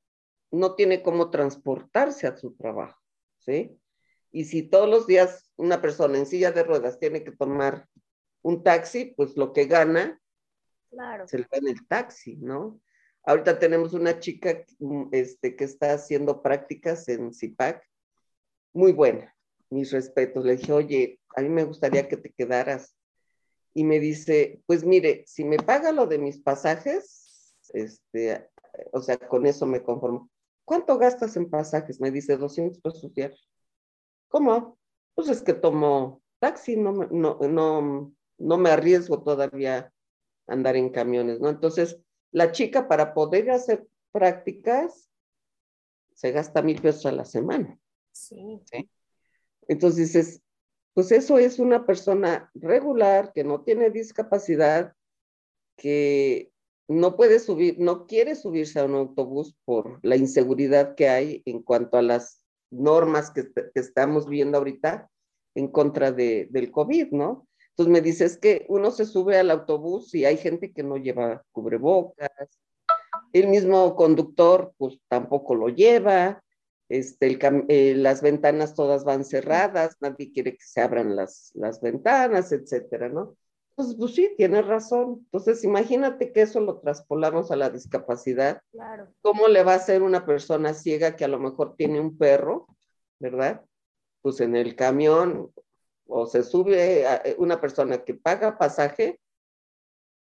no 0.51 0.76
tiene 0.76 1.03
cómo 1.03 1.30
transportarse 1.30 2.26
a 2.26 2.36
su 2.36 2.55
trabajo, 2.55 2.99
¿sí? 3.39 3.78
Y 4.32 4.45
si 4.45 4.64
todos 4.64 4.89
los 4.89 5.05
días 5.08 5.51
una 5.55 5.82
persona 5.82 6.18
en 6.18 6.26
silla 6.26 6.51
de 6.51 6.64
ruedas 6.64 6.99
tiene 6.99 7.24
que 7.24 7.32
tomar 7.32 7.88
un 8.41 8.64
taxi, 8.64 9.14
pues 9.16 9.36
lo 9.36 9.53
que 9.53 9.66
gana 9.66 10.20
se 11.26 11.38
le 11.38 11.43
va 11.43 11.58
en 11.58 11.68
el 11.68 11.88
taxi, 11.88 12.38
¿no? 12.38 12.80
Ahorita 13.24 13.60
tenemos 13.60 13.93
una 13.93 14.20
chica 14.20 14.64
mm, 14.80 15.10
este, 15.12 15.55
que 15.55 15.66
está 15.66 15.93
haciendo 15.93 16.41
prácticas 16.41 17.08
en 17.10 17.34
CIPAC 17.34 17.84
muy 18.78 18.93
buena, 18.93 19.36
mis 19.69 19.91
respetos. 19.91 20.45
Le 20.45 20.55
dije, 20.55 20.71
oye, 20.71 21.19
a 21.36 21.41
mí 21.41 21.49
me 21.49 21.65
gustaría 21.65 22.07
que 22.07 22.15
te 22.15 22.32
quedaras. 22.32 22.95
Y 23.73 23.84
me 23.84 23.99
dice, 23.99 24.61
pues 24.65 24.84
mire, 24.84 25.23
si 25.28 25.43
me 25.43 25.57
paga 25.57 25.91
lo 25.91 26.07
de 26.07 26.17
mis 26.19 26.39
pasajes, 26.39 27.55
este, 27.73 28.49
o 28.93 29.01
sea, 29.01 29.17
con 29.17 29.45
eso 29.45 29.65
me 29.65 29.84
conformo. 29.84 30.30
¿Cuánto 30.63 30.97
gastas 30.97 31.36
en 31.38 31.49
pasajes? 31.49 31.99
Me 31.99 32.11
dice, 32.11 32.38
200 32.38 32.80
pesos 32.80 33.13
diarios. 33.13 33.49
¿Cómo? 34.30 34.78
Pues 35.15 35.30
es 35.30 35.41
que 35.41 35.53
tomo 35.53 36.21
taxi, 36.39 36.78
no, 36.78 36.91
no, 36.91 37.39
no, 37.39 38.13
no 38.38 38.57
me 38.57 38.69
arriesgo 38.69 39.23
todavía 39.23 39.91
a 40.47 40.53
andar 40.53 40.75
en 40.75 40.89
camiones, 40.89 41.39
¿no? 41.39 41.49
Entonces, 41.49 41.99
la 42.32 42.51
chica 42.51 42.88
para 42.88 43.13
poder 43.13 43.49
hacer 43.49 43.88
prácticas 44.11 45.09
se 46.13 46.32
gasta 46.32 46.61
mil 46.61 46.82
pesos 46.82 47.05
a 47.05 47.11
la 47.11 47.25
semana. 47.25 47.80
Sí. 48.18 48.89
Entonces, 49.68 50.15
es, 50.15 50.41
pues 50.93 51.11
eso 51.11 51.38
es 51.38 51.59
una 51.59 51.86
persona 51.86 52.49
regular 52.55 53.32
que 53.34 53.43
no 53.43 53.61
tiene 53.61 53.89
discapacidad, 53.89 54.93
que 55.76 56.51
no 56.88 57.15
puede 57.15 57.39
subir, 57.39 57.78
no 57.80 58.07
quiere 58.07 58.36
subirse 58.36 58.80
a 58.80 58.86
un 58.86 58.95
autobús 58.95 59.55
por 59.65 59.99
la 60.03 60.15
inseguridad 60.15 60.95
que 60.95 61.09
hay 61.09 61.43
en 61.45 61.61
cuanto 61.61 61.97
a 61.97 62.01
las 62.01 62.41
normas 62.72 63.32
que, 63.32 63.47
estamos 63.76 64.28
viendo 64.28 64.57
ahorita 64.57 65.09
en 65.55 65.68
contra 65.68 66.11
de, 66.11 66.47
del 66.49 66.72
COVID, 66.72 67.11
¿no? 67.11 67.47
Entonces 67.70 67.91
me 67.91 68.01
dices 68.01 68.38
que 68.38 68.65
uno 68.70 68.89
se 68.89 69.05
sube 69.05 69.38
al 69.38 69.51
autobús 69.51 70.15
y 70.15 70.26
hay 70.26 70.38
gente 70.38 70.72
que 70.72 70.82
no 70.82 70.97
lleva 70.97 71.43
cubrebocas, 71.51 72.32
el 73.34 73.47
mismo 73.47 73.95
conductor 73.95 74.74
pues 74.78 74.97
tampoco 75.07 75.53
lo 75.53 75.70
lleva, 75.70 76.41
este, 76.89 77.38
eh, 77.69 77.95
las 77.95 78.21
ventanas 78.21 78.73
todas 78.73 79.03
van 79.03 79.25
cerradas, 79.25 79.97
nadie 79.99 80.31
quiere 80.31 80.53
que 80.53 80.63
se 80.63 80.81
abran 80.81 81.15
las, 81.15 81.51
las 81.53 81.81
ventanas, 81.81 82.51
etcétera, 82.51 83.09
¿no? 83.09 83.35
Pues, 83.75 83.95
pues 83.95 84.15
sí, 84.15 84.33
tienes 84.38 84.65
razón. 84.65 85.19
Entonces, 85.25 85.63
imagínate 85.63 86.31
que 86.31 86.41
eso 86.41 86.59
lo 86.59 86.79
traspolamos 86.79 87.51
a 87.51 87.55
la 87.55 87.69
discapacidad. 87.69 88.61
Claro. 88.71 89.13
¿Cómo 89.21 89.47
le 89.47 89.63
va 89.63 89.75
a 89.75 89.79
ser 89.79 90.01
una 90.01 90.25
persona 90.25 90.73
ciega 90.73 91.15
que 91.15 91.25
a 91.25 91.27
lo 91.27 91.39
mejor 91.39 91.75
tiene 91.75 91.99
un 91.99 92.17
perro, 92.17 92.67
¿verdad? 93.19 93.63
Pues 94.21 94.39
en 94.41 94.55
el 94.55 94.75
camión 94.75 95.51
o 96.07 96.25
se 96.25 96.41
sube 96.41 97.03
eh, 97.03 97.35
una 97.38 97.61
persona 97.61 98.03
que 98.03 98.15
paga 98.15 98.57
pasaje, 98.57 99.19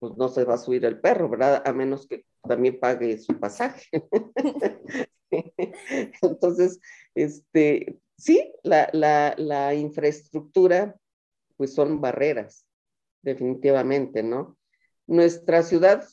pues 0.00 0.16
no 0.16 0.28
se 0.28 0.44
va 0.44 0.54
a 0.54 0.58
subir 0.58 0.84
el 0.84 1.00
perro, 1.00 1.28
¿verdad? 1.28 1.62
A 1.64 1.72
menos 1.72 2.06
que 2.06 2.24
también 2.42 2.80
pague 2.80 3.18
su 3.18 3.38
pasaje. 3.38 3.88
Entonces, 6.22 6.80
este, 7.14 7.98
sí, 8.16 8.52
la, 8.62 8.90
la, 8.92 9.74
infraestructura, 9.74 10.96
pues 11.56 11.74
son 11.74 12.00
barreras 12.00 12.64
definitivamente, 13.22 14.22
¿no? 14.22 14.56
Nuestra 15.06 15.62
ciudad, 15.62 16.06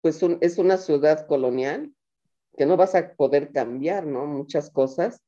pues 0.00 0.20
es 0.40 0.58
una 0.58 0.76
ciudad 0.78 1.26
colonial 1.26 1.92
que 2.56 2.66
no 2.66 2.76
vas 2.76 2.94
a 2.94 3.14
poder 3.14 3.52
cambiar, 3.52 4.06
¿no? 4.06 4.26
Muchas 4.26 4.70
cosas. 4.70 5.22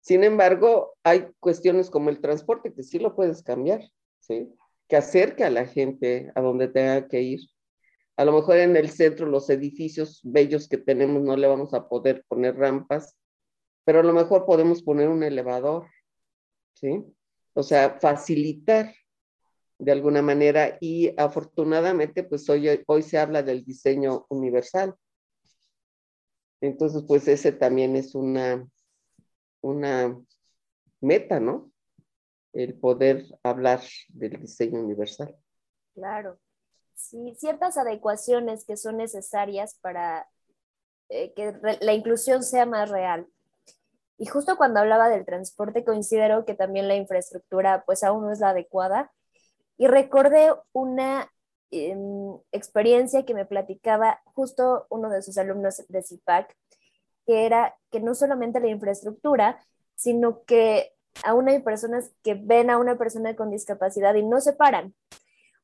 Sin 0.00 0.24
embargo, 0.24 0.96
hay 1.02 1.28
cuestiones 1.40 1.90
como 1.90 2.10
el 2.10 2.20
transporte 2.20 2.72
que 2.72 2.82
sí 2.82 2.98
lo 2.98 3.14
puedes 3.14 3.42
cambiar, 3.42 3.82
¿sí? 4.18 4.52
Que 4.88 4.96
acerque 4.96 5.44
a 5.44 5.50
la 5.50 5.66
gente 5.66 6.32
a 6.34 6.40
donde 6.40 6.68
tenga 6.68 7.06
que 7.08 7.22
ir. 7.22 7.40
A 8.16 8.24
lo 8.24 8.32
mejor 8.32 8.58
en 8.58 8.76
el 8.76 8.90
centro, 8.90 9.26
los 9.26 9.48
edificios 9.50 10.20
bellos 10.24 10.68
que 10.68 10.78
tenemos 10.78 11.22
no 11.22 11.36
le 11.36 11.46
vamos 11.46 11.72
a 11.74 11.88
poder 11.88 12.24
poner 12.28 12.56
rampas, 12.56 13.16
pero 13.84 14.00
a 14.00 14.02
lo 14.02 14.12
mejor 14.12 14.44
podemos 14.44 14.82
poner 14.82 15.08
un 15.08 15.22
elevador, 15.22 15.86
¿sí? 16.74 17.04
O 17.54 17.62
sea, 17.62 17.98
facilitar 17.98 18.94
de 19.78 19.92
alguna 19.92 20.20
manera 20.20 20.76
y 20.80 21.14
afortunadamente 21.16 22.22
pues 22.22 22.48
hoy, 22.50 22.68
hoy 22.86 23.02
se 23.02 23.18
habla 23.18 23.42
del 23.42 23.64
diseño 23.64 24.26
universal. 24.28 24.94
Entonces 26.60 27.02
pues 27.08 27.26
ese 27.28 27.52
también 27.52 27.96
es 27.96 28.14
una, 28.14 28.68
una 29.62 30.20
meta, 31.00 31.40
¿no? 31.40 31.72
El 32.52 32.74
poder 32.74 33.24
hablar 33.42 33.80
del 34.08 34.40
diseño 34.40 34.80
universal. 34.80 35.34
Claro. 35.94 36.38
Sí, 37.00 37.34
ciertas 37.38 37.78
adecuaciones 37.78 38.64
que 38.64 38.76
son 38.76 38.98
necesarias 38.98 39.74
para 39.80 40.28
eh, 41.08 41.32
que 41.34 41.54
la 41.80 41.94
inclusión 41.94 42.44
sea 42.44 42.66
más 42.66 42.90
real. 42.90 43.26
Y 44.18 44.26
justo 44.26 44.56
cuando 44.56 44.80
hablaba 44.80 45.08
del 45.08 45.24
transporte, 45.24 45.82
considero 45.82 46.44
que 46.44 46.54
también 46.54 46.88
la 46.88 46.96
infraestructura 46.96 47.84
pues 47.86 48.04
aún 48.04 48.24
no 48.24 48.32
es 48.32 48.40
la 48.40 48.50
adecuada 48.50 49.10
y 49.78 49.86
recordé 49.86 50.52
una 50.72 51.32
em, 51.70 52.38
experiencia 52.52 53.24
que 53.24 53.34
me 53.34 53.46
platicaba 53.46 54.20
justo 54.24 54.86
uno 54.90 55.08
de 55.08 55.22
sus 55.22 55.38
alumnos 55.38 55.82
de 55.88 56.02
CIPAC, 56.02 56.54
que 57.26 57.46
era 57.46 57.76
que 57.90 58.00
no 58.00 58.14
solamente 58.14 58.60
la 58.60 58.68
infraestructura, 58.68 59.58
sino 59.96 60.44
que 60.44 60.92
aún 61.24 61.48
hay 61.48 61.60
personas 61.60 62.12
que 62.22 62.34
ven 62.34 62.68
a 62.70 62.78
una 62.78 62.98
persona 62.98 63.34
con 63.36 63.50
discapacidad 63.50 64.14
y 64.16 64.22
no 64.22 64.40
se 64.40 64.52
paran. 64.52 64.94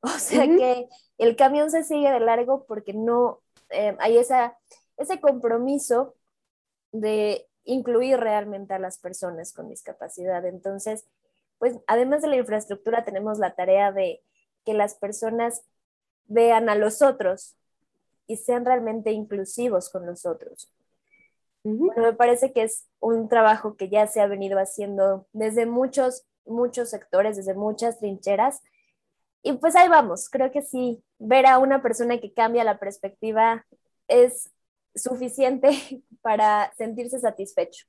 O 0.15 0.19
sea 0.19 0.45
que 0.45 0.87
el 1.17 1.35
camión 1.35 1.71
se 1.71 1.83
sigue 1.83 2.11
de 2.11 2.19
largo 2.19 2.65
porque 2.65 2.93
no 2.93 3.41
em, 3.69 3.95
hay 3.99 4.17
esa, 4.17 4.57
ese 4.97 5.19
compromiso 5.19 6.15
de 6.91 7.47
incluir 7.63 8.17
realmente 8.19 8.73
a 8.73 8.79
las 8.79 8.97
personas 8.97 9.53
con 9.53 9.69
discapacidad. 9.69 10.45
Entonces, 10.45 11.05
pues 11.59 11.75
además 11.87 12.21
de 12.21 12.29
la 12.29 12.37
infraestructura 12.37 13.03
tenemos 13.03 13.39
la 13.39 13.55
tarea 13.55 13.91
de 13.91 14.23
que 14.65 14.73
las 14.73 14.95
personas 14.95 15.63
vean 16.25 16.69
a 16.69 16.75
los 16.75 17.01
otros 17.01 17.55
y 18.27 18.37
sean 18.37 18.65
realmente 18.65 19.11
inclusivos 19.11 19.89
con 19.89 20.05
los 20.05 20.25
otros. 20.25 20.71
Bueno, 21.63 22.01
me 22.01 22.13
parece 22.13 22.53
que 22.53 22.63
es 22.63 22.87
un 22.99 23.27
trabajo 23.27 23.75
que 23.75 23.89
ya 23.89 24.07
se 24.07 24.21
ha 24.21 24.27
venido 24.27 24.57
haciendo 24.57 25.27
desde 25.33 25.65
muchos, 25.65 26.25
muchos 26.45 26.89
sectores, 26.89 27.35
desde 27.35 27.55
muchas 27.55 27.99
trincheras. 27.99 28.61
Y 29.47 29.53
pues 29.53 29.77
ahí 29.77 29.87
vamos, 29.87 30.27
creo 30.29 30.51
que 30.51 30.61
sí, 30.61 31.01
ver 31.19 31.45
a 31.45 31.57
una 31.57 31.81
persona 31.81 32.19
que 32.19 32.33
cambia 32.33 32.65
la 32.65 32.79
perspectiva 32.79 33.65
es 34.09 34.51
suficiente 34.93 35.69
para 36.21 36.73
sentirse 36.77 37.17
satisfecho. 37.17 37.85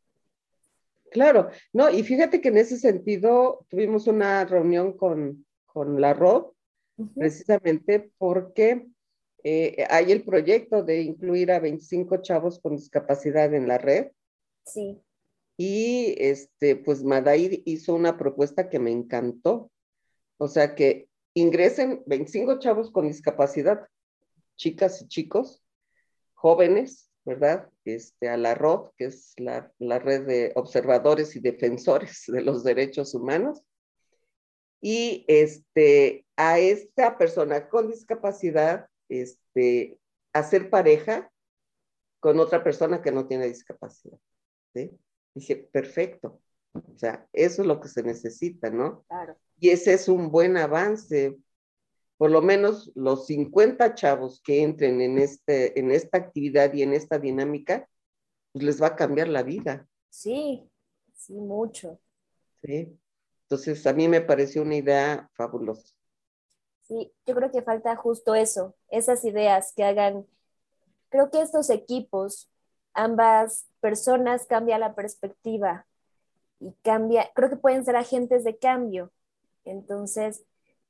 Claro, 1.11 1.49
no, 1.73 1.91
y 1.91 2.05
fíjate 2.05 2.41
que 2.41 2.51
en 2.51 2.59
ese 2.59 2.77
sentido 2.77 3.67
tuvimos 3.71 4.07
una 4.07 4.45
reunión 4.45 4.93
con, 4.93 5.47
con 5.67 6.01
la 6.01 6.15
ROD, 6.15 6.53
precisamente 7.17 8.13
porque 8.19 8.87
eh, 9.43 9.85
hay 9.91 10.13
el 10.13 10.23
proyecto 10.23 10.85
de 10.85 11.03
incluir 11.03 11.51
a 11.51 11.59
25 11.59 12.19
chavos 12.19 12.61
con 12.61 12.77
discapacidad 12.77 13.53
en 13.53 13.67
la 13.67 13.79
red. 13.79 14.13
Sí. 14.65 15.01
Y 15.57 16.15
este, 16.19 16.77
pues 16.77 17.03
Madair 17.03 17.63
hizo 17.65 17.97
una 17.97 18.17
propuesta 18.17 18.69
que 18.69 18.79
me 18.79 18.93
encantó. 18.93 19.73
O 20.37 20.47
sea, 20.47 20.77
que 20.77 21.09
ingresen 21.35 22.03
25 22.07 22.59
chavos 22.59 22.91
con 22.91 23.07
discapacidad, 23.07 23.87
chicas 24.57 25.03
y 25.03 25.09
chicos, 25.09 25.63
jóvenes, 26.35 27.11
¿verdad? 27.25 27.69
Este, 27.85 28.29
a 28.29 28.37
la 28.37 28.55
ROD, 28.55 28.93
que 28.97 29.07
es 29.07 29.35
la, 29.37 29.73
red 29.79 30.27
de 30.27 30.53
observadores 30.55 31.37
y 31.37 31.41
defensores 31.41 32.25
de 32.27 32.43
los 32.43 32.65
derechos 32.65 33.15
humanos, 33.15 33.63
y 34.81 35.25
este, 35.29 36.25
a 36.37 36.59
esta 36.59 37.19
persona 37.19 37.69
con 37.69 37.89
discapacidad, 37.89 38.89
este, 39.09 39.99
hacer 40.33 40.71
pareja 40.71 41.31
con 42.21 42.39
otra 42.41 42.63
persona 42.63 43.03
que 43.03 43.13
no 43.13 43.27
tiene 43.27 43.47
discapacidad. 43.47 44.19
¿sí? 44.75 44.99
Perfecto. 45.73 46.41
O 46.99 47.01
sea, 47.01 47.29
eso 47.33 47.63
es 47.63 47.69
lo 47.69 47.81
que 47.81 47.87
se 47.87 48.03
necesita, 48.03 48.71
¿no? 48.71 49.05
Claro. 49.07 49.37
Y 49.61 49.71
ese 49.71 49.95
es 49.95 50.09
un 50.09 50.33
buen 50.33 50.57
avance 50.57 51.39
por 52.19 52.33
lo 52.33 52.43
menos 52.43 52.91
los 52.97 53.27
50 53.27 53.95
chavos 53.95 54.43
que 54.43 54.63
entren 54.63 55.01
en, 55.01 55.19
este, 55.19 55.79
en 55.79 55.93
esta 55.93 56.19
actividad 56.19 56.75
y 56.75 56.83
en 56.83 56.93
esta 56.93 57.19
dinámica, 57.19 57.89
pues 58.53 58.65
les 58.65 58.83
va 58.83 58.89
a 58.89 58.97
cambiar 58.97 59.29
la 59.29 59.45
vida. 59.45 59.89
Sí, 60.11 60.69
sí, 61.15 61.35
mucho. 61.35 62.01
Sí. 62.61 62.99
Entonces, 63.43 63.87
a 63.87 63.93
mí 63.93 64.09
me 64.09 64.21
pareció 64.21 64.63
una 64.63 64.75
idea 64.75 65.31
fabulosa. 65.35 65.95
Sí, 66.83 67.13
yo 67.25 67.37
creo 67.37 67.53
que 67.53 67.63
falta 67.63 67.95
justo 67.95 68.35
eso, 68.35 68.75
esas 68.89 69.25
ideas 69.25 69.73
que 69.77 69.85
hagan, 69.85 70.27
creo 71.11 71.31
que 71.31 71.41
estos 71.41 71.71
equipos, 71.71 72.51
ambas 72.95 73.69
personas 73.81 74.47
cambia 74.47 74.79
la 74.79 74.95
perspectiva 74.95 75.87
y 76.61 76.73
cambia, 76.83 77.31
creo 77.35 77.51
que 77.51 77.57
pueden 77.57 77.85
ser 77.85 77.97
agentes 77.97 78.45
de 78.45 78.59
cambio. 78.59 79.13
Entonces, 79.65 80.45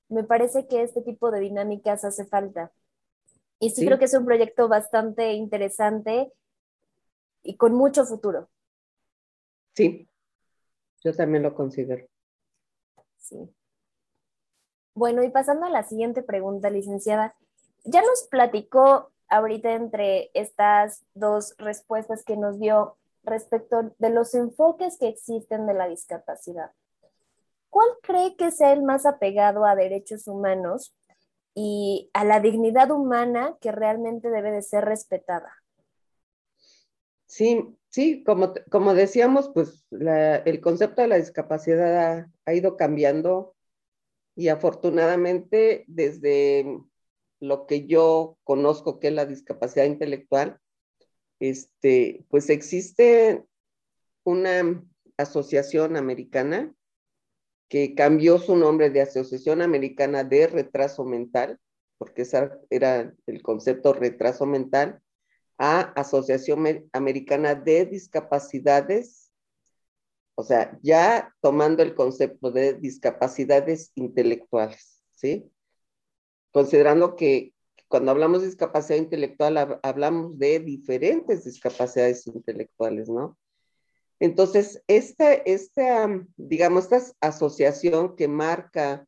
me 0.09 0.25
parece 0.25 0.67
que 0.67 0.83
este 0.83 1.03
tipo 1.03 1.31
de 1.31 1.41
dinámicas 1.41 2.05
hace 2.05 2.25
falta. 2.25 2.73
Y 3.61 3.71
sí, 3.71 3.85
creo 3.85 3.99
que 3.99 4.07
es 4.07 4.15
un 4.15 4.25
proyecto 4.25 4.69
bastante 4.69 5.33
interesante 5.33 6.33
y 7.43 7.57
con 7.57 7.75
mucho 7.75 8.05
futuro. 8.05 8.49
Sí, 9.75 10.09
yo 11.03 11.15
también 11.15 11.43
lo 11.43 11.55
considero. 11.55 12.07
Sí. 13.17 13.49
Bueno, 14.95 15.23
y 15.23 15.31
pasando 15.31 15.67
a 15.67 15.71
la 15.71 15.85
siguiente 15.85 16.23
pregunta, 16.23 16.71
licenciada, 16.71 17.37
ya 17.85 18.03
nos 18.03 18.27
platicó 18.29 19.11
ahorita 19.29 19.73
entre 19.73 20.31
estas 20.35 21.05
dos 21.15 21.55
respuestas 21.59 22.25
que 22.25 22.37
nos 22.37 22.59
dio 22.59 22.98
respecto 23.29 23.95
de 23.99 24.11
los 24.11 24.35
enfoques 24.35 24.99
que 24.99 25.09
existen 25.09 25.67
de 25.67 25.75
la 25.75 25.89
discapacidad. 25.89 26.71
¿cuál 27.71 27.89
cree 28.03 28.37
que 28.37 28.51
sea 28.51 28.73
el 28.73 28.83
más 28.83 29.07
apegado 29.07 29.65
a 29.65 29.77
derechos 29.77 30.27
humanos 30.27 30.95
y 31.55 32.11
a 32.13 32.25
la 32.25 32.41
dignidad 32.41 32.91
humana 32.91 33.57
que 33.61 33.73
realmente 33.73 34.31
debe 34.31 34.51
de 34.53 34.63
ser 34.63 34.85
respetada? 34.85 35.53
Sí, 37.27 37.77
sí, 37.91 38.25
como, 38.25 38.55
como 38.71 38.95
decíamos, 38.95 39.51
pues 39.53 39.87
el 39.91 40.61
concepto 40.61 41.03
de 41.03 41.09
la 41.09 41.17
discapacidad 41.17 42.27
ha, 42.47 42.55
ido 42.55 42.77
cambiando 42.77 43.55
y 44.35 44.49
afortunadamente 44.49 45.85
desde 45.89 46.81
lo 47.41 47.67
que 47.67 47.87
yo 47.87 48.39
conozco 48.45 48.99
que 48.99 49.09
es 49.09 49.15
la 49.15 49.27
discapacidad 49.27 49.85
intelectual, 49.85 50.59
este, 51.41 52.25
pues 52.29 52.51
existe 52.51 53.45
una 54.25 54.85
asociación 55.17 55.97
americana 55.97 56.75
que 57.69 57.95
cambió 57.95 58.39
su 58.39 58.57
nombre 58.57 58.91
de 58.91 59.03
Asociación 59.03 59.63
Americana 59.63 60.25
de 60.25 60.47
Retraso 60.47 61.05
Mental, 61.05 61.61
porque 61.99 62.23
ese 62.23 62.51
era 62.71 63.15
el 63.27 63.43
concepto 63.43 63.93
retraso 63.93 64.47
mental, 64.47 65.03
a 65.59 65.81
Asociación 65.81 66.89
Americana 66.93 67.55
de 67.55 67.85
Discapacidades, 67.85 69.33
o 70.37 70.45
sea, 70.45 70.79
ya 70.83 71.35
tomando 71.41 71.83
el 71.83 71.95
concepto 71.97 72.53
de 72.53 72.75
discapacidades 72.75 73.91
intelectuales, 73.97 75.03
¿sí? 75.11 75.51
Considerando 76.53 77.17
que 77.17 77.53
cuando 77.89 78.11
hablamos 78.11 78.41
de 78.41 78.47
discapacidad 78.47 78.99
intelectual, 78.99 79.81
hablamos 79.83 80.39
de 80.39 80.61
diferentes 80.61 81.45
discapacidades 81.45 82.27
intelectuales, 82.27 83.09
¿no? 83.09 83.39
Entonces, 84.21 84.83
esta, 84.89 85.33
esta, 85.33 86.09
digamos, 86.37 86.85
esta 86.93 87.15
asociación 87.21 88.17
que 88.17 88.29
marca 88.29 89.07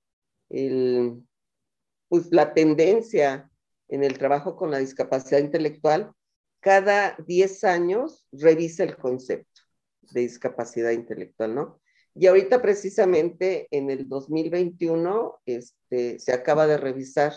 pues, 0.48 2.30
la 2.30 2.54
tendencia 2.54 3.50
en 3.88 4.04
el 4.04 4.18
trabajo 4.18 4.56
con 4.56 4.70
la 4.70 4.78
discapacidad 4.78 5.40
intelectual, 5.40 6.12
cada 6.60 7.16
10 7.26 7.64
años 7.64 8.26
revisa 8.32 8.84
el 8.84 8.96
concepto 8.96 9.62
de 10.12 10.20
discapacidad 10.22 10.92
intelectual, 10.92 11.54
¿no? 11.54 11.80
Y 12.14 12.26
ahorita 12.26 12.60
precisamente 12.60 13.68
en 13.70 13.90
el 13.90 14.08
2021 14.08 15.40
este, 15.46 16.18
se 16.18 16.32
acaba 16.32 16.66
de 16.66 16.76
revisar 16.76 17.32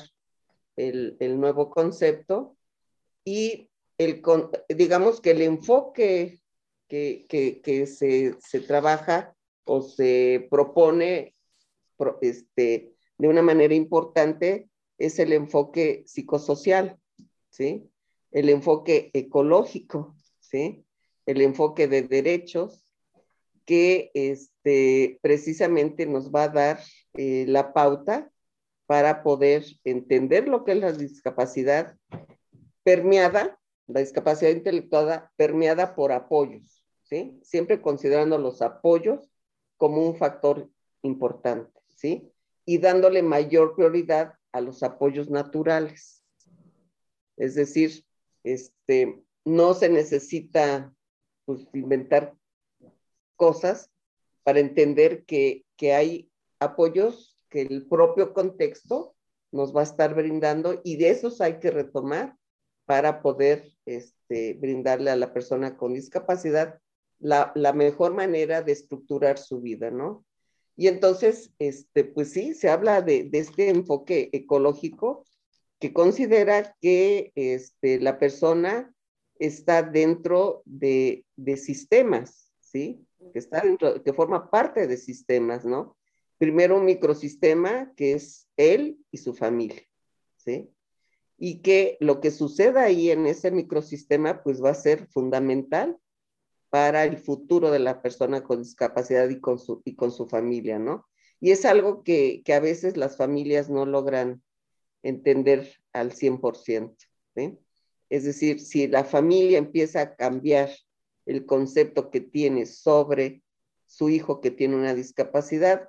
el, 0.75 1.39
nuevo 1.39 1.69
concepto 1.69 2.57
y 3.23 3.69
el, 3.97 4.21
digamos 4.69 5.21
que 5.21 5.31
el 5.31 5.41
enfoque 5.41 6.41
que, 6.87 7.87
se, 7.87 8.59
trabaja 8.61 9.35
o 9.65 9.81
se 9.81 10.47
propone 10.49 11.35
este, 12.21 12.93
de 13.17 13.27
una 13.27 13.41
manera 13.41 13.73
importante 13.73 14.69
es 14.97 15.19
el 15.19 15.33
enfoque 15.33 16.03
psicosocial, 16.05 16.99
¿sí? 17.49 17.89
El 18.31 18.49
enfoque 18.49 19.11
ecológico, 19.13 20.15
¿sí? 20.39 20.85
El 21.25 21.41
enfoque 21.41 21.87
de 21.87 22.03
derechos 22.03 22.85
que 23.65 24.11
este, 24.13 25.19
precisamente 25.21 26.05
nos 26.05 26.31
va 26.31 26.43
a 26.43 26.49
dar 26.49 26.79
eh, 27.13 27.45
la 27.47 27.73
pauta 27.73 28.32
para 28.93 29.23
poder 29.23 29.65
entender 29.85 30.47
lo 30.47 30.63
que 30.63 30.73
es 30.73 30.77
la 30.77 30.91
discapacidad 30.91 31.97
permeada, 32.83 33.59
la 33.87 34.01
discapacidad 34.01 34.51
intelectual 34.51 35.31
permeada 35.35 35.95
por 35.95 36.11
apoyos, 36.11 36.85
Siempre 37.41 37.81
considerando 37.81 38.37
los 38.37 38.61
apoyos 38.61 39.31
como 39.77 40.05
un 40.07 40.15
factor 40.15 40.69
importante, 41.01 41.71
¿sí? 41.87 42.31
Y 42.65 42.77
dándole 42.77 43.23
mayor 43.23 43.75
prioridad 43.75 44.35
a 44.51 44.61
los 44.61 44.83
apoyos 44.83 45.27
naturales. 45.27 46.23
Es 47.35 47.55
decir, 47.55 48.05
este, 48.43 49.23
no 49.43 49.73
se 49.73 49.89
necesita 49.89 50.93
pues, 51.45 51.67
inventar 51.73 52.35
cosas 53.37 53.89
para 54.43 54.59
entender 54.59 55.25
que, 55.25 55.65
que 55.77 55.93
hay 55.93 56.29
apoyos 56.59 57.32
que 57.53 57.61
el 57.61 57.85
propio 57.85 58.33
contexto 58.33 59.13
nos 59.51 59.75
va 59.75 59.81
a 59.81 59.83
estar 59.83 60.15
brindando 60.15 60.81
y 60.83 60.97
de 60.97 61.11
esos 61.11 61.39
hay 61.39 61.59
que 61.59 61.69
retomar 61.69 62.35
para 62.85 63.21
poder 63.21 63.71
este, 63.85 64.55
brindarle 64.55 65.11
a 65.11 65.15
la 65.15 65.31
persona 65.31 65.77
con 65.77 65.93
discapacidad 65.93 66.79
la, 67.19 67.53
mejor 67.73 68.15
manera 68.15 68.63
de 68.63 68.71
estructurar 68.71 69.37
su 69.37 69.61
vida, 69.61 69.91
¿no? 69.91 70.25
Y 70.75 70.87
entonces, 70.87 71.53
este, 71.59 72.03
pues 72.03 72.31
sí, 72.31 72.55
se 72.55 72.69
habla 72.69 73.03
de, 73.03 73.29
este 73.31 73.69
enfoque 73.69 74.31
ecológico 74.33 75.23
que 75.79 75.93
considera 75.93 76.75
que 76.81 77.31
este, 77.35 77.99
la 77.99 78.17
persona 78.17 78.91
está 79.37 79.83
dentro 79.83 80.63
de, 80.65 81.23
sistemas, 81.55 82.51
¿sí? 82.59 83.05
Que 83.31 83.37
está 83.37 83.61
dentro, 83.61 84.03
que 84.03 84.11
forma 84.11 84.49
parte 84.49 84.87
de 84.87 84.97
sistemas, 84.97 85.63
¿no? 85.63 85.95
Primero 86.43 86.77
un 86.77 86.83
microsistema 86.83 87.93
que 87.95 88.11
es 88.11 88.49
él 88.57 88.99
y 89.11 89.19
su 89.19 89.33
familia, 89.33 89.81
¿sí? 90.35 90.69
Y 91.37 91.61
que 91.61 91.95
lo 92.01 92.19
que 92.19 92.31
suceda 92.31 92.83
ahí 92.83 93.11
en 93.11 93.27
ese 93.27 93.49
microsistema, 93.49 94.43
pues 94.43 94.61
va 94.61 94.71
a 94.71 94.75
ser 94.75 95.07
fundamental 95.07 95.97
para 96.69 97.05
el 97.05 97.17
futuro 97.17 97.71
de 97.71 97.79
la 97.79 98.01
persona 98.01 98.43
con 98.43 98.61
discapacidad 98.61 99.29
y 99.29 99.39
con 99.39 99.57
su, 99.57 99.81
y 99.85 99.95
con 99.95 100.11
su 100.11 100.27
familia, 100.27 100.79
¿no? 100.79 101.07
Y 101.39 101.51
es 101.51 101.63
algo 101.63 102.03
que, 102.03 102.41
que 102.43 102.53
a 102.53 102.59
veces 102.59 102.97
las 102.97 103.15
familias 103.15 103.69
no 103.69 103.85
logran 103.85 104.43
entender 105.01 105.77
al 105.93 106.11
100%, 106.11 106.93
¿sí? 107.37 107.57
Es 108.09 108.25
decir, 108.25 108.59
si 108.59 108.89
la 108.89 109.05
familia 109.05 109.59
empieza 109.59 110.01
a 110.01 110.15
cambiar 110.17 110.71
el 111.25 111.45
concepto 111.45 112.11
que 112.11 112.19
tiene 112.19 112.65
sobre 112.65 113.43
su 113.87 114.09
hijo 114.09 114.41
que 114.41 114.51
tiene 114.51 114.75
una 114.75 114.93
discapacidad, 114.93 115.87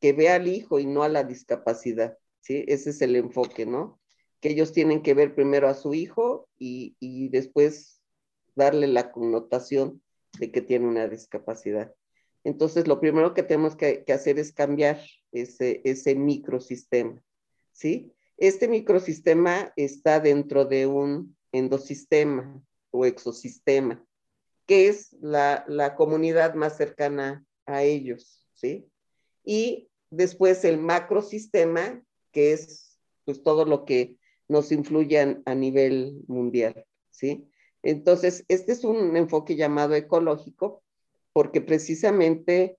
que 0.00 0.12
vea 0.12 0.36
al 0.36 0.48
hijo 0.48 0.78
y 0.78 0.86
no 0.86 1.02
a 1.02 1.08
la 1.08 1.24
discapacidad, 1.24 2.16
¿sí? 2.40 2.64
Ese 2.68 2.90
es 2.90 3.00
el 3.02 3.16
enfoque, 3.16 3.66
¿no? 3.66 4.00
Que 4.40 4.50
ellos 4.50 4.72
tienen 4.72 5.02
que 5.02 5.14
ver 5.14 5.34
primero 5.34 5.68
a 5.68 5.74
su 5.74 5.94
hijo 5.94 6.48
y, 6.58 6.96
y 7.00 7.28
después 7.28 8.00
darle 8.54 8.86
la 8.86 9.12
connotación 9.12 10.02
de 10.38 10.50
que 10.50 10.60
tiene 10.60 10.86
una 10.86 11.08
discapacidad. 11.08 11.94
Entonces, 12.44 12.86
lo 12.86 13.00
primero 13.00 13.34
que 13.34 13.42
tenemos 13.42 13.76
que, 13.76 14.04
hacer 14.12 14.38
es 14.38 14.52
cambiar 14.52 15.00
ese, 15.32 15.80
ese 15.84 16.14
microsistema, 16.14 17.22
¿sí? 17.72 18.12
Este 18.36 18.68
microsistema 18.68 19.72
está 19.76 20.20
dentro 20.20 20.64
de 20.64 20.86
un 20.86 21.36
endosistema 21.52 22.62
o 22.90 23.04
exosistema, 23.04 24.04
que 24.66 24.88
es 24.88 25.12
la, 25.20 25.64
la 25.66 25.94
comunidad 25.94 26.54
más 26.54 26.76
cercana 26.76 27.44
a 27.66 27.82
ellos, 27.82 28.46
¿sí? 28.54 28.88
Y 29.48 29.88
después 30.10 30.62
el 30.66 30.76
macrosistema, 30.76 32.04
que 32.32 32.52
es 32.52 32.98
pues 33.24 33.42
todo 33.42 33.64
lo 33.64 33.86
que 33.86 34.18
nos 34.46 34.72
influye 34.72 35.40
a 35.42 35.54
nivel 35.54 36.22
mundial, 36.26 36.84
¿sí? 37.10 37.48
Entonces, 37.82 38.44
este 38.48 38.72
es 38.72 38.84
un 38.84 39.16
enfoque 39.16 39.56
llamado 39.56 39.94
ecológico 39.94 40.82
porque 41.32 41.62
precisamente, 41.62 42.76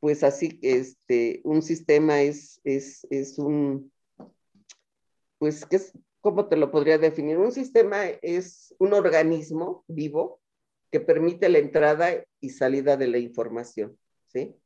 pues 0.00 0.24
así, 0.24 0.58
este, 0.62 1.42
un 1.44 1.60
sistema 1.60 2.22
es, 2.22 2.62
es, 2.64 3.06
es 3.10 3.38
un, 3.38 3.92
pues, 5.36 5.66
¿qué 5.66 5.76
es, 5.76 5.92
¿cómo 6.22 6.48
te 6.48 6.56
lo 6.56 6.70
podría 6.70 6.96
definir? 6.96 7.36
Un 7.36 7.52
sistema 7.52 8.06
es 8.22 8.74
un 8.78 8.94
organismo 8.94 9.84
vivo 9.86 10.40
que 10.90 11.00
permite 11.00 11.50
la 11.50 11.58
entrada 11.58 12.24
y 12.40 12.50
salida 12.50 12.96
de 12.96 13.08
la 13.08 13.18
información, 13.18 13.98
¿sí? 14.28 14.56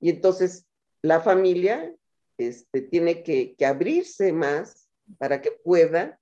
Y 0.00 0.10
entonces, 0.10 0.65
la 1.06 1.20
familia 1.20 1.94
este, 2.36 2.82
tiene 2.82 3.22
que, 3.22 3.54
abrirse 3.64 4.32
más 4.32 4.88
para 5.18 5.40
que 5.40 5.52
pueda 5.52 6.18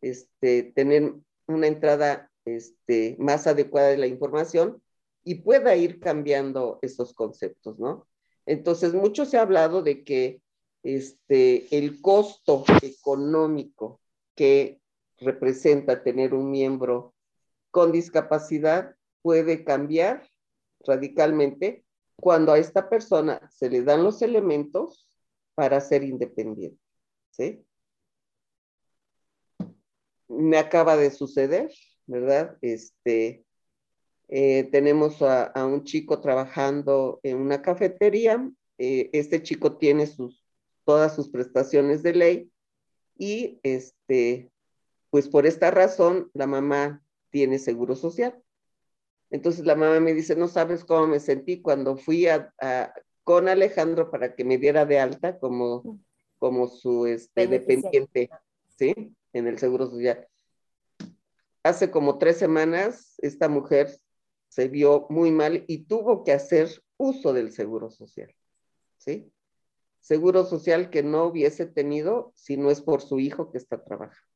este, 0.00 0.62
tener 0.74 1.14
una 1.46 1.66
entrada 1.66 2.30
este, 2.44 3.16
más 3.18 3.48
adecuada 3.48 3.88
de 3.88 3.98
la 3.98 4.06
información 4.06 4.80
y 5.24 5.36
pueda 5.36 5.74
ir 5.74 5.98
cambiando 5.98 6.78
esos 6.80 7.12
conceptos, 7.12 7.78
¿no? 7.78 8.06
Entonces, 8.46 8.94
mucho 8.94 9.26
se 9.26 9.36
ha 9.36 9.42
hablado 9.42 9.82
de 9.82 10.04
que 10.04 10.40
este, 10.84 11.76
el 11.76 12.00
costo 12.00 12.64
económico 12.82 14.00
que 14.36 14.80
representa 15.18 16.02
tener 16.02 16.34
un 16.34 16.50
miembro 16.50 17.14
con 17.70 17.90
discapacidad 17.92 18.94
puede 19.22 19.64
cambiar 19.64 20.26
radicalmente 20.86 21.84
cuando 22.20 22.52
a 22.52 22.58
esta 22.58 22.88
persona 22.88 23.40
se 23.50 23.70
le 23.70 23.82
dan 23.82 24.04
los 24.04 24.22
elementos 24.22 25.08
para 25.54 25.80
ser 25.80 26.04
independiente. 26.04 26.80
¿sí? 27.30 27.64
Me 30.28 30.58
acaba 30.58 30.96
de 30.96 31.10
suceder 31.10 31.70
¿verdad? 32.10 32.58
Este, 32.60 33.44
eh, 34.28 34.64
tenemos 34.72 35.22
a, 35.22 35.52
un 35.64 35.84
chico 35.84 36.20
trabajando 36.20 37.20
en 37.22 37.38
una 37.38 37.62
cafetería. 37.62 38.50
Eh, 38.78 39.10
este 39.12 39.42
chico 39.42 39.76
tiene 39.76 40.06
sus, 40.06 40.44
todas 40.84 41.14
sus 41.14 41.28
prestaciones 41.28 42.02
de 42.02 42.14
ley 42.14 42.52
y 43.16 43.60
este, 43.62 44.50
pues 45.10 45.28
por 45.28 45.46
esta 45.46 45.70
razón 45.70 46.30
la 46.34 46.48
mamá 46.48 47.02
tiene 47.30 47.60
seguro 47.60 47.94
social. 47.94 48.42
Entonces 49.30 49.64
la 49.64 49.76
mamá 49.76 50.00
me 50.00 50.14
dice, 50.14 50.36
no 50.36 50.48
sabes 50.48 50.84
cómo 50.84 51.06
me 51.06 51.20
sentí 51.20 51.62
cuando 51.62 51.96
fui 51.96 52.26
a, 52.26 52.52
con 53.24 53.48
Alejandro 53.48 54.10
para 54.10 54.34
que 54.34 54.44
me 54.44 54.58
diera 54.58 54.86
de 54.86 54.98
alta 54.98 55.38
como, 55.38 55.98
como 56.38 56.68
su 56.68 57.06
este, 57.06 57.46
dependiente, 57.46 58.30
¿sí? 58.76 59.14
En 59.32 59.46
el 59.46 59.58
seguro 59.58 59.86
social 59.86 60.26
hace 61.62 61.90
como 61.90 62.18
tres 62.18 62.38
semanas 62.38 63.14
esta 63.18 63.48
mujer 63.48 63.90
se 64.48 64.68
vio 64.68 65.06
muy 65.10 65.30
mal 65.30 65.64
y 65.68 65.84
tuvo 65.84 66.24
que 66.24 66.32
hacer 66.32 66.82
uso 66.96 67.32
del 67.32 67.52
seguro 67.52 67.90
social, 67.90 68.34
¿sí? 68.98 69.32
Seguro 70.00 70.44
social 70.44 70.90
que 70.90 71.02
no 71.02 71.24
hubiese 71.24 71.66
tenido 71.66 72.32
si 72.34 72.56
no 72.56 72.70
es 72.70 72.80
por 72.80 73.02
su 73.02 73.20
hijo 73.20 73.52
que 73.52 73.58
está 73.58 73.82
trabajando. 73.84 74.26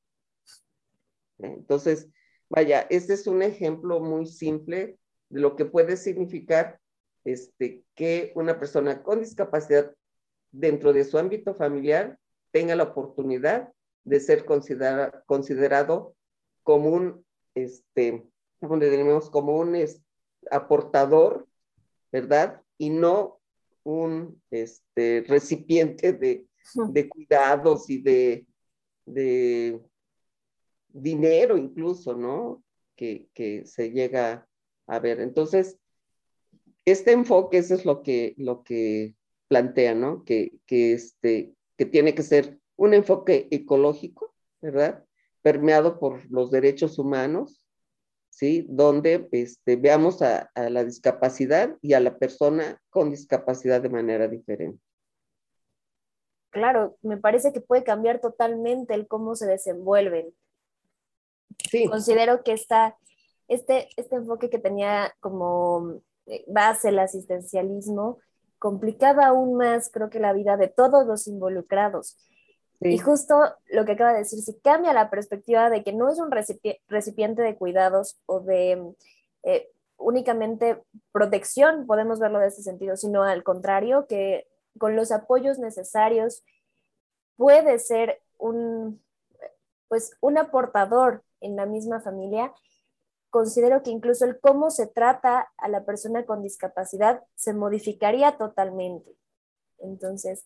Entonces, 1.38 2.08
vaya, 2.54 2.86
este 2.88 3.14
es 3.14 3.26
un 3.26 3.42
ejemplo 3.42 4.00
muy 4.00 4.26
simple 4.26 4.98
de 5.28 5.40
lo 5.40 5.56
que 5.56 5.64
puede 5.64 5.96
significar 5.96 6.78
este, 7.24 7.82
que 7.94 8.32
una 8.36 8.58
persona 8.60 9.02
con 9.02 9.20
discapacidad 9.20 9.92
dentro 10.52 10.92
de 10.92 11.04
su 11.04 11.18
ámbito 11.18 11.54
familiar 11.54 12.18
tenga 12.52 12.76
la 12.76 12.84
oportunidad 12.84 13.72
de 14.04 14.20
ser 14.20 14.44
considerado 14.44 16.14
como 16.62 16.90
un, 16.90 17.26
este, 17.54 18.24
como 18.60 19.56
un 19.56 19.86
aportador, 20.50 21.48
¿verdad? 22.12 22.62
Y 22.78 22.90
no 22.90 23.40
un 23.82 24.40
este, 24.50 25.24
recipiente 25.26 26.12
de, 26.12 26.46
de 26.90 27.08
cuidados 27.08 27.90
y 27.90 28.00
de, 28.00 28.46
de, 29.06 29.80
dinero 30.94 31.58
incluso, 31.58 32.14
¿no? 32.14 32.62
Que, 32.96 33.28
que, 33.34 33.66
se 33.66 33.90
llega 33.90 34.48
a 34.86 34.98
ver. 35.00 35.20
Entonces, 35.20 35.78
este 36.84 37.12
enfoque, 37.12 37.58
eso 37.58 37.74
es 37.74 37.84
lo 37.84 38.02
que, 38.02 38.34
lo 38.38 38.62
que 38.62 39.14
plantea, 39.48 39.94
¿no? 39.94 40.24
Que, 40.24 40.52
que, 40.66 40.92
este, 40.92 41.54
que 41.76 41.84
tiene 41.84 42.14
que 42.14 42.22
ser 42.22 42.58
un 42.76 42.94
enfoque 42.94 43.48
ecológico, 43.50 44.34
¿verdad? 44.62 45.04
Permeado 45.42 45.98
por 45.98 46.30
los 46.30 46.50
derechos 46.50 46.98
humanos, 46.98 47.66
¿sí? 48.30 48.64
Donde 48.68 49.28
este, 49.32 49.76
veamos 49.76 50.22
a, 50.22 50.50
a, 50.54 50.70
la 50.70 50.84
discapacidad 50.84 51.76
y 51.82 51.94
a 51.94 52.00
la 52.00 52.16
persona 52.18 52.80
con 52.90 53.10
discapacidad 53.10 53.82
de 53.82 53.88
manera 53.88 54.28
diferente. 54.28 54.80
Claro, 56.50 56.96
me 57.02 57.16
parece 57.16 57.52
que 57.52 57.60
puede 57.60 57.82
cambiar 57.82 58.20
totalmente 58.20 58.94
el 58.94 59.08
cómo 59.08 59.34
se 59.34 59.46
desenvuelven. 59.46 60.32
Sí. 61.70 61.88
Considero 61.88 62.42
que 62.42 62.52
esta, 62.52 62.96
este, 63.48 63.88
este 63.96 64.16
enfoque 64.16 64.50
que 64.50 64.58
tenía 64.58 65.14
como 65.20 66.00
eh, 66.26 66.44
base 66.46 66.88
el 66.88 66.98
asistencialismo 66.98 68.18
complicaba 68.58 69.26
aún 69.26 69.56
más, 69.56 69.90
creo 69.90 70.08
que 70.08 70.20
la 70.20 70.32
vida 70.32 70.56
de 70.56 70.68
todos 70.68 71.06
los 71.06 71.26
involucrados. 71.26 72.16
Y 72.80 72.98
justo 72.98 73.34
lo 73.66 73.84
que 73.84 73.92
acaba 73.92 74.12
de 74.12 74.20
decir, 74.20 74.40
si 74.40 74.58
cambia 74.60 74.92
la 74.92 75.08
perspectiva 75.08 75.70
de 75.70 75.82
que 75.82 75.92
no 75.92 76.10
es 76.10 76.18
un 76.18 76.30
recipiente 76.30 77.42
de 77.42 77.56
cuidados 77.56 78.18
o 78.26 78.40
de 78.40 78.94
eh, 79.42 79.70
únicamente 79.96 80.82
protección, 81.12 81.86
podemos 81.86 82.18
verlo 82.18 82.40
de 82.40 82.48
ese 82.48 82.62
sentido, 82.62 82.96
sino 82.96 83.22
al 83.22 83.42
contrario, 83.42 84.06
que 84.06 84.46
con 84.78 84.96
los 84.96 85.12
apoyos 85.12 85.58
necesarios 85.58 86.42
puede 87.36 87.78
ser 87.78 88.20
un, 88.38 89.02
pues, 89.88 90.16
un 90.20 90.36
aportador 90.38 91.22
en 91.44 91.56
la 91.56 91.66
misma 91.66 92.00
familia, 92.00 92.52
considero 93.34 93.82
que 93.82 93.90
incluso 93.90 94.24
el 94.24 94.38
cómo 94.38 94.70
se 94.70 94.86
trata 94.86 95.52
a 95.58 95.68
la 95.68 95.84
persona 95.84 96.24
con 96.24 96.40
discapacidad 96.40 97.24
se 97.34 97.52
modificaría 97.52 98.38
totalmente. 98.38 99.16
Entonces, 99.80 100.44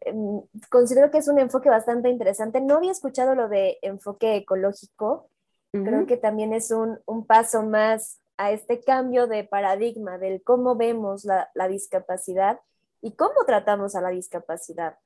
em, 0.00 0.42
considero 0.70 1.12
que 1.12 1.18
es 1.18 1.28
un 1.28 1.38
enfoque 1.38 1.70
bastante 1.70 2.08
interesante. 2.08 2.60
No 2.60 2.78
había 2.78 2.90
escuchado 2.90 3.36
lo 3.36 3.48
de 3.48 3.78
enfoque 3.82 4.34
ecológico. 4.34 5.30
Creo 5.70 6.06
que 6.06 6.16
también 6.16 6.52
es 6.52 6.70
un, 6.70 6.98
paso 7.26 7.62
más 7.62 8.20
a 8.36 8.52
este 8.52 8.80
cambio 8.80 9.26
de 9.26 9.44
paradigma 9.44 10.18
del 10.18 10.42
cómo 10.42 10.76
vemos 10.76 11.24
la, 11.24 11.68
discapacidad 11.68 12.60
y 13.02 13.16
cómo 13.16 13.44
tratamos 13.46 13.94
a 13.94 14.00
la 14.00 14.10
discapacidad. 14.10 14.98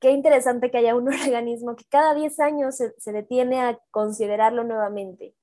Qué 0.00 0.10
interesante 0.10 0.70
que 0.70 0.78
haya 0.78 0.94
un 0.94 1.06
organismo 1.08 1.76
que 1.76 1.84
cada 1.88 2.14
10 2.14 2.40
años 2.40 2.76
se, 2.76 2.94
se 2.98 3.12
detiene 3.12 3.60
a 3.60 3.78
considerarlo 3.90 4.64
nuevamente. 4.64 5.34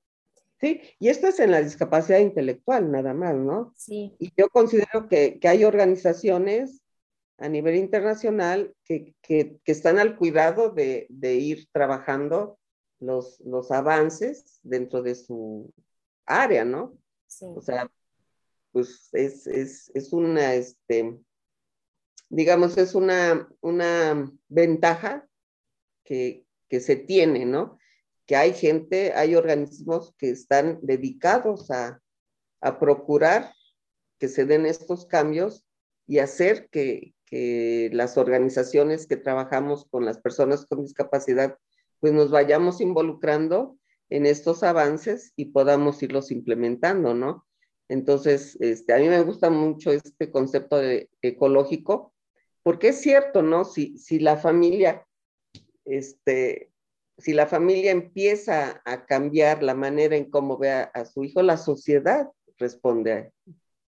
Sí, 0.62 0.80
y 1.00 1.08
esto 1.08 1.26
es 1.26 1.40
en 1.40 1.50
la 1.50 1.60
discapacidad 1.60 2.20
intelectual 2.20 2.88
nada 2.92 3.14
más, 3.14 3.34
¿no? 3.34 3.74
Sí. 3.76 4.14
Y 4.20 4.30
yo 4.36 4.48
considero 4.48 5.08
que, 5.08 5.40
hay 5.42 5.64
organizaciones 5.64 6.80
a 7.38 7.48
nivel 7.48 7.74
internacional 7.74 8.72
que, 8.84 9.16
están 9.64 9.98
al 9.98 10.16
cuidado 10.16 10.70
de, 10.70 11.08
ir 11.20 11.66
trabajando 11.72 12.60
los, 13.00 13.40
los 13.40 13.72
avances 13.72 14.60
dentro 14.62 15.02
de 15.02 15.16
su 15.16 15.72
área, 16.26 16.64
¿no? 16.64 16.96
Sí. 17.26 17.46
O 17.56 17.60
sea, 17.60 17.90
pues 18.70 19.08
es, 19.14 19.48
es, 19.48 20.12
una, 20.12 20.54
este, 20.54 21.18
digamos, 22.32 22.78
es 22.78 22.94
una, 22.94 23.48
una 23.60 24.30
ventaja 24.48 25.28
que, 26.04 26.44
que 26.68 26.80
se 26.80 26.96
tiene, 26.96 27.44
¿no? 27.44 27.78
que 28.26 28.36
hay 28.36 28.54
gente, 28.54 29.12
hay 29.12 29.34
organismos 29.34 30.14
que 30.18 30.30
están 30.30 30.78
dedicados 30.82 31.70
a, 31.70 32.00
procurar 32.78 33.52
que 34.20 34.28
se 34.28 34.44
den 34.44 34.66
estos 34.66 35.04
cambios 35.06 35.66
y 36.06 36.20
hacer 36.20 36.68
que, 36.70 37.14
las 37.92 38.18
organizaciones 38.18 39.06
que 39.06 39.16
trabajamos 39.16 39.86
con 39.86 40.04
las 40.04 40.18
personas 40.18 40.66
con 40.66 40.82
discapacidad, 40.82 41.56
pues 41.98 42.12
nos 42.12 42.30
vayamos 42.30 42.82
involucrando 42.82 43.78
en 44.10 44.26
estos 44.26 44.62
avances 44.62 45.32
y 45.34 45.46
podamos 45.46 46.02
irlos 46.02 46.30
implementando, 46.30 47.14
¿no? 47.14 47.46
Entonces, 47.88 48.58
este, 48.60 48.92
a 48.92 48.98
mí 48.98 49.08
me 49.08 49.22
gusta 49.22 49.48
mucho 49.48 49.92
este 49.92 50.30
concepto 50.30 50.76
de, 50.76 51.08
ecológico, 51.22 52.11
porque 52.62 52.88
es 52.88 53.00
cierto, 53.00 53.42
¿no? 53.42 53.64
Si, 53.64 53.98
si 53.98 54.18
la 54.18 54.36
familia 54.36 55.06
este, 55.84 56.70
si 57.18 57.32
la 57.32 57.46
familia 57.46 57.90
empieza 57.90 58.82
a 58.84 59.06
cambiar 59.06 59.62
la 59.62 59.74
manera 59.74 60.16
en 60.16 60.30
cómo 60.30 60.58
ve 60.58 60.70
a, 60.70 61.04
su 61.04 61.24
hijo, 61.24 61.42
la 61.42 61.56
sociedad 61.56 62.28
responde 62.58 63.32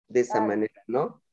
de 0.08 0.20
esa 0.20 0.42
manera, 0.42 0.84
¿no? 0.88 1.24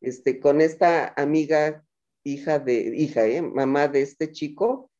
Este, 0.00 0.40
con 0.40 0.60
esta 0.60 1.14
amiga, 1.16 1.84
hija 2.24 2.58
de, 2.58 2.74
hija, 2.96 3.26
¿eh? 3.26 3.42
mamá 3.42 3.88
de 3.88 4.02
este 4.02 4.32
chico, 4.32 4.90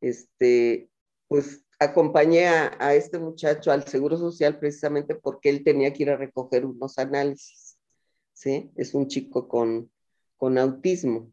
este, 0.00 0.88
pues 1.28 1.64
acompañé 1.78 2.46
a, 2.46 2.94
este 2.94 3.18
muchacho 3.18 3.70
al 3.70 3.86
Seguro 3.86 4.16
Social 4.16 4.58
precisamente 4.58 5.14
porque 5.14 5.50
él 5.50 5.64
tenía 5.64 5.92
que 5.92 6.02
ir 6.02 6.10
a 6.10 6.16
recoger 6.16 6.64
unos 6.66 6.98
análisis, 6.98 7.78
¿sí? 8.32 8.70
Es 8.76 8.94
un 8.94 9.08
chico 9.08 9.48
con, 9.48 9.90
con 10.40 10.56
autismo. 10.56 11.30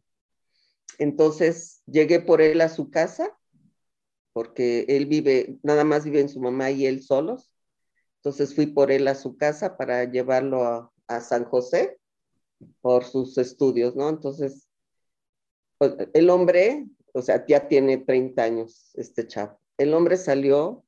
Entonces 1.00 1.82
llegué 1.86 2.20
por 2.20 2.42
él 2.42 2.60
a 2.60 2.68
su 2.68 2.92
casa 2.92 3.36
porque 4.34 4.86
él 4.90 5.06
vive, 5.08 5.58
nada 5.64 5.84
más 5.86 6.04
vive 6.04 6.20
en 6.20 6.30
su 6.30 6.42
mamá 6.42 6.70
y 6.70 6.86
él 6.86 7.02
solos. 7.02 7.50
Entonces 8.18 8.54
fui 8.54 8.68
por 8.68 8.92
él 8.92 9.08
a 9.08 9.16
su 9.16 9.38
casa 9.38 9.78
para 9.78 10.04
llevarlo 10.04 10.92
a, 11.08 11.22
San 11.22 11.46
José 11.46 11.98
por 12.82 13.06
sus 13.06 13.38
estudios, 13.38 13.96
¿no? 13.96 14.10
Entonces, 14.10 14.68
pues, 15.78 15.96
el 16.14 16.30
hombre, 16.30 16.86
o 17.14 17.22
sea, 17.22 17.46
ya 17.48 17.70
tiene 17.70 17.98
30 17.98 18.44
años 18.44 18.92
este 18.96 19.26
chavo. 19.26 19.58
El 19.78 19.94
hombre 19.94 20.18
salió 20.18 20.84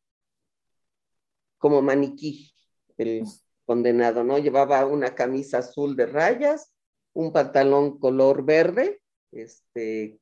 como 1.57 1.82
maniquí, 1.82 2.53
el 2.97 3.24
condenado, 3.65 4.26
¿no? 4.26 4.39
Llevaba 4.39 4.86
una 4.86 5.15
camisa 5.15 5.59
azul 5.59 5.95
de 5.95 6.05
rayas, 6.05 6.74
un 7.14 7.32
pantalón 7.32 7.99
color 7.99 8.45
verde, 8.45 9.01
este, 9.32 10.20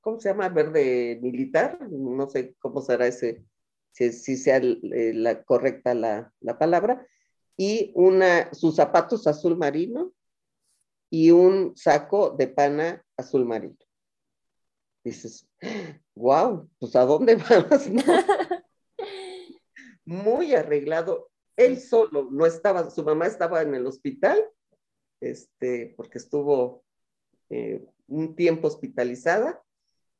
¿cómo 0.00 0.20
se 0.20 0.28
llama? 0.28 0.48
Verde 0.48 1.18
militar, 1.22 1.78
no 1.90 2.28
sé 2.28 2.54
cómo 2.58 2.80
será 2.80 3.06
ese, 3.06 3.44
si, 3.92 4.36
sea 4.36 4.58
eh, 4.58 5.12
la 5.14 5.42
correcta 5.42 5.94
la, 5.94 6.32
palabra, 6.58 7.06
y 7.56 7.92
una, 7.94 8.52
sus 8.52 8.76
zapatos 8.76 9.26
azul 9.26 9.56
marino 9.56 10.12
y 11.10 11.30
un 11.30 11.76
saco 11.76 12.30
de 12.30 12.48
pana 12.48 13.04
azul 13.16 13.46
marino. 13.46 13.76
Dices, 15.02 15.48
wow, 16.14 16.68
pues 16.78 16.94
¿a 16.96 17.04
dónde 17.04 17.36
vas? 17.36 17.88
Muy 20.04 20.54
arreglado. 20.54 21.30
Él 21.56 21.80
solo, 21.80 22.28
no 22.30 22.44
estaba, 22.44 22.90
su 22.90 23.02
mamá 23.02 23.26
estaba 23.26 23.62
en 23.62 23.74
el 23.74 23.86
hospital, 23.86 24.38
este, 25.20 25.94
porque 25.96 26.18
estuvo 26.18 26.84
eh, 27.50 27.84
un 28.08 28.34
tiempo 28.34 28.68
hospitalizada, 28.68 29.62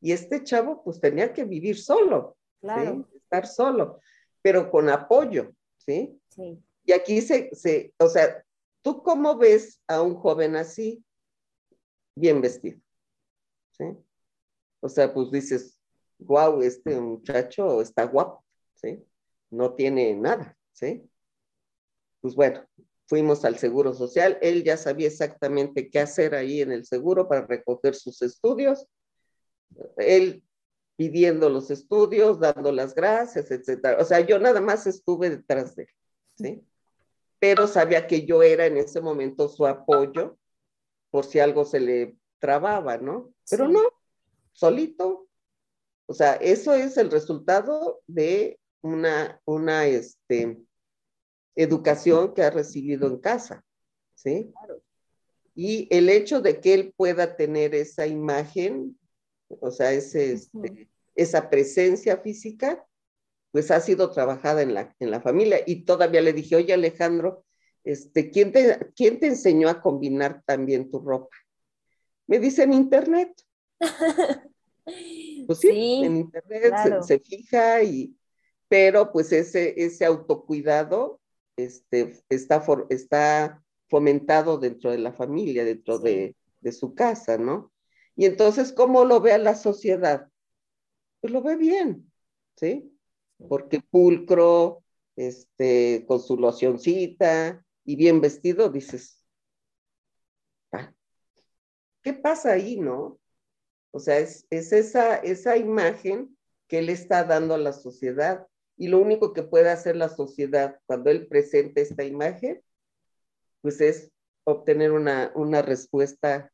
y 0.01 0.13
este 0.13 0.45
chavo 0.45 0.83
pues 0.85 1.01
tenía 1.01 1.33
que 1.33 1.45
vivir 1.45 1.79
solo, 1.79 2.37
estar 2.63 3.47
solo, 3.47 4.01
pero 4.43 4.71
con 4.71 4.89
apoyo, 4.89 5.53
¿sí? 5.79 6.21
Sí. 6.29 6.63
Y 6.85 6.93
aquí 6.93 7.21
se, 7.21 7.55
se, 7.55 7.93
o 7.99 8.09
sea, 8.09 8.45
¿tú 8.83 9.03
cómo 9.03 9.37
ves 9.37 9.81
a 9.89 10.03
un 10.03 10.15
joven 10.15 10.55
así, 10.55 11.05
bien 12.15 12.41
vestido? 12.41 12.79
¿Sí? 13.73 13.85
O 14.81 14.89
sea, 14.89 15.13
pues 15.13 15.31
dices, 15.31 15.79
wow, 16.19 16.63
este 16.63 17.01
muchacho 17.01 17.83
está 17.83 18.05
guapo, 18.05 18.45
¿sí? 18.75 19.05
No 19.51 19.75
tiene 19.75 20.15
nada, 20.15 20.57
¿sí? 20.73 21.09
Pues 22.21 22.35
bueno, 22.35 22.65
fuimos 23.07 23.45
al 23.45 23.57
Seguro 23.57 23.95
Social, 23.95 24.39
él 24.41 24.65
ya 24.65 24.77
sabía 24.77 25.07
exactamente 25.07 25.91
qué 25.91 26.01
hacer 26.01 26.35
ahí 26.35 26.61
en 26.61 26.73
el 26.73 26.85
seguro 26.85 27.29
para 27.29 27.47
recoger 27.47 27.95
sus 27.95 28.21
estudios, 28.23 28.87
él 29.97 30.43
pidiendo 30.97 31.49
los 31.51 31.71
estudios, 31.71 32.41
dando 32.41 32.73
las 32.73 32.95
gracias, 32.95 33.51
etcétera. 33.51 33.99
O 34.01 34.05
sea, 34.05 34.21
yo 34.21 34.39
nada 34.39 34.61
más 34.61 34.87
estuve 34.87 35.31
detrás 35.31 35.77
de 35.77 35.85
él, 35.85 35.89
¿sí? 36.37 36.65
Pero 37.39 37.67
sabía 37.67 38.07
que 38.07 38.25
yo 38.25 38.43
era 38.43 38.67
en 38.67 38.79
ese 38.79 39.01
momento 39.01 39.49
su 39.49 39.67
apoyo 39.67 40.39
por 41.11 41.27
si 41.27 41.39
algo 41.39 41.65
se 41.65 41.81
le 41.81 42.17
trababa, 42.39 42.97
¿no? 42.97 43.33
Pero 43.51 43.69
no, 43.69 43.83
solito. 44.53 45.29
O 46.07 46.15
sea, 46.15 46.35
eso 46.35 46.73
es 46.73 46.97
el 46.97 47.11
resultado 47.11 48.01
de 48.07 48.59
una, 48.81 49.41
una, 49.45 49.87
este, 49.87 50.59
educación 51.57 52.35
que 52.35 52.43
ha 52.43 52.51
recibido 52.51 53.09
en 53.09 53.19
casa, 53.19 53.65
¿sí? 54.15 54.53
Y 55.55 55.89
el 55.91 56.11
hecho 56.11 56.43
de 56.43 56.61
que 56.61 56.75
él 56.75 56.95
pueda 56.97 57.37
tener 57.37 57.75
esa 57.75 58.07
imagen, 58.07 58.99
o 59.49 59.71
sea, 59.71 59.93
ese, 59.93 60.33
este, 60.33 60.89
esa 61.15 61.49
presencia 61.49 62.19
física, 62.19 62.87
pues 63.51 63.71
ha 63.71 63.81
sido 63.81 64.11
trabajada 64.11 64.61
en 64.61 64.75
la, 64.75 64.95
en 64.99 65.11
la 65.11 65.23
familia. 65.23 65.61
Y 65.67 65.87
todavía 65.87 66.21
le 66.21 66.35
dije, 66.35 66.57
oye 66.57 66.75
Alejandro, 66.75 67.47
este, 67.85 68.31
¿quién, 68.31 68.53
te, 68.53 68.93
¿quién 68.95 69.19
te 69.19 69.29
enseñó 69.29 69.71
a 69.71 69.81
combinar 69.81 70.43
también 70.45 70.91
tu 70.91 71.01
ropa? 71.01 71.35
Me 72.27 72.39
dice 72.39 72.63
en 72.65 72.73
internet. 72.75 73.33
Pues 75.49 75.59
sí, 75.59 76.03
en 76.05 76.17
internet 76.17 77.03
se, 77.03 77.19
fija 77.19 77.83
y, 77.83 78.17
pero 78.69 79.11
pues 79.11 79.33
ese, 79.33 79.75
ese 79.77 80.05
autocuidado 80.05 81.21
este, 81.57 82.23
está, 82.29 82.65
está 82.91 83.63
fomentado 83.89 84.59
dentro 84.59 84.91
de 84.91 84.99
la 84.99 85.13
familia, 85.13 85.65
dentro 85.65 85.99
de, 85.99 86.37
su 86.73 86.97
casa, 86.97 87.39
¿no? 87.39 87.73
Y 88.17 88.25
entonces, 88.25 88.73
¿cómo 88.73 89.05
lo 89.05 89.21
ve 89.21 89.33
a 89.33 89.39
la 89.39 89.55
sociedad? 89.55 90.29
Pues 91.21 91.33
lo 91.33 91.41
ve 91.41 91.57
bien, 91.57 92.13
¿sí? 92.57 92.93
Porque 93.49 93.81
pulcro, 93.81 94.83
este, 95.15 96.05
con 96.09 96.19
su 96.21 96.37
locioncita 96.37 97.65
y 97.85 97.95
bien 97.95 98.21
vestido, 98.21 98.69
dices, 98.69 99.23
ah, 100.73 100.93
¿qué 102.03 102.13
pasa 102.15 102.53
ahí, 102.53 102.81
no? 102.81 103.21
O 103.93 104.01
sea, 104.01 104.19
es, 104.19 104.45
es 104.51 104.73
esa, 104.73 105.19
esa 105.19 105.57
imagen 105.57 106.37
que 106.67 106.81
él 106.81 106.89
está 106.89 107.23
dando 107.23 107.55
a 107.55 107.59
la 107.59 107.73
sociedad 107.73 108.49
y 108.77 108.89
lo 108.89 108.99
único 108.99 109.33
que 109.33 109.43
puede 109.43 109.71
hacer 109.71 109.97
la 109.97 110.09
sociedad 110.09 110.81
cuando 110.87 111.11
él 111.11 111.27
presenta 111.27 111.81
esta 111.81 112.05
imagen, 112.05 112.63
pues 113.63 113.81
es 113.81 114.13
obtener 114.45 114.93
una, 114.93 115.33
una 115.35 115.63
respuesta 115.63 116.53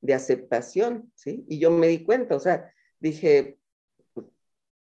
de 0.00 0.14
aceptación, 0.14 1.12
¿sí? 1.14 1.44
Y 1.48 1.58
yo 1.58 1.70
me 1.70 1.88
di 1.88 2.04
cuenta, 2.04 2.36
o 2.36 2.40
sea, 2.40 2.72
dije, 3.00 3.58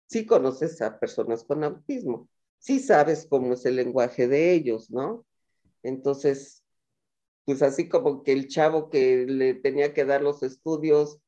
sí 0.07 0.27
conoces 0.27 0.81
a 0.83 0.99
personas 0.99 1.45
con 1.45 1.65
autismo, 1.65 2.29
sí 2.59 2.79
sabes 2.79 3.27
cómo 3.29 3.55
es 3.55 3.65
el 3.65 3.77
lenguaje 3.77 4.29
de 4.29 4.53
ellos, 4.53 4.91
¿no? 4.91 5.25
Entonces, 5.83 6.63
pues 7.45 7.63
así 7.63 7.89
como 7.89 8.23
que 8.23 8.33
el 8.33 8.49
chavo 8.49 8.91
que 8.91 9.25
le 9.27 9.55
tenía 9.55 9.95
que 9.95 10.05
dar 10.05 10.23
los 10.23 10.43
estudios 10.43 11.19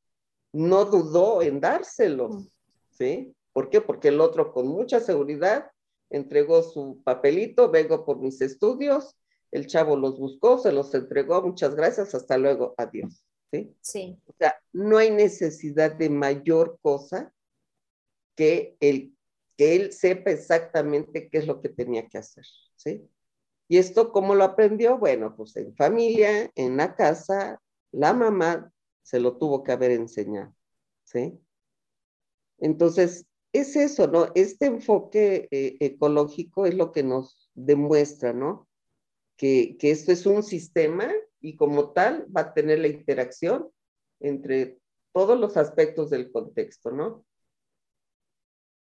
no 0.53 0.85
dudó 0.85 1.43
en 1.43 1.61
dárselos, 1.61 2.49
¿sí? 2.91 3.35
¿Por 3.53 3.71
qué? 3.71 3.81
Porque 3.81 4.09
el 4.09 4.21
otro 4.21 4.53
con 4.53 4.69
mucha 4.69 5.01
seguridad 5.01 5.71
entregó 6.11 6.63
su 6.63 7.03
papelito, 7.05 7.71
vengo 7.71 8.05
por 8.05 8.19
mis 8.19 8.41
estudios, 8.41 9.17
el 9.51 9.67
chavo 9.67 9.97
los 9.97 10.19
buscó, 10.19 10.59
se 10.59 10.73
los 10.73 10.95
entregó, 10.95 11.43
muchas 11.43 11.75
gracias, 11.75 12.15
hasta 12.15 12.39
luego, 12.39 12.75
adiós. 12.77 13.25
¿Sí? 13.51 13.77
Sí. 13.83 14.19
O 14.27 14.33
sea, 14.39 14.57
no 14.73 14.97
hay 14.97 15.11
necesidad 15.11 15.95
de 15.95 16.09
mayor 16.09 16.79
cosa 16.81 17.33
que, 18.35 18.77
el, 18.81 19.15
que 19.59 19.77
él 19.77 19.93
sepa 19.93 20.31
exactamente 20.31 21.29
qué 21.29 21.39
es 21.39 21.47
lo 21.47 21.61
que 21.61 21.69
tenía 21.69 22.09
que 22.09 22.19
hacer, 22.19 22.47
¿sí? 22.77 23.07
¿Y 23.69 23.79
esto 23.79 24.11
cómo 24.13 24.35
lo 24.35 24.45
aprendió? 24.45 24.99
Bueno, 24.99 25.35
pues 25.37 25.57
en 25.57 25.75
familia, 25.77 26.51
en 26.55 26.77
la 26.77 26.95
casa, 26.95 27.61
la 27.91 28.15
mamá 28.15 28.73
se 29.03 29.21
lo 29.21 29.37
tuvo 29.37 29.63
que 29.63 29.73
haber 29.73 29.91
enseñado, 29.91 30.55
¿sí? 31.05 31.39
Entonces, 32.59 33.27
es 33.53 33.77
eso, 33.77 34.07
¿no? 34.07 34.29
Este 34.35 34.67
enfoque 34.67 35.49
eh, 35.51 35.77
ecológico 35.81 36.67
es 36.67 36.75
lo 36.75 36.93
que 36.93 37.03
nos 37.03 37.51
demuestra, 37.55 38.33
¿no? 38.33 38.69
Que, 39.37 39.77
que, 39.79 39.91
esto 39.91 40.13
es 40.13 40.27
un 40.27 40.43
sistema 40.43 41.11
y 41.41 41.57
como 41.57 41.93
tal 41.93 42.27
va 42.35 42.43
a 42.43 42.55
tener 42.55 42.79
la 42.79 42.89
interacción 42.89 43.71
entre 44.21 44.79
todos 45.13 45.39
los 45.39 45.57
aspectos 45.57 46.11
del 46.11 46.31
contexto, 46.31 46.91
¿no? 46.91 47.25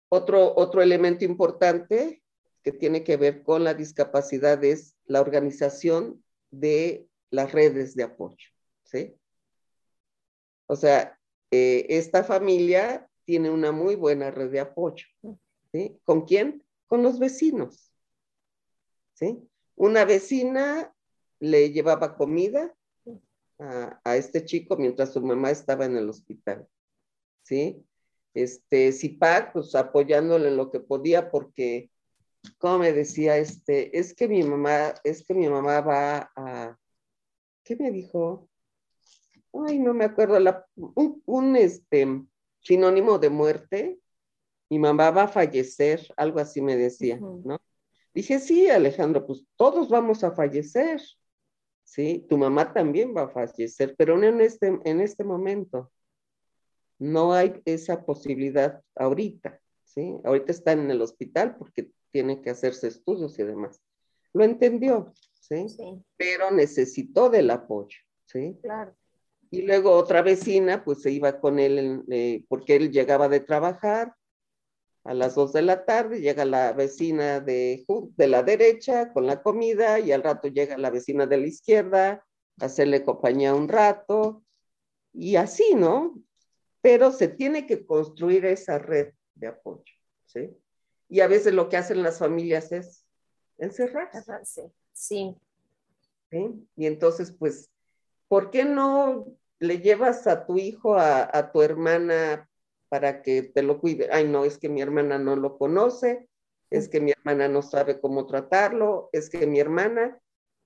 Otro, 0.09 0.55
otro 0.57 0.83
elemento 0.83 1.25
importante 1.25 2.23
que 2.63 2.73
tiene 2.73 3.05
que 3.05 3.17
ver 3.17 3.43
con 3.43 3.65
la 3.65 3.75
discapacidad 3.75 4.63
es 4.65 4.97
la 5.07 5.21
organización 5.21 6.23
de 6.51 7.09
las 7.31 7.53
redes 7.53 7.95
de 7.95 8.03
apoyo, 8.05 8.49
¿sí? 8.85 9.17
O 10.67 10.77
sea, 10.77 11.19
eh, 11.51 11.87
esta 11.89 12.23
familia 12.23 13.10
tiene 13.31 13.49
una 13.49 13.71
muy 13.71 13.95
buena 13.95 14.33
red 14.33 14.51
de 14.51 14.59
apoyo. 14.59 15.07
¿sí? 15.71 15.97
¿Con 16.03 16.23
quién? 16.23 16.65
Con 16.89 17.05
los 17.05 17.21
vecinos. 17.21 17.93
¿sí? 19.15 19.39
Una 19.77 20.05
vecina 20.05 20.93
le 21.39 21.71
llevaba 21.71 22.17
comida 22.17 22.75
a, 23.61 24.17
este 24.17 24.45
chico 24.45 24.77
mientras 24.77 25.13
su 25.13 25.21
mamá 25.21 25.53
estaba 25.53 25.85
en 25.85 25.97
el 25.97 26.09
hospital. 26.09 26.67
¿sí? 27.45 27.87
Este, 28.35 28.91
Zipac, 28.91 29.53
pues 29.53 29.77
apoyándole 29.77 30.51
lo 30.51 30.73
que 30.73 30.81
podía 30.81 31.31
porque, 31.31 31.89
como 32.59 32.79
me 32.79 32.93
decía, 32.93 33.37
este, 33.37 33.97
es 33.97 34.13
que 34.13 34.27
mi 34.27 34.43
mamá, 34.43 34.93
es 35.05 35.25
que 35.25 35.35
mi 35.35 35.49
mamá 35.49 35.83
va 35.83 36.33
a, 36.35 36.77
¿qué 37.63 37.77
me 37.77 37.93
dijo? 37.93 38.49
Ay, 39.53 39.79
no 39.79 39.95
me 39.95 40.07
acuerdo, 40.07 40.37
un, 41.27 41.55
este, 41.55 42.25
sinónimo 42.61 43.19
de 43.19 43.31
muerte, 43.31 44.01
mi 44.69 44.79
mamá 44.79 45.11
va 45.11 45.25
a 45.25 45.29
fallecer, 45.29 46.07
algo 46.17 46.39
así 46.39 46.61
me 46.61 46.77
decía, 46.77 47.19
¿no? 47.19 47.61
Dije, 48.15 48.39
sí, 48.39 48.69
Alejandro, 48.69 49.27
pues 49.27 49.45
todos 49.57 49.89
vamos 49.89 50.25
a 50.25 50.33
fallecer, 50.33 51.01
¿sí? 51.85 52.27
Tu 52.29 52.39
mamá 52.39 52.73
también 52.73 53.15
va 53.17 53.23
a 53.23 53.29
fallecer, 53.29 53.95
pero 53.97 54.17
no 54.17 54.27
en 54.27 54.41
este, 54.41 54.79
en 54.85 55.01
este 55.01 55.25
momento. 55.25 55.91
No 56.99 57.33
hay 57.33 57.61
esa 57.65 58.05
posibilidad 58.05 58.83
ahorita, 58.95 59.61
¿sí? 59.85 60.19
Ahorita 60.25 60.53
está 60.53 60.73
en 60.73 60.91
el 60.91 61.01
hospital 61.03 61.57
porque 61.57 61.91
tiene 62.11 62.41
que 62.43 62.51
hacerse 62.51 62.89
estudios 62.89 63.39
y 63.39 63.45
demás. 63.45 63.81
Lo 64.33 64.45
entendió, 64.45 65.13
¿sí? 65.41 65.69
sí. 65.69 66.05
Pero 66.17 66.51
necesitó 66.51 67.31
del 67.31 67.51
apoyo, 67.51 67.99
¿sí? 68.27 68.59
Claro. 68.63 68.95
Y 69.51 69.63
luego 69.63 69.93
otra 69.93 70.23
vecina, 70.23 70.85
pues 70.85 71.03
se 71.03 71.11
iba 71.11 71.41
con 71.41 71.59
él, 71.59 72.05
eh, 72.11 72.45
porque 72.49 72.77
él 72.77 72.93
llegaba 72.93 73.29
de 73.29 73.41
trabajar 73.41 74.15
a 75.05 75.15
las 75.15 75.35
dos 75.35 75.53
de 75.53 75.63
la 75.63 75.85
tarde, 75.85 76.21
llega 76.21 76.45
la 76.45 76.73
vecina 76.73 77.41
de, 77.41 77.85
de 78.17 78.29
la 78.29 78.43
derecha 78.43 79.13
con 79.13 79.27
la 79.27 79.43
comida 79.43 79.99
y 79.99 80.13
al 80.13 80.23
rato 80.23 80.49
llega 80.49 80.79
la 80.79 80.91
vecina 80.91 81.27
de 81.27 81.39
la 81.39 81.47
izquierda 81.47 82.25
a 82.61 82.65
hacerle 82.65 83.05
compañía 83.05 83.55
un 83.55 83.69
rato 83.69 84.45
y 85.13 85.37
así, 85.37 85.75
¿no? 85.75 86.23
Pero 86.81 87.11
se 87.11 87.29
tiene 87.29 87.67
que 87.67 87.85
construir 87.85 88.45
esa 88.45 88.79
red 88.79 89.15
de 89.35 89.49
apoyo, 89.49 89.93
¿sí? 90.27 90.57
Y 91.09 91.21
a 91.21 91.27
veces 91.27 91.55
lo 91.55 91.69
que 91.69 91.77
hacen 91.77 92.03
las 92.03 92.19
familias 92.19 92.71
es 92.71 93.05
encerrarse. 93.59 94.71
Sí. 94.93 95.37
¿Sí? 96.31 96.69
Y 96.77 96.87
entonces, 96.87 97.33
pues, 97.33 97.69
¿por 98.29 98.51
qué 98.51 98.65
no 98.65 99.27
le 99.61 99.79
llevas 99.79 100.27
a 100.27 100.47
tu 100.47 100.57
hijo 100.59 100.97
a, 100.97 101.53
tu 101.53 101.63
hermana 101.63 102.49
para 102.89 103.23
que 103.23 103.43
te 103.43 103.63
lo 103.63 103.79
cuide. 103.79 104.09
Ay, 104.11 104.27
no, 104.27 104.45
es 104.45 104.59
que 104.59 104.69
mi 104.69 104.81
hermana 104.81 105.19
no 105.19 105.37
lo 105.37 105.59
conoce, 105.59 106.29
es 106.71 106.89
que 106.89 107.01
mi 107.01 107.13
hermana 107.13 107.47
no 107.49 107.63
sabe 107.63 108.01
cómo 108.01 108.27
tratarlo, 108.27 109.11
es 109.13 109.29
que 109.29 109.47
mi 109.47 109.61
hermana, 109.61 110.21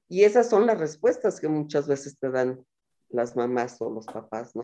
y 0.09 0.23
esas 0.23 0.49
son 0.49 0.67
las 0.67 0.79
respuestas 0.79 1.41
que 1.41 1.49
muchas 1.49 1.89
veces 1.89 2.19
te 2.19 2.31
dan 2.31 2.65
las 3.09 3.37
mamás 3.37 3.81
o 3.81 3.91
los 3.91 4.07
papás, 4.07 4.55
¿no? 4.55 4.63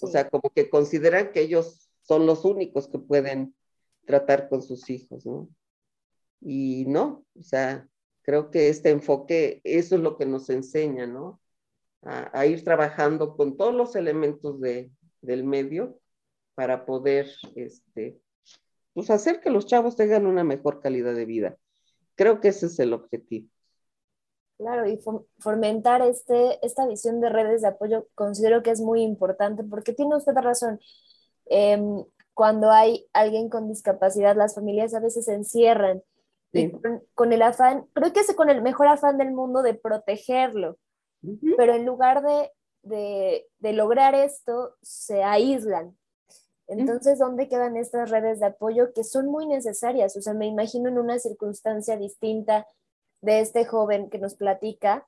O 0.00 0.06
sea, 0.06 0.28
como 0.30 0.50
que 0.50 0.70
consideran 0.70 1.32
que 1.32 1.42
ellos 1.42 1.90
son 2.02 2.26
los 2.26 2.44
únicos 2.44 2.88
que 2.88 2.98
pueden 2.98 3.54
tratar 4.06 4.48
con 4.48 4.62
sus 4.62 4.88
hijos, 4.88 5.26
¿no? 5.26 5.48
Y 6.40 6.86
no, 6.86 7.26
o 7.38 7.42
sea, 7.42 7.86
creo 8.22 8.50
que 8.50 8.68
este 8.68 8.90
enfoque, 8.90 9.60
eso 9.64 9.96
es 9.96 10.00
lo 10.00 10.16
que 10.16 10.24
nos 10.24 10.48
enseña, 10.48 11.06
¿no? 11.06 11.40
A, 12.02 12.46
ir 12.46 12.64
trabajando 12.64 13.36
con 13.36 13.56
todos 13.56 13.74
los 13.74 13.94
elementos 13.96 14.60
de, 14.60 14.90
del 15.20 15.44
medio 15.44 15.98
para 16.54 16.86
poder 16.86 17.28
este, 17.54 18.18
pues 18.92 19.10
hacer 19.10 19.40
que 19.40 19.50
los 19.50 19.66
chavos 19.66 19.96
tengan 19.96 20.26
una 20.26 20.44
mejor 20.44 20.80
calidad 20.80 21.14
de 21.14 21.24
vida. 21.24 21.56
Creo 22.14 22.40
que 22.40 22.48
ese 22.48 22.66
es 22.66 22.78
el 22.78 22.92
objetivo. 22.92 23.48
Claro, 24.58 24.86
y 24.86 24.98
fomentar 25.38 26.02
este, 26.02 26.64
esta 26.64 26.86
visión 26.86 27.20
de 27.20 27.30
redes 27.30 27.62
de 27.62 27.68
apoyo 27.68 28.08
considero 28.14 28.62
que 28.62 28.70
es 28.70 28.80
muy 28.80 29.02
importante 29.02 29.64
porque 29.64 29.94
tiene 29.94 30.16
usted 30.16 30.34
razón. 30.34 30.78
Em, 31.46 32.04
cuando 32.34 32.70
hay 32.70 33.08
alguien 33.14 33.48
con 33.48 33.68
discapacidad, 33.68 34.36
las 34.36 34.54
familias 34.54 34.92
a 34.94 35.00
veces 35.00 35.24
se 35.24 35.34
encierran 35.34 36.02
con, 37.14 37.32
el 37.32 37.42
afán, 37.42 37.86
creo 37.92 38.12
que 38.12 38.20
es 38.20 38.34
con 38.34 38.50
el 38.50 38.62
mejor 38.62 38.88
afán 38.88 39.18
del 39.18 39.32
mundo 39.32 39.62
de 39.62 39.74
protegerlo, 39.74 40.78
pero 41.56 41.74
en 41.74 41.84
lugar 41.84 42.22
de, 42.22 43.46
de, 43.58 43.72
lograr 43.72 44.14
esto, 44.14 44.76
se 44.82 45.22
aíslan. 45.22 45.96
Entonces, 46.66 47.18
¿dónde 47.18 47.48
quedan 47.48 47.76
estas 47.76 48.10
redes 48.10 48.40
de 48.40 48.46
apoyo 48.46 48.92
que 48.92 49.02
son 49.02 49.26
muy 49.26 49.46
necesarias? 49.46 50.16
O 50.16 50.22
sea, 50.22 50.34
me 50.34 50.46
imagino 50.46 50.88
en 50.88 50.98
una 50.98 51.18
circunstancia 51.18 51.96
distinta 51.96 52.66
de 53.20 53.40
este 53.40 53.64
joven 53.64 54.08
que 54.08 54.18
nos 54.18 54.34
platica, 54.34 55.06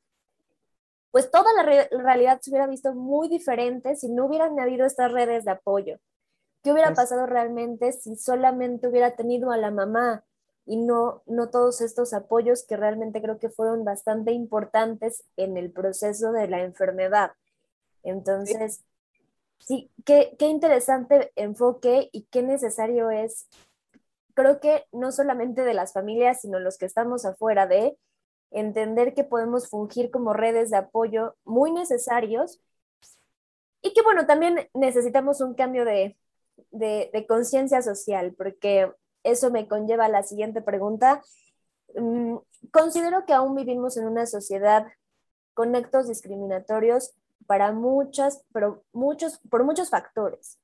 pues 1.12 1.30
toda 1.30 1.52
la 1.52 1.88
realidad 1.90 2.40
se 2.40 2.50
hubiera 2.50 2.66
visto 2.66 2.94
muy 2.94 3.28
diferente 3.28 3.96
si 3.96 4.08
no 4.08 4.26
hubieran 4.26 4.58
habido 4.58 4.86
estas 4.86 5.12
redes 5.12 5.44
de 5.44 5.52
apoyo. 5.52 5.98
¿Qué 6.62 6.72
hubiera 6.72 6.94
pasado 6.94 7.26
realmente 7.26 7.92
si 7.92 8.16
solamente 8.16 8.88
hubiera 8.88 9.14
tenido 9.14 9.50
a 9.50 9.56
la 9.56 9.70
mamá 9.70 10.24
y 10.64 10.76
no, 10.76 11.22
no 11.26 11.50
todos 11.50 11.80
estos 11.80 12.12
apoyos 12.12 12.64
que 12.66 12.76
realmente 12.76 13.20
creo 13.20 13.38
que 13.38 13.50
fueron 13.50 13.84
bastante 13.84 14.32
importantes 14.32 15.24
en 15.36 15.56
el 15.56 15.72
proceso 15.72 16.32
de 16.32 16.48
la 16.48 16.62
enfermedad? 16.62 17.32
Entonces, 18.02 18.84
sí, 19.58 19.90
qué, 20.04 20.36
qué 20.38 20.46
interesante 20.46 21.32
enfoque 21.36 22.08
y 22.12 22.24
qué 22.24 22.42
necesario 22.42 23.10
es 23.10 23.48
creo 24.34 24.60
que 24.60 24.86
no 24.92 25.12
solamente 25.12 25.62
de 25.62 25.74
las 25.74 25.92
familias, 25.92 26.40
sino 26.40 26.58
los 26.58 26.78
que 26.78 26.86
estamos 26.86 27.24
afuera 27.24 27.66
de 27.66 27.98
entender 28.50 29.14
que 29.14 29.24
podemos 29.24 29.68
fungir 29.68 30.10
como 30.10 30.32
redes 30.32 30.70
de 30.70 30.78
apoyo 30.78 31.36
muy 31.44 31.72
necesarios 31.72 32.60
y 33.82 33.92
que 33.92 34.02
bueno, 34.02 34.26
también 34.26 34.68
necesitamos 34.74 35.40
un 35.40 35.54
cambio 35.54 35.84
de, 35.84 36.16
de, 36.70 37.26
conciencia 37.26 37.82
social, 37.82 38.34
porque 38.36 38.92
eso 39.22 39.50
me 39.50 39.68
conlleva 39.68 40.06
a 40.06 40.08
la 40.08 40.22
siguiente 40.22 40.62
pregunta. 40.62 41.22
Mm, 41.94 42.36
considero 42.70 43.24
que 43.26 43.32
aún 43.32 43.54
vivimos 43.54 43.96
en 43.96 44.06
una 44.06 44.26
sociedad 44.26 44.86
con 45.54 45.76
actos 45.76 46.08
discriminatorios 46.08 47.14
para 47.46 47.72
muchas, 47.72 48.44
pero 48.52 48.84
muchos, 48.92 49.38
por 49.50 49.64
muchos 49.64 49.90
factores. 49.90 50.58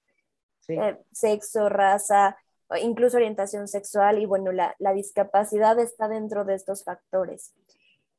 Eh, 0.69 0.99
sexo, 1.13 1.71
raza, 1.71 2.37
incluso 2.83 3.17
orientación 3.17 3.69
sexual 3.69 4.19
y 4.19 4.27
bueno, 4.27 4.53
la, 4.53 4.75
la, 4.79 4.93
discapacidad 4.93 5.79
está 5.79 6.09
dentro 6.09 6.45
de 6.45 6.55
estos 6.55 6.85
factores. 6.85 7.55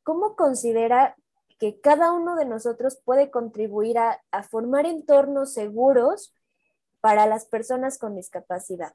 ¿Cómo 0.02 0.36
considera 0.36 1.16
que 1.60 1.80
cada 1.80 2.12
uno 2.12 2.36
de 2.36 2.46
nosotros 2.46 3.00
puede 3.06 3.30
contribuir 3.30 4.00
a, 4.00 4.22
a 4.32 4.42
formar 4.42 4.88
entornos 4.88 5.54
seguros 5.54 6.34
para 7.02 7.28
las 7.28 7.46
personas 7.46 8.00
con 8.00 8.16
discapacidad? 8.16 8.94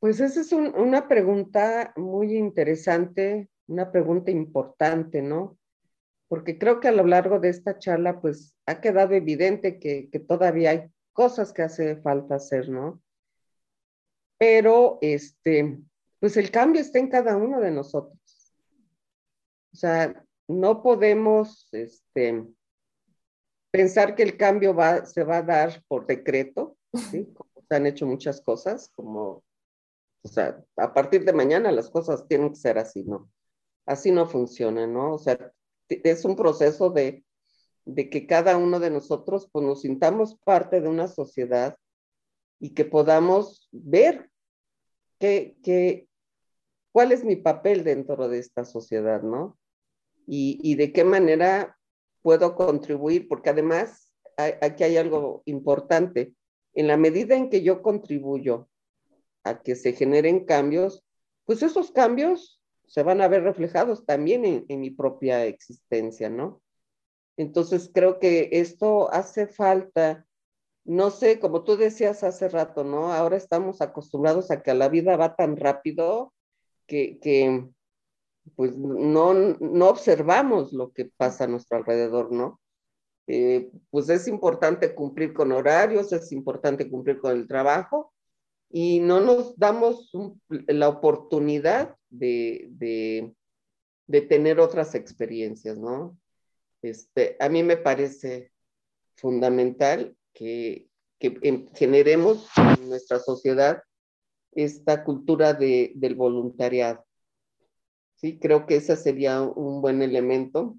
Pues 0.00 0.18
esa 0.18 0.40
es 0.40 0.52
una 0.52 1.08
pregunta 1.08 1.92
muy 1.94 2.34
interesante, 2.34 3.50
una 3.66 3.92
pregunta 3.92 4.30
importante, 4.30 5.20
¿no? 5.20 5.58
Porque 6.26 6.58
creo 6.58 6.80
que 6.80 6.88
a 6.88 6.92
lo 6.92 7.06
largo 7.06 7.38
de 7.38 7.50
esta 7.50 7.78
charla, 7.78 8.20
pues 8.20 8.56
ha 8.64 8.80
quedado 8.80 9.14
evidente 9.14 9.78
que, 9.78 10.08
que 10.10 10.18
todavía 10.18 10.70
hay 10.70 10.90
cosas 11.12 11.52
que 11.52 11.62
hace 11.62 11.96
falta 11.96 12.36
hacer, 12.36 12.70
¿no? 12.70 13.02
Pero, 14.38 14.98
este, 15.02 15.78
pues 16.18 16.38
el 16.38 16.50
cambio 16.50 16.80
está 16.80 16.98
en 16.98 17.10
cada 17.10 17.36
uno 17.36 17.60
de 17.60 17.70
nosotros. 17.70 18.18
O 19.74 19.76
sea, 19.76 20.24
no 20.48 20.82
podemos, 20.82 21.68
este, 21.72 22.46
pensar 23.70 24.14
que 24.14 24.22
el 24.22 24.38
cambio 24.38 24.74
va, 24.74 25.04
se 25.04 25.24
va 25.24 25.38
a 25.38 25.42
dar 25.42 25.84
por 25.88 26.06
decreto, 26.06 26.78
¿sí? 27.10 27.26
Como 27.34 27.50
se 27.68 27.76
han 27.76 27.86
hecho 27.86 28.06
muchas 28.06 28.40
cosas, 28.40 28.90
como, 28.96 29.44
o 30.22 30.28
sea, 30.28 30.62
a 30.76 30.92
partir 30.92 31.24
de 31.24 31.32
mañana 31.32 31.72
las 31.72 31.90
cosas 31.90 32.26
tienen 32.28 32.50
que 32.50 32.56
ser 32.56 32.78
así, 32.78 33.04
¿no? 33.04 33.30
Así 33.86 34.10
no 34.10 34.26
funciona, 34.26 34.86
¿no? 34.86 35.14
O 35.14 35.18
sea, 35.18 35.52
es 35.88 36.24
un 36.24 36.36
proceso 36.36 36.90
de 36.90 37.24
de 37.84 38.10
que 38.10 38.26
cada 38.26 38.56
uno 38.56 38.80
de 38.80 38.90
nosotros 38.90 39.48
pues, 39.52 39.64
nos 39.64 39.82
sintamos 39.82 40.36
parte 40.36 40.80
de 40.80 40.88
una 40.88 41.08
sociedad 41.08 41.76
y 42.58 42.70
que 42.74 42.84
podamos 42.84 43.68
ver 43.72 44.30
qué, 45.18 46.06
cuál 46.92 47.12
es 47.12 47.24
mi 47.24 47.36
papel 47.36 47.84
dentro 47.84 48.28
de 48.28 48.38
esta 48.38 48.64
sociedad, 48.64 49.22
¿no? 49.22 49.58
Y, 50.26 50.60
y 50.62 50.76
de 50.76 50.92
qué 50.92 51.04
manera 51.04 51.76
puedo 52.22 52.54
contribuir, 52.54 53.28
porque 53.28 53.50
además 53.50 54.12
aquí 54.36 54.84
hay 54.84 54.96
algo 54.96 55.42
importante. 55.46 56.34
En 56.74 56.86
la 56.86 56.96
medida 56.96 57.34
en 57.34 57.50
que 57.50 57.62
yo 57.62 57.82
contribuyo 57.82 58.68
a 59.44 59.62
que 59.62 59.76
se 59.76 59.92
generen 59.92 60.44
cambios, 60.44 61.04
pues 61.44 61.62
esos 61.62 61.90
cambios 61.90 62.60
se 62.86 63.02
van 63.02 63.20
a 63.20 63.28
ver 63.28 63.42
reflejados 63.44 64.04
también 64.04 64.66
en, 64.68 64.80
mi 64.80 64.90
propia 64.90 65.46
existencia, 65.46 66.28
¿no? 66.28 66.60
Entonces 67.36 67.90
creo 67.94 68.18
que 68.18 68.48
esto 68.52 69.12
hace 69.12 69.46
falta, 69.46 70.26
no 70.84 71.10
sé, 71.10 71.38
como 71.38 71.62
tú 71.62 71.76
decías 71.76 72.24
hace 72.24 72.48
rato, 72.48 72.82
¿no? 72.84 73.12
Ahora 73.12 73.36
estamos 73.36 73.80
acostumbrados 73.80 74.50
a 74.50 74.62
que 74.62 74.74
la 74.74 74.88
vida 74.88 75.16
va 75.16 75.36
tan 75.36 75.56
rápido 75.56 76.34
que, 76.86 77.20
que 77.20 77.68
pues 78.56 78.76
no, 78.76 79.34
no 79.34 79.88
observamos 79.88 80.72
lo 80.72 80.92
que 80.92 81.04
pasa 81.16 81.44
a 81.44 81.48
nuestro 81.48 81.78
alrededor, 81.78 82.32
¿no? 82.32 82.60
Eh, 83.28 83.70
pues 83.90 84.08
es 84.08 84.26
importante 84.26 84.94
cumplir 84.96 85.32
con 85.32 85.52
horarios, 85.52 86.12
es 86.12 86.32
importante 86.32 86.90
cumplir 86.90 87.20
con 87.20 87.32
el 87.32 87.46
trabajo 87.46 88.12
y 88.70 89.00
no 89.00 89.20
nos 89.20 89.58
damos 89.58 90.10
la 90.48 90.88
oportunidad 90.88 91.96
de, 92.08 92.68
de, 94.06 94.20
tener 94.22 94.60
otras 94.60 94.94
experiencias, 94.94 95.76
¿no? 95.76 96.16
Este, 96.82 97.36
a 97.40 97.48
mí 97.48 97.62
me 97.62 97.76
parece 97.76 98.52
fundamental 99.16 100.16
que, 100.32 100.86
generemos 101.74 102.48
en 102.56 102.88
nuestra 102.88 103.18
sociedad 103.18 103.82
esta 104.52 105.04
cultura 105.04 105.52
de, 105.52 105.92
del 105.94 106.14
voluntariado. 106.14 107.04
Sí, 108.14 108.38
creo 108.38 108.66
que 108.66 108.76
ese 108.76 108.96
sería 108.96 109.42
un 109.42 109.82
buen 109.82 110.00
elemento. 110.00 110.78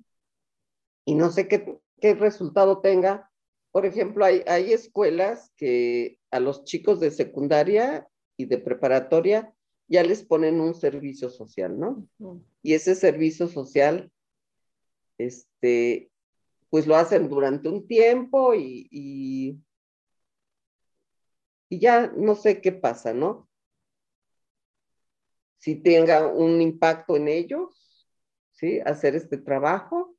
Y 1.06 1.14
no 1.14 1.30
sé 1.30 1.48
qué, 1.48 1.78
qué 2.00 2.16
resultado 2.16 2.82
tenga. 2.82 3.31
Por 3.72 3.86
ejemplo, 3.86 4.26
hay, 4.26 4.44
hay 4.48 4.74
escuelas 4.74 5.52
que 5.56 6.20
a 6.30 6.40
los 6.40 6.64
chicos 6.66 7.00
de 7.00 7.12
secundaria 7.12 8.08
y 8.38 8.46
de 8.46 8.58
preparatoria 8.58 9.54
ya 9.88 10.04
les 10.04 10.24
ponen 10.24 10.60
un 10.60 10.74
servicio 10.74 11.30
social, 11.30 11.78
¿no? 11.78 12.08
Y 12.64 12.74
ese 12.74 12.96
servicio 12.96 13.48
social 13.48 14.12
este, 15.18 16.10
pues 16.70 16.88
lo 16.88 16.96
hacen 16.96 17.30
durante 17.30 17.68
un 17.68 17.86
tiempo 17.88 18.56
y, 18.56 18.88
y, 18.90 19.60
ya 21.70 22.08
no 22.08 22.36
sé 22.36 22.62
qué 22.62 22.72
pasa, 22.72 23.14
¿no? 23.14 23.50
Si 25.58 25.76
tenga 25.76 26.28
un 26.28 26.62
impacto 26.62 27.18
en 27.18 27.28
ellos, 27.28 28.08
¿sí? 28.52 28.80
Hacer 28.86 29.16
este 29.16 29.38
trabajo 29.38 30.16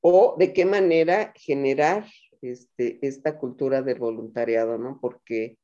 o 0.00 0.36
de 0.38 0.52
qué 0.52 0.64
manera 0.64 1.32
generar 1.36 2.06
este, 2.42 2.98
esta 3.06 3.38
cultura 3.38 3.82
del 3.82 3.98
voluntariado, 3.98 4.78
¿no? 4.78 4.98
Porque 5.00 5.58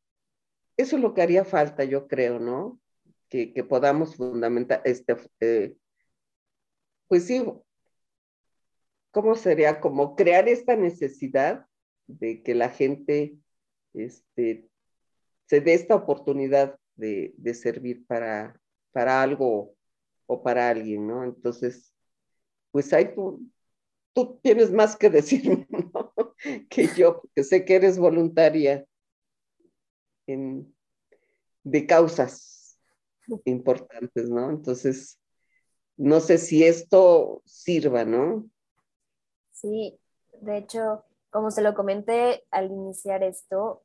eso 0.77 0.97
es 0.97 1.03
lo 1.03 1.15
que 1.15 1.23
haría 1.23 1.45
falta, 1.45 1.85
yo 1.85 2.07
creo, 2.09 2.39
¿no? 2.39 2.81
Que, 3.29 3.53
podamos 3.69 4.17
fundamentar, 4.17 4.83
este, 4.85 5.17
eh, 5.41 5.77
pues 7.09 7.27
sí, 7.27 7.45
¿cómo 9.11 9.35
sería? 9.35 9.81
Como 9.81 10.17
crear 10.17 10.49
esta 10.49 10.77
necesidad 10.77 11.67
de 12.07 12.43
que 12.43 12.55
la 12.55 12.71
gente 12.71 13.37
este, 13.95 14.69
se 15.47 15.61
dé 15.61 15.75
esta 15.75 15.95
oportunidad 15.95 16.79
de, 16.97 17.35
servir 17.55 18.07
para, 18.07 18.61
para 18.93 19.23
algo 19.23 19.75
o 20.27 20.43
para 20.43 20.69
alguien, 20.69 21.07
¿no? 21.07 21.25
Entonces, 21.25 21.93
pues 22.71 22.93
ahí 22.93 23.15
tú, 23.15 23.49
tú 24.13 24.39
tienes 24.43 24.73
más 24.73 24.97
que 24.97 25.11
decirme, 25.11 25.67
¿no? 25.95 26.13
Que 26.69 26.89
yo, 26.97 27.23
que 27.35 27.45
sé 27.45 27.65
que 27.65 27.77
eres 27.77 27.99
voluntaria 27.99 28.87
de 30.27 31.87
causas 31.87 32.79
importantes, 33.45 34.29
¿no? 34.29 34.51
Entonces, 34.51 35.19
no 35.97 36.21
sé 36.21 36.39
si 36.39 36.65
esto 36.65 37.43
sirva, 37.45 38.05
¿no? 38.05 38.49
Sí, 39.53 39.99
de 40.41 40.59
hecho, 40.59 41.05
como 41.31 41.51
se 41.51 41.63
lo 41.63 41.75
comenté 41.75 42.45
al 42.51 42.71
iniciar 42.71 43.23
esto, 43.23 43.83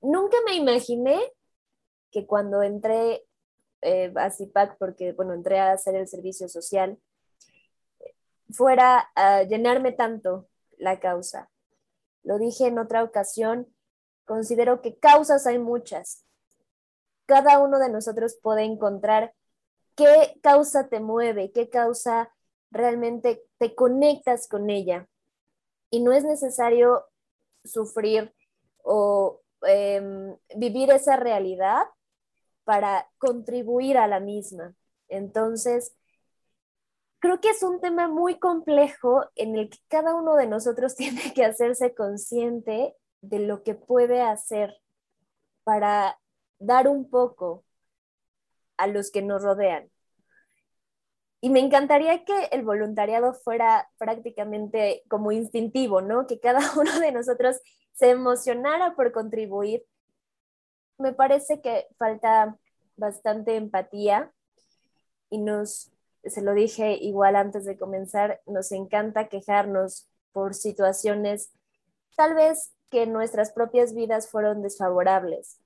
nunca 0.00 0.36
me 0.46 0.54
imaginé 0.56 1.18
que 2.10 2.26
cuando 2.26 2.62
entré 2.62 3.24
eh, 3.82 4.12
a 4.16 4.30
CIPAC 4.30 4.76
porque, 4.78 5.12
bueno, 5.12 5.34
entré 5.34 5.58
a 5.58 5.72
hacer 5.72 5.94
el 5.94 6.08
servicio 6.08 6.48
social, 6.48 6.98
fuera 8.50 9.10
a 9.14 9.42
llenarme 9.42 9.92
tanto 9.92 10.48
la 10.78 11.00
causa. 11.00 11.50
Lo 12.22 12.38
dije 12.38 12.66
en 12.66 12.78
otra 12.78 13.02
ocasión, 13.02 13.72
considero 14.24 14.80
que 14.82 14.98
causas 14.98 15.46
hay 15.46 15.58
muchas. 15.58 16.24
Cada 17.26 17.58
uno 17.60 17.78
de 17.78 17.90
nosotros 17.90 18.38
puede 18.42 18.64
encontrar 18.64 19.34
qué 19.94 20.38
causa 20.42 20.88
te 20.88 21.00
mueve, 21.00 21.52
qué 21.52 21.68
causa 21.68 22.32
realmente 22.70 23.44
te 23.58 23.74
conectas 23.74 24.48
con 24.48 24.70
ella. 24.70 25.08
Y 25.90 26.00
no 26.00 26.12
es 26.12 26.24
necesario 26.24 27.04
sufrir 27.64 28.34
o 28.82 29.40
em, 29.62 30.36
vivir 30.56 30.90
esa 30.90 31.16
realidad 31.16 31.84
para 32.64 33.10
contribuir 33.18 33.96
a 33.98 34.06
la 34.06 34.20
misma. 34.20 34.74
Entonces, 35.08 35.94
creo 37.20 37.40
que 37.40 37.50
es 37.50 37.62
un 37.62 37.80
tema 37.80 38.08
muy 38.08 38.38
complejo 38.38 39.24
en 39.34 39.56
el 39.56 39.70
que 39.70 39.78
cada 39.88 40.14
uno 40.14 40.36
de 40.36 40.46
nosotros 40.46 40.96
tiene 40.96 41.32
que 41.34 41.44
hacerse 41.44 41.94
consciente 41.94 42.94
de 43.20 43.38
lo 43.40 43.62
que 43.62 43.74
puede 43.74 44.22
hacer 44.22 44.74
para 45.64 46.18
dar 46.58 46.88
un 46.88 47.10
poco 47.10 47.64
a 48.76 48.86
los 48.86 49.10
que 49.10 49.22
nos 49.22 49.42
rodean. 49.42 49.90
Y 51.40 51.50
me 51.50 51.60
encantaría 51.60 52.24
que 52.24 52.46
el 52.50 52.64
voluntariado 52.64 53.32
fuera 53.32 53.88
prácticamente 53.96 55.04
como 55.08 55.30
instintivo, 55.30 56.00
¿no? 56.00 56.26
Que 56.26 56.40
cada 56.40 56.60
uno 56.78 56.98
de 56.98 57.12
nosotros 57.12 57.60
se 57.92 58.10
emocionara 58.10 58.94
por 58.96 59.12
contribuir. 59.12 59.84
Me 60.98 61.12
parece 61.12 61.60
que 61.60 61.86
falta 61.96 62.56
bastante 62.96 63.56
empatía 63.56 64.32
y 65.30 65.38
nos, 65.38 65.92
se 66.30 66.42
lo 66.42 66.54
dije 66.54 66.94
igual 67.00 67.36
antes 67.36 67.64
de 67.64 67.76
comenzar, 67.78 68.40
nos 68.46 68.72
encanta 68.72 69.28
quejarnos 69.28 70.08
por 70.32 70.54
situaciones 70.54 71.50
tal 72.16 72.34
vez 72.34 72.72
que 72.90 73.06
nuestras 73.06 73.52
propias 73.52 73.94
vidas 73.94 74.28
fueron 74.28 74.62
desfavorables. 74.62 75.58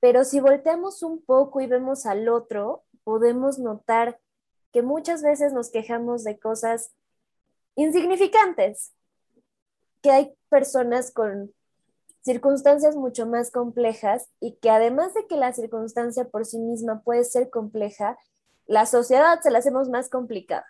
Pero 0.00 0.24
si 0.24 0.40
volteamos 0.40 1.02
un 1.02 1.20
poco 1.20 1.60
y 1.60 1.66
vemos 1.66 2.06
al 2.06 2.28
otro, 2.28 2.84
podemos 3.04 3.58
notar 3.58 4.18
que 4.72 4.82
muchas 4.82 5.22
veces 5.22 5.52
nos 5.52 5.70
quejamos 5.70 6.24
de 6.24 6.38
cosas 6.38 6.92
insignificantes, 7.74 8.92
que 10.02 10.10
hay 10.10 10.34
personas 10.48 11.10
con 11.10 11.52
circunstancias 12.22 12.96
mucho 12.96 13.26
más 13.26 13.50
complejas 13.50 14.28
y 14.40 14.56
que 14.56 14.70
además 14.70 15.14
de 15.14 15.26
que 15.26 15.36
la 15.36 15.52
circunstancia 15.52 16.24
por 16.24 16.44
sí 16.44 16.58
misma 16.58 17.02
puede 17.02 17.24
ser 17.24 17.50
compleja, 17.50 18.18
la 18.68 18.86
sociedad 18.86 19.40
se 19.42 19.50
la 19.50 19.58
hacemos 19.58 19.88
más 19.88 20.08
complicada. 20.08 20.66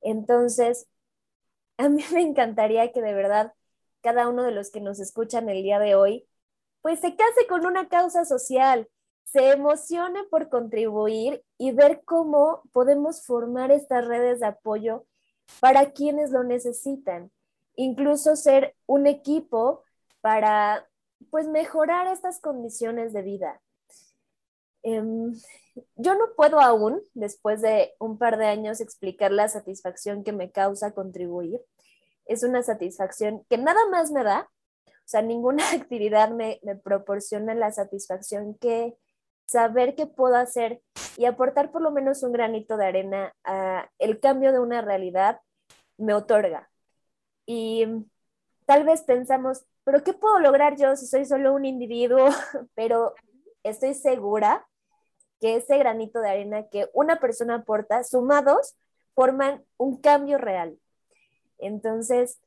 Entonces, 0.00 0.86
a 1.78 1.88
mí 1.88 2.04
me 2.12 2.22
encantaría 2.22 2.92
que 2.92 3.02
de 3.02 3.14
verdad 3.14 3.54
cada 4.00 4.28
uno 4.28 4.44
de 4.44 4.52
los 4.52 4.70
que 4.70 4.80
nos 4.80 5.00
escuchan 5.00 5.48
el 5.48 5.62
día 5.62 5.80
de 5.80 5.96
hoy, 5.96 6.28
pues 6.82 7.00
se 7.00 7.16
case 7.16 7.46
con 7.48 7.66
una 7.66 7.88
causa 7.88 8.24
social, 8.24 8.88
se 9.24 9.50
emocione 9.50 10.24
por 10.24 10.48
contribuir 10.48 11.42
y 11.58 11.72
ver 11.72 12.02
cómo 12.04 12.62
podemos 12.72 13.26
formar 13.26 13.72
estas 13.72 14.06
redes 14.06 14.40
de 14.40 14.46
apoyo 14.46 15.04
para 15.60 15.92
quienes 15.92 16.30
lo 16.30 16.44
necesitan. 16.44 17.32
Incluso 17.74 18.36
ser 18.36 18.76
un 18.86 19.06
equipo 19.06 19.82
para 20.20 20.88
pues 21.30 21.48
mejorar 21.48 22.06
estas 22.06 22.40
condiciones 22.40 23.12
de 23.12 23.22
vida. 23.22 23.60
Em, 24.90 25.34
yo 25.96 26.14
no 26.14 26.34
puedo 26.34 26.60
aún, 26.60 27.02
después 27.14 27.60
de 27.62 27.94
un 27.98 28.18
par 28.18 28.38
de 28.38 28.46
años, 28.46 28.80
explicar 28.80 29.32
la 29.32 29.48
satisfacción 29.48 30.24
que 30.24 30.32
me 30.32 30.50
causa 30.50 30.92
contribuir. 30.92 31.60
Es 32.24 32.42
una 32.42 32.62
satisfacción 32.62 33.44
que 33.48 33.58
nada 33.58 33.80
más 33.90 34.10
me 34.10 34.24
da, 34.24 34.50
o 34.86 34.90
sea, 35.04 35.22
ninguna 35.22 35.62
actividad 35.72 36.30
me, 36.30 36.60
me 36.62 36.76
proporciona 36.76 37.54
la 37.54 37.72
satisfacción 37.72 38.54
que 38.54 38.96
saber 39.46 39.94
qué 39.94 40.06
puedo 40.06 40.36
hacer 40.36 40.82
y 41.16 41.24
aportar 41.26 41.70
por 41.70 41.82
lo 41.82 41.90
menos 41.90 42.22
un 42.22 42.32
granito 42.32 42.76
de 42.76 42.86
arena 42.86 43.34
a 43.44 43.90
el 43.98 44.20
cambio 44.20 44.52
de 44.52 44.60
una 44.60 44.82
realidad 44.82 45.40
me 45.96 46.14
otorga. 46.14 46.70
Y 47.46 47.86
tal 48.66 48.84
vez 48.84 49.02
pensamos, 49.02 49.64
pero 49.84 50.04
¿qué 50.04 50.12
puedo 50.12 50.38
lograr 50.38 50.76
yo 50.76 50.96
si 50.96 51.06
soy 51.06 51.24
solo 51.24 51.54
un 51.54 51.64
individuo? 51.64 52.28
Pero 52.74 53.14
estoy 53.62 53.94
segura 53.94 54.67
que 55.40 55.56
ese 55.56 55.78
granito 55.78 56.20
de 56.20 56.30
arena 56.30 56.68
que 56.68 56.88
una 56.92 57.20
persona 57.20 57.56
aporta, 57.56 58.04
sumados, 58.04 58.76
forman 59.14 59.64
un 59.76 60.00
cambio 60.00 60.38
real. 60.38 60.78
Entonces, 61.58 62.40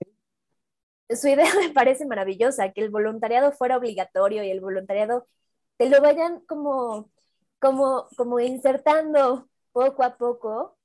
su 1.10 1.28
idea 1.28 1.46
me 1.60 1.70
parece 1.70 2.06
maravillosa, 2.06 2.72
que 2.72 2.82
el 2.82 2.90
voluntariado 2.90 3.52
fuera 3.52 3.78
obligatorio 3.78 4.44
y 4.44 4.52
el 4.52 4.62
voluntariado 4.62 5.28
te 5.78 5.90
lo 5.90 6.02
vayan 6.02 6.42
como, 6.42 7.10
como, 7.60 8.08
como 8.18 8.40
insertando 8.40 9.50
poco 9.72 10.04
a 10.04 10.18
poco, 10.18 10.78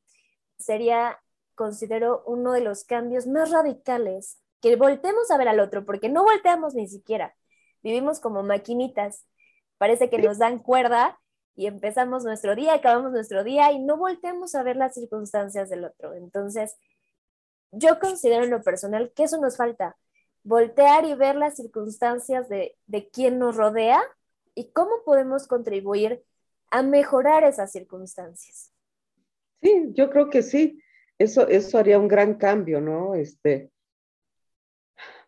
sería, 0.58 1.20
considero, 1.54 2.22
uno 2.26 2.52
de 2.52 2.60
los 2.60 2.84
cambios 2.84 3.26
más 3.26 3.50
radicales, 3.50 4.38
que 4.60 4.76
voltemos 4.76 5.30
a 5.30 5.38
ver 5.38 5.48
al 5.48 5.60
otro, 5.60 5.84
porque 5.84 6.08
no 6.08 6.24
volteamos 6.24 6.74
ni 6.74 6.88
siquiera, 6.88 7.36
vivimos 7.82 8.20
como 8.20 8.42
maquinitas, 8.42 9.26
parece 9.78 10.08
que 10.08 10.18
nos 10.18 10.38
dan 10.38 10.58
cuerda 10.58 11.20
y 11.56 11.66
empezamos 11.66 12.24
nuestro 12.24 12.54
día, 12.54 12.74
acabamos 12.74 13.12
nuestro 13.12 13.42
día 13.42 13.72
y 13.72 13.78
no 13.78 13.96
volteamos 13.96 14.54
a 14.54 14.62
ver 14.62 14.76
las 14.76 14.94
circunstancias 14.94 15.70
del 15.70 15.84
otro. 15.84 16.14
Entonces, 16.14 16.76
yo 17.72 17.98
considero 17.98 18.44
en 18.44 18.50
lo 18.50 18.62
personal 18.62 19.10
que 19.14 19.24
eso 19.24 19.40
nos 19.40 19.56
falta, 19.56 19.96
voltear 20.44 21.04
y 21.06 21.14
ver 21.14 21.34
las 21.34 21.56
circunstancias 21.56 22.48
de, 22.48 22.76
de 22.86 23.08
quien 23.08 23.38
nos 23.38 23.56
rodea 23.56 24.00
y 24.54 24.70
cómo 24.70 25.02
podemos 25.04 25.46
contribuir 25.46 26.22
a 26.70 26.82
mejorar 26.82 27.44
esas 27.44 27.72
circunstancias. 27.72 28.72
Sí, 29.62 29.88
yo 29.92 30.10
creo 30.10 30.30
que 30.30 30.42
sí. 30.42 30.80
Eso, 31.18 31.48
eso 31.48 31.78
haría 31.78 31.98
un 31.98 32.08
gran 32.08 32.34
cambio, 32.34 32.80
¿no? 32.80 33.14
Este, 33.14 33.70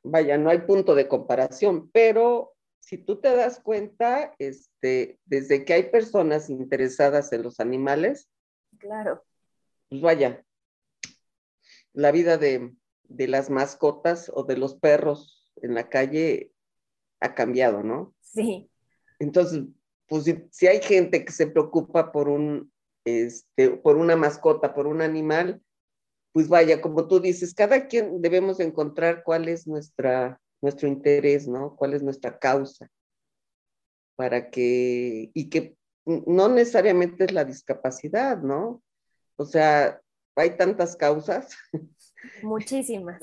vaya, 0.03 0.37
no 0.37 0.51
hay 0.51 0.59
punto 0.59 0.95
de 0.95 1.09
comparación, 1.09 1.91
pero 1.91 2.55
si 2.89 2.97
tú 2.97 3.21
te 3.21 3.37
das 3.37 3.61
cuenta, 3.61 4.35
este, 4.39 5.19
desde 5.27 5.67
que 5.67 5.75
hay 5.75 5.83
personas 5.91 6.49
interesadas 6.49 7.31
en 7.35 7.43
los 7.43 7.61
animales, 7.61 8.31
claro. 8.79 9.23
Pues 9.91 10.01
vaya, 10.01 10.43
la 11.93 12.13
vida 12.13 12.39
de, 12.39 12.75
de 13.03 13.29
las 13.29 13.51
mascotas 13.51 14.33
o 14.35 14.45
de 14.45 14.57
los 14.57 14.75
perros 14.75 15.53
en 15.57 15.75
la 15.75 15.91
calle 15.91 16.51
ha 17.21 17.35
cambiado, 17.35 17.83
¿no? 17.83 18.15
Sí. 18.23 18.71
Entonces, 19.19 19.65
pues 20.07 20.25
si, 20.51 20.67
hay 20.67 20.81
gente 20.81 21.27
que 21.27 21.33
se 21.33 21.47
preocupa 21.47 22.11
por 22.11 22.31
un, 22.31 22.73
este, 23.05 23.69
por 23.69 23.99
una 23.99 24.17
mascota, 24.17 24.73
por 24.73 24.87
un 24.87 25.03
animal, 25.03 25.61
pues 26.33 26.49
vaya, 26.49 26.81
como 26.81 27.07
tú 27.07 27.21
dices, 27.21 27.53
cada 27.53 27.87
quien 27.87 28.23
debemos 28.23 28.61
encontrar 28.61 29.25
cuál 29.25 29.47
es 29.47 29.67
nuestra, 29.67 30.41
nuestro 30.61 30.89
interés, 30.89 31.47
¿no? 31.49 31.77
¿Cuál 31.77 31.95
es 31.95 32.03
nuestra 32.03 32.39
causa? 32.39 32.91
Para 34.17 34.51
que, 34.51 35.31
y 35.33 35.49
que 35.49 35.77
no 36.05 36.49
necesariamente 36.49 37.25
es 37.25 37.33
la 37.33 37.45
discapacidad, 37.45 38.39
¿no? 38.39 38.83
O 39.37 39.45
sea, 39.45 40.01
hay 40.35 40.57
tantas 40.57 40.97
causas. 40.97 41.57
Muchísimas. 42.43 43.21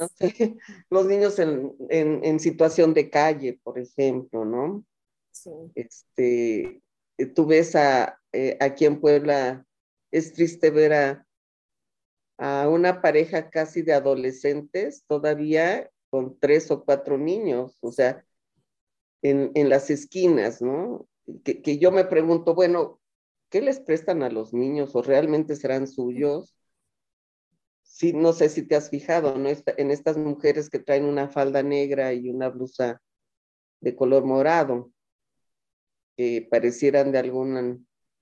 los 0.89 1.05
niños 1.05 1.37
en, 1.39 1.75
en, 1.89 2.39
situación 2.39 2.93
de 2.93 3.09
calle, 3.09 3.59
por 3.63 3.77
ejemplo, 3.77 4.45
¿no? 4.45 4.85
Este, 5.75 6.81
eh, 7.17 7.25
tú 7.33 7.45
ves 7.45 7.75
a, 7.75 8.19
eh, 8.31 8.57
aquí 8.61 8.85
en 8.85 9.01
Puebla, 9.01 9.65
es 10.11 10.31
triste 10.33 10.69
ver 10.69 10.93
a, 10.93 11.27
a 12.37 12.69
una 12.69 13.01
pareja 13.01 13.49
casi 13.49 13.81
de 13.81 13.93
adolescentes 13.93 15.03
todavía 15.07 15.89
con 16.15 16.39
tres 16.39 16.71
o 16.71 16.85
cuatro 16.85 17.17
niños, 17.17 17.77
o 17.81 17.91
sea, 17.91 18.25
en, 19.21 19.51
en 19.53 19.67
las 19.67 19.89
esquinas, 19.89 20.61
¿no? 20.61 21.09
Que, 21.43 21.61
que, 21.61 21.77
yo 21.77 21.91
me 21.91 22.05
pregunto, 22.05 22.55
bueno, 22.55 23.01
¿qué 23.49 23.59
les 23.59 23.81
prestan 23.81 24.23
a 24.23 24.29
los 24.29 24.53
niños 24.53 24.95
o 24.95 25.01
realmente 25.01 25.57
serán 25.57 25.89
suyos? 25.89 26.55
Sí, 27.81 28.13
no 28.13 28.31
sé 28.31 28.47
si 28.47 28.61
te 28.65 28.77
has 28.77 28.89
fijado. 28.89 29.35
En 29.35 29.91
estas 29.91 30.15
mujeres 30.15 30.69
que 30.69 30.79
traen 30.79 31.03
una 31.03 31.27
falda 31.27 31.61
negra 31.63 32.13
y 32.13 32.29
una 32.29 32.47
blusa 32.47 33.01
de 33.81 33.93
color 33.93 34.23
morado 34.23 34.93
que 36.15 36.47
parecieran 36.49 37.11
de 37.11 37.17
alguna, 37.17 37.77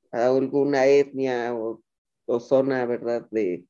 alguna 0.10 0.88
etnia 0.88 1.54
o, 1.54 2.40
zona, 2.40 2.88
¿verdad?, 2.88 3.28
de, 3.30 3.68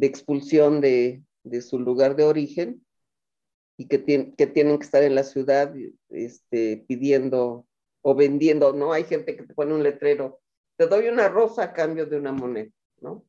expulsión 0.00 0.80
de, 0.80 1.22
su 1.62 1.78
lugar 1.78 2.16
de 2.16 2.24
origen 2.24 2.84
y 3.80 3.86
que, 3.86 4.34
que 4.36 4.46
tienen 4.46 4.78
que 4.78 4.84
estar 4.84 5.02
en 5.02 5.14
la 5.14 5.24
ciudad 5.24 5.74
este, 6.10 6.84
pidiendo 6.86 7.66
o 8.02 8.14
vendiendo, 8.14 8.74
¿no? 8.74 8.92
Hay 8.92 9.04
gente 9.04 9.34
que 9.34 9.42
te 9.42 9.54
pone 9.54 9.72
un 9.72 9.82
letrero, 9.82 10.38
te 10.76 10.86
doy 10.86 11.08
una 11.08 11.30
rosa 11.30 11.62
a 11.62 11.72
cambio 11.72 12.04
de 12.04 12.18
una 12.18 12.30
moneda, 12.30 12.70
¿no? 13.00 13.24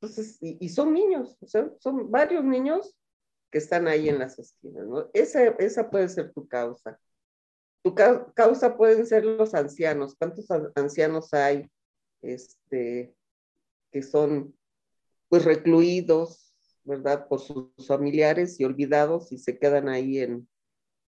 Entonces, 0.00 0.38
y, 0.40 0.66
son 0.70 0.94
niños, 0.94 1.36
son 1.80 2.10
varios 2.10 2.44
niños 2.44 2.96
que 3.50 3.58
están 3.58 3.88
ahí 3.88 4.08
en 4.08 4.18
las 4.18 4.38
esquinas, 4.38 4.86
¿no? 4.86 5.10
Esa, 5.12 5.48
esa 5.58 5.90
puede 5.90 6.08
ser 6.08 6.32
tu 6.32 6.48
causa. 6.48 6.98
Tu 7.82 7.94
causa 7.94 8.74
pueden 8.78 9.04
ser 9.04 9.26
los 9.26 9.52
ancianos. 9.52 10.16
¿Cuántos 10.18 10.46
ancianos 10.74 11.34
hay 11.34 11.70
este, 12.22 13.14
que 13.92 14.02
son 14.02 14.56
pues 15.28 15.44
recluidos, 15.44 16.45
¿verdad? 16.86 17.28
Por 17.28 17.40
sus 17.40 17.70
familiares 17.86 18.58
y 18.60 18.64
olvidados 18.64 19.32
y 19.32 19.38
se 19.38 19.58
quedan 19.58 19.88
ahí 19.88 20.18
en, 20.18 20.48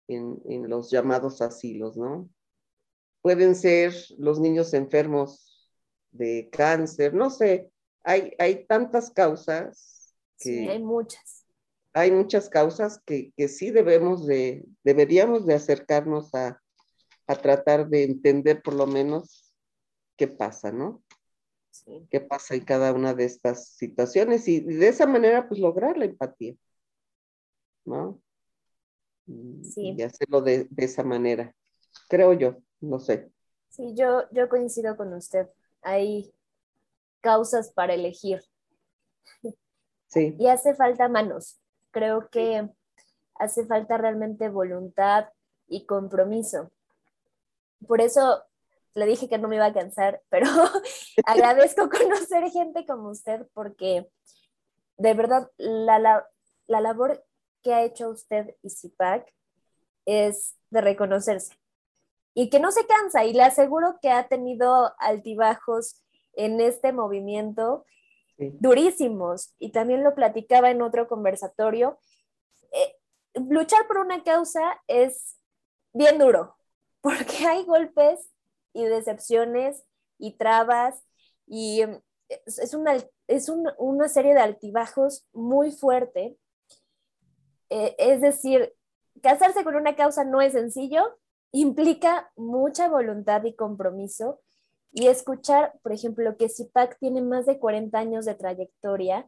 en, 0.08 0.42
en 0.46 0.70
los 0.70 0.92
llamados 0.92 1.42
asilos, 1.42 1.98
¿no? 1.98 2.30
Pueden 3.22 3.56
ser 3.56 3.94
los 4.18 4.40
niños 4.40 4.74
enfermos 4.74 5.72
de 6.12 6.50
cáncer, 6.52 7.14
no 7.14 7.30
sé, 7.30 7.72
hay, 8.04 8.34
hay 8.38 8.66
tantas 8.66 9.12
causas. 9.12 10.16
Que, 10.38 10.50
sí, 10.50 10.70
hay 10.70 10.82
muchas. 10.82 11.46
Hay 11.94 12.12
muchas 12.12 12.50
causas 12.50 13.00
que, 13.06 13.34
que 13.38 13.48
sí 13.48 13.72
debemos 13.72 14.26
de, 14.26 14.66
deberíamos 14.84 15.46
de 15.46 15.54
acercarnos 15.54 16.34
a, 16.34 16.60
a 17.28 17.36
tratar 17.36 17.88
de 17.88 18.04
entender 18.04 18.62
por 18.62 18.74
lo 18.74 18.88
menos 18.88 19.54
qué 20.18 20.28
pasa, 20.28 20.72
¿no? 20.72 21.03
Sí. 21.74 22.08
qué 22.12 22.22
pasa 22.22 22.54
en 22.54 22.66
cada 22.66 22.94
una 22.94 23.16
de 23.16 23.26
estas 23.26 23.70
situaciones 23.70 24.48
y 24.48 24.60
de 24.60 24.88
esa 24.88 25.08
manera 25.08 25.48
pues 25.48 25.60
lograr 25.60 25.98
la 25.98 26.06
empatía, 26.06 26.54
¿no? 27.84 28.22
Sí. 29.26 29.96
Y 29.98 30.02
hacerlo 30.04 30.42
de, 30.42 30.68
de, 30.70 30.86
esa 30.86 31.04
manera, 31.04 31.56
creo 32.10 32.34
yo, 32.34 32.58
no 32.80 33.00
sé. 33.00 33.32
Sí, 33.70 33.96
yo, 33.96 34.30
yo 34.32 34.50
coincido 34.50 34.96
con 34.96 35.14
usted. 35.14 35.50
Hay 35.82 36.32
causas 37.22 37.72
para 37.72 37.96
elegir. 37.96 38.44
Sí. 40.08 40.36
Y 40.38 40.48
hace 40.48 40.76
falta 40.76 41.10
manos. 41.10 41.60
Creo 41.90 42.30
que 42.30 42.70
hace 43.34 43.66
falta 43.66 43.98
realmente 43.98 44.48
voluntad 44.48 45.30
y 45.68 45.88
compromiso. 45.88 46.72
Por 47.88 48.00
eso 48.00 48.44
le 48.96 49.06
dije 49.06 49.28
que 49.28 49.38
no 49.38 49.48
me 49.48 49.56
iba 49.56 49.66
a 49.66 49.74
cansar, 49.74 50.22
pero 50.30 50.48
agradezco 51.26 51.90
conocer 51.90 52.50
gente 52.52 52.86
como 52.86 53.10
usted 53.10 53.48
porque 53.54 54.10
de 54.98 55.14
verdad 55.14 55.50
la, 55.58 56.00
la, 56.00 56.28
la 56.68 56.82
labor 56.82 57.26
que 57.62 57.74
ha 57.74 57.84
hecho 57.84 58.10
usted 58.10 58.56
y 58.62 58.70
CIPAC 58.70 59.34
es 60.06 60.56
de 60.70 60.82
reconocerse 60.82 61.56
y 62.34 62.50
que 62.50 62.60
no 62.60 62.72
se 62.72 62.86
cansa 62.86 63.26
y 63.26 63.34
le 63.34 63.44
aseguro 63.44 64.00
que 64.02 64.10
ha 64.10 64.28
tenido 64.28 64.94
altibajos 65.00 66.04
en 66.34 66.60
este 66.62 66.92
movimiento 66.92 67.86
durísimos 68.38 69.54
y 69.60 69.72
también 69.72 70.04
lo 70.04 70.16
platicaba 70.16 70.72
en 70.72 70.82
otro 70.82 71.08
conversatorio. 71.08 72.00
Eh, 72.72 72.96
luchar 73.50 73.88
por 73.88 74.00
una 74.00 74.24
causa 74.24 74.82
es 74.88 75.38
bien 75.94 76.18
duro 76.18 76.58
porque 77.02 77.46
hay 77.46 77.64
golpes 77.66 78.33
y 78.74 78.86
decepciones 78.86 79.84
y 80.18 80.34
trabas 80.38 81.04
y 81.48 81.82
em, 81.82 82.02
es 82.46 82.74
una, 82.74 82.98
es 83.28 83.50
una 83.50 84.08
serie 84.08 84.34
de 84.34 84.42
altibajos 84.42 85.26
muy 85.34 85.72
fuerte. 85.72 86.38
Eh, 87.70 87.96
es 87.98 88.22
decir, 88.22 88.74
casarse 89.22 89.64
con 89.64 89.76
una 89.76 89.96
causa 89.96 90.24
no 90.24 90.42
es 90.42 90.54
sencillo, 90.54 91.18
implica 91.52 92.32
mucha 92.36 92.90
voluntad 92.90 93.44
y 93.44 93.56
compromiso 93.56 94.40
y 94.92 95.08
escuchar, 95.08 95.74
por 95.82 95.92
ejemplo, 95.92 96.38
que 96.38 96.50
CIPAC 96.50 97.00
tiene 97.00 97.22
más 97.22 97.46
de 97.46 97.60
40 97.60 97.98
años 97.98 98.26
de 98.26 98.36
trayectoria, 98.36 99.28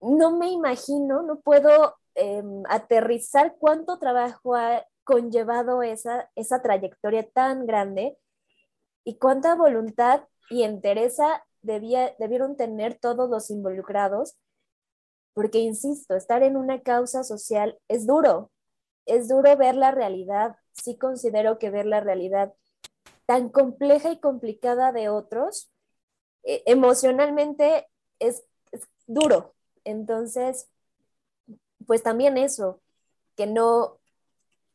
no 0.00 0.36
me 0.36 0.50
imagino, 0.50 1.22
no 1.22 1.40
puedo 1.40 1.96
em, 2.14 2.62
aterrizar 2.68 3.56
cuánto 3.58 3.98
trabajo 3.98 4.54
ha 4.54 4.84
conllevado 5.04 5.82
esa, 5.82 6.30
esa 6.34 6.62
trayectoria 6.62 7.28
tan 7.30 7.66
grande 7.66 8.16
y 9.04 9.18
cuánta 9.18 9.54
voluntad 9.54 10.24
y 10.50 10.62
entereza 10.62 11.44
debía, 11.62 12.14
debieron 12.18 12.56
tener 12.56 12.98
todos 12.98 13.28
los 13.30 13.50
involucrados, 13.50 14.36
porque, 15.32 15.58
insisto, 15.58 16.14
estar 16.14 16.42
en 16.42 16.56
una 16.56 16.80
causa 16.82 17.24
social 17.24 17.78
es 17.88 18.06
duro, 18.06 18.50
es 19.06 19.28
duro 19.28 19.56
ver 19.56 19.74
la 19.74 19.90
realidad, 19.90 20.56
sí 20.72 20.96
considero 20.96 21.58
que 21.58 21.70
ver 21.70 21.86
la 21.86 22.00
realidad 22.00 22.54
tan 23.26 23.48
compleja 23.48 24.10
y 24.10 24.20
complicada 24.20 24.92
de 24.92 25.08
otros, 25.08 25.70
eh, 26.44 26.62
emocionalmente 26.66 27.88
es, 28.18 28.44
es 28.70 28.82
duro. 29.06 29.54
Entonces, 29.84 30.68
pues 31.86 32.02
también 32.02 32.38
eso, 32.38 32.80
que 33.36 33.46
no, 33.46 33.98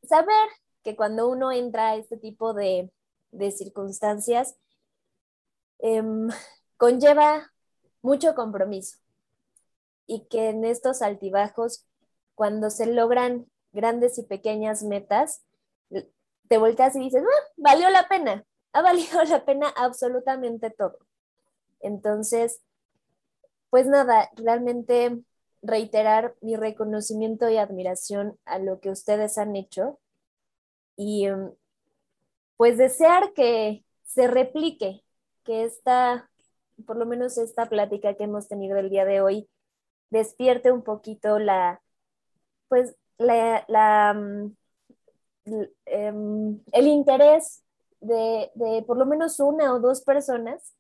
saber 0.04 0.50
que 0.84 0.96
cuando 0.96 1.30
uno 1.30 1.52
entra 1.52 1.92
a 1.92 1.96
este 1.96 2.18
tipo 2.18 2.54
de, 2.54 2.92
de 3.32 3.52
circunstancias, 3.52 4.56
em, 5.80 6.30
conlleva 6.78 7.52
mucho 8.02 8.36
compromiso 8.36 8.98
y 10.08 10.26
que 10.26 10.50
en 10.50 10.66
estos 10.66 11.02
altibajos, 11.02 11.86
cuando 12.36 12.70
se 12.70 12.86
logran 12.88 13.46
grandes 13.72 14.18
y 14.18 14.24
pequeñas 14.24 14.84
metas, 14.84 15.44
te 16.48 16.58
volteas 16.58 16.96
y 16.96 17.00
dices, 17.00 17.24
ah, 17.24 17.48
valió 17.58 17.90
la 17.90 18.08
pena, 18.08 18.46
ha 18.74 18.82
valido 18.82 19.24
la 19.24 19.46
pena 19.46 19.72
absolutamente 19.76 20.72
todo. 20.72 20.98
Entonces, 21.80 22.62
pues 23.70 23.86
nada, 23.88 24.30
realmente 24.36 25.22
reiterar 25.62 26.36
mi 26.42 26.56
reconocimiento 26.56 27.50
y 27.50 27.58
admiración 27.58 28.38
a 28.46 28.60
lo 28.60 28.80
que 28.80 28.90
ustedes 28.90 29.38
han 29.38 29.56
hecho 29.56 30.00
y 30.96 31.26
em, 31.28 31.52
pues 32.60 32.78
desear 32.78 33.32
que 33.32 33.86
se 34.04 34.28
replique, 34.28 35.02
que 35.46 35.64
esta, 35.64 36.30
por 36.86 36.98
lo 36.98 37.06
menos 37.06 37.38
esta 37.38 37.70
plática 37.70 38.16
que 38.16 38.26
hemos 38.26 38.50
tenido 38.50 38.78
el 38.78 38.90
día 38.90 39.06
de 39.06 39.22
hoy, 39.22 39.50
despierte 40.10 40.70
un 40.70 40.84
poquito 40.84 41.40
la, 41.40 41.82
pues, 42.68 42.98
la, 43.18 43.64
la 43.70 44.14
mm, 44.14 44.56
em, 45.86 46.60
el 46.74 46.88
interés 46.88 47.64
de, 48.02 48.52
de 48.56 48.84
por 48.86 48.98
lo 48.98 49.06
menos 49.06 49.40
una 49.40 49.74
o 49.74 49.80
dos 49.80 50.02
personas 50.02 50.76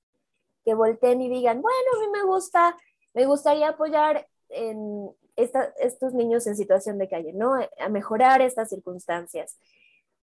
que 0.65 0.73
volteen 0.73 1.21
y 1.21 1.29
digan, 1.29 1.61
bueno, 1.61 1.77
a 1.95 1.99
mí 2.01 2.11
me 2.11 2.25
gusta, 2.25 2.75
me 3.13 3.25
gustaría 3.25 3.69
apoyar 3.69 4.27
en 4.49 5.11
estos 5.37 6.13
niños 6.13 6.45
en 6.45 6.57
situación 6.57 6.97
de 6.97 7.07
calle, 7.07 7.31
¿no? 7.31 7.53
A 7.53 7.87
mejorar 7.87 8.41
estas 8.41 8.67
circunstancias. 8.67 9.57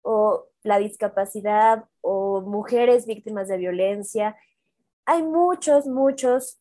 O 0.03 0.47
la 0.61 0.77
discapacidad 0.77 1.85
o 2.01 2.41
mujeres 2.41 3.05
víctimas 3.05 3.47
de 3.47 3.57
violencia. 3.57 4.38
Hay 5.05 5.23
muchos, 5.23 5.88
muchos 5.88 6.59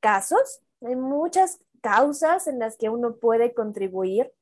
casos, 0.00 0.60
hay 0.82 0.96
muchas 0.96 1.60
causas 1.80 2.46
en 2.46 2.58
las 2.58 2.76
que 2.76 2.90
uno 2.90 3.16
puede 3.16 3.54
contribuir 3.54 4.32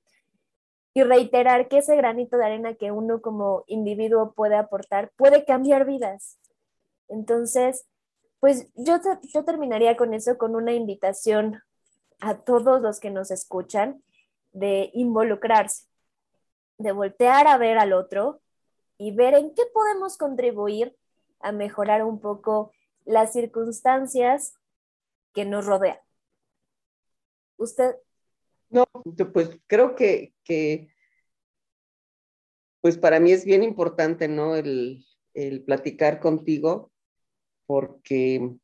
y 0.94 1.02
reiterar 1.04 1.68
que 1.68 1.78
ese 1.78 1.96
granito 1.96 2.36
de 2.36 2.46
arena 2.46 2.74
que 2.74 2.90
uno 2.90 3.20
como 3.20 3.62
individuo 3.66 4.32
puede 4.32 4.56
aportar 4.56 5.12
puede 5.16 5.44
cambiar 5.44 5.84
vidas. 5.84 6.38
Entonces, 7.08 7.86
pues 8.40 8.68
yo, 8.74 8.98
yo 9.34 9.44
terminaría 9.44 9.96
con 9.96 10.14
eso, 10.14 10.38
con 10.38 10.54
una 10.56 10.72
invitación 10.72 11.62
a 12.20 12.38
todos 12.38 12.80
los 12.80 13.00
que 13.00 13.10
nos 13.10 13.30
escuchan 13.30 14.02
de 14.52 14.90
involucrarse, 14.94 15.84
de 16.78 16.92
voltear 16.92 17.46
a 17.46 17.58
ver 17.58 17.78
al 17.78 17.92
otro 17.92 18.40
y 18.96 19.12
ver 19.12 19.34
en 19.34 19.54
qué 19.54 19.62
podemos 19.72 20.16
contribuir 20.16 20.96
a 21.40 21.52
mejorar 21.52 22.04
un 22.04 22.20
poco 22.20 22.72
las 23.04 23.32
circunstancias 23.32 24.54
que 25.34 25.44
nos 25.44 25.66
rodean. 25.66 25.98
¿Usted? 27.56 27.96
No, 28.70 28.84
pues 29.32 29.50
creo 29.66 29.94
que, 29.94 30.34
que 30.44 30.88
pues 32.80 32.98
para 32.98 33.18
mí 33.18 33.32
es 33.32 33.44
bien 33.44 33.62
importante, 33.62 34.28
¿no? 34.28 34.56
El, 34.56 35.04
el 35.34 35.64
platicar 35.64 36.20
contigo, 36.20 36.92
porque 37.66 38.56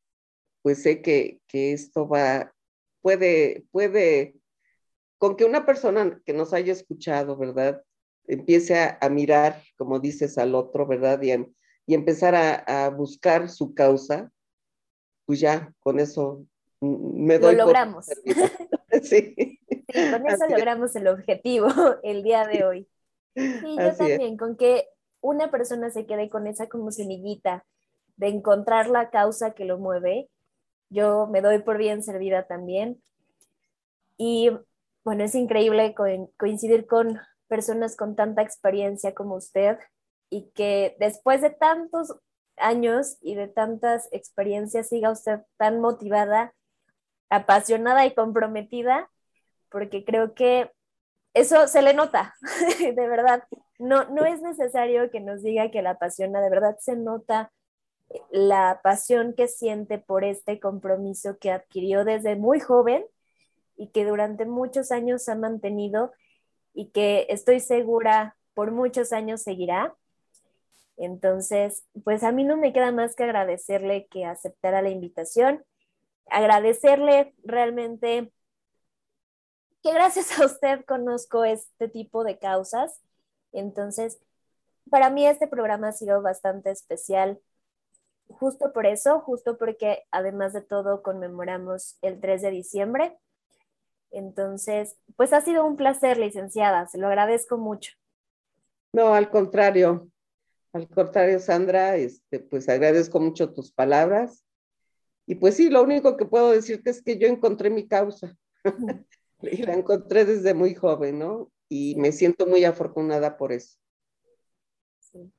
pues 0.62 0.82
sé 0.82 1.02
que, 1.02 1.40
que 1.46 1.72
esto 1.72 2.08
va, 2.08 2.54
puede, 3.00 3.66
puede, 3.70 4.36
con 5.18 5.36
que 5.36 5.44
una 5.44 5.66
persona 5.66 6.20
que 6.24 6.32
nos 6.32 6.52
haya 6.52 6.72
escuchado, 6.72 7.36
¿verdad? 7.36 7.82
Empiece 8.26 8.96
a, 9.00 9.08
mirar, 9.10 9.62
como 9.76 10.00
dices, 10.00 10.38
al 10.38 10.54
otro, 10.54 10.86
¿verdad? 10.86 11.20
Y, 11.22 11.32
y 11.86 11.94
empezar 11.94 12.34
a, 12.34 12.88
buscar 12.90 13.50
su 13.50 13.74
causa, 13.74 14.30
pues 15.26 15.40
ya, 15.40 15.72
con 15.80 16.00
eso 16.00 16.44
me 16.80 17.38
doy. 17.38 17.54
Lo 17.54 17.64
logramos. 17.64 18.06
sí. 19.02 19.34
sí. 19.36 19.60
con 20.10 20.26
eso 20.26 20.48
logramos 20.48 20.94
el 20.96 21.08
objetivo 21.08 21.68
el 22.02 22.22
día 22.22 22.46
de 22.46 22.64
hoy. 22.64 22.88
Sí, 23.34 23.76
yo 23.78 23.96
también, 23.96 24.36
con 24.36 24.56
que 24.56 24.88
una 25.20 25.50
persona 25.50 25.90
se 25.90 26.06
quede 26.06 26.28
con 26.28 26.46
esa 26.46 26.68
como 26.68 26.90
semillita 26.90 27.64
de 28.16 28.28
encontrar 28.28 28.88
la 28.88 29.10
causa 29.10 29.54
que 29.54 29.64
lo 29.64 29.78
mueve. 29.78 30.28
Yo 30.90 31.26
me 31.26 31.40
doy 31.40 31.60
por 31.60 31.78
bien 31.78 32.02
servida 32.02 32.46
también. 32.46 33.02
Y 34.16 34.50
bueno, 35.02 35.24
es 35.24 35.34
increíble 35.34 35.94
coincidir 36.36 36.86
con 36.86 37.18
personas 37.54 37.96
con 37.96 38.16
tanta 38.16 38.42
experiencia 38.42 39.14
como 39.14 39.36
usted 39.36 39.78
y 40.28 40.50
que 40.56 40.96
después 40.98 41.40
de 41.40 41.50
tantos 41.50 42.12
años 42.56 43.16
y 43.20 43.36
de 43.36 43.46
tantas 43.46 44.08
experiencias 44.10 44.88
siga 44.88 45.12
usted 45.12 45.38
tan 45.56 45.80
motivada, 45.80 46.52
apasionada 47.30 48.06
y 48.06 48.12
comprometida, 48.12 49.08
porque 49.70 50.04
creo 50.04 50.34
que 50.34 50.72
eso 51.32 51.68
se 51.68 51.80
le 51.80 51.94
nota, 51.94 52.34
de 52.80 53.08
verdad. 53.08 53.44
No, 53.78 54.02
no 54.10 54.24
es 54.24 54.42
necesario 54.42 55.12
que 55.12 55.20
nos 55.20 55.44
diga 55.44 55.70
que 55.70 55.82
la 55.82 55.90
apasiona, 55.90 56.40
de 56.40 56.50
verdad 56.50 56.76
se 56.80 56.96
nota 56.96 57.52
la 58.32 58.80
pasión 58.82 59.32
que 59.34 59.46
siente 59.46 59.98
por 59.98 60.24
este 60.24 60.58
compromiso 60.58 61.38
que 61.38 61.52
adquirió 61.52 62.04
desde 62.04 62.34
muy 62.34 62.58
joven 62.58 63.04
y 63.76 63.90
que 63.90 64.04
durante 64.04 64.44
muchos 64.44 64.90
años 64.90 65.28
ha 65.28 65.36
mantenido 65.36 66.10
y 66.74 66.90
que 66.90 67.26
estoy 67.30 67.60
segura 67.60 68.36
por 68.52 68.72
muchos 68.72 69.12
años 69.12 69.42
seguirá. 69.42 69.94
Entonces, 70.96 71.84
pues 72.04 72.22
a 72.22 72.32
mí 72.32 72.44
no 72.44 72.56
me 72.56 72.72
queda 72.72 72.92
más 72.92 73.16
que 73.16 73.24
agradecerle 73.24 74.06
que 74.08 74.24
aceptara 74.26 74.82
la 74.82 74.90
invitación, 74.90 75.64
agradecerle 76.26 77.34
realmente 77.44 78.32
que 79.82 79.92
gracias 79.92 80.38
a 80.38 80.46
usted 80.46 80.84
conozco 80.84 81.44
este 81.44 81.88
tipo 81.88 82.24
de 82.24 82.38
causas. 82.38 83.00
Entonces, 83.52 84.20
para 84.90 85.10
mí 85.10 85.26
este 85.26 85.46
programa 85.46 85.88
ha 85.88 85.92
sido 85.92 86.22
bastante 86.22 86.70
especial, 86.70 87.40
justo 88.28 88.72
por 88.72 88.86
eso, 88.86 89.20
justo 89.20 89.58
porque 89.58 90.04
además 90.10 90.52
de 90.52 90.62
todo 90.62 91.02
conmemoramos 91.02 91.98
el 92.02 92.20
3 92.20 92.42
de 92.42 92.50
diciembre. 92.50 93.18
Entonces, 94.14 94.96
pues 95.16 95.32
ha 95.32 95.40
sido 95.40 95.66
un 95.66 95.76
placer, 95.76 96.18
licenciada, 96.18 96.86
se 96.86 96.98
lo 96.98 97.08
agradezco 97.08 97.58
mucho. 97.58 97.92
No, 98.92 99.12
al 99.12 99.28
contrario, 99.28 100.08
al 100.72 100.88
contrario, 100.88 101.38
Sandra, 101.40 101.96
este, 101.96 102.40
pues 102.40 102.68
agradezco 102.68 103.20
mucho 103.20 103.52
tus 103.52 103.72
palabras. 103.72 104.44
Y 105.26 105.34
pues 105.34 105.56
sí, 105.56 105.68
lo 105.68 105.82
único 105.82 106.16
que 106.16 106.26
puedo 106.26 106.50
decirte 106.50 106.90
es 106.90 107.02
que 107.02 107.18
yo 107.18 107.28
encontré 107.28 107.70
mi 107.70 107.88
causa. 107.88 108.36
y 108.64 108.64
la 109.68 109.74
encontré 109.74 110.24
desde 110.24 110.54
muy 110.54 110.74
joven, 110.74 111.18
¿no? 111.18 111.50
Y 111.68 111.96
me 111.96 112.12
siento 112.12 112.46
muy 112.46 112.64
afortunada 112.64 113.36
por 113.36 113.52
eso. 113.52 113.78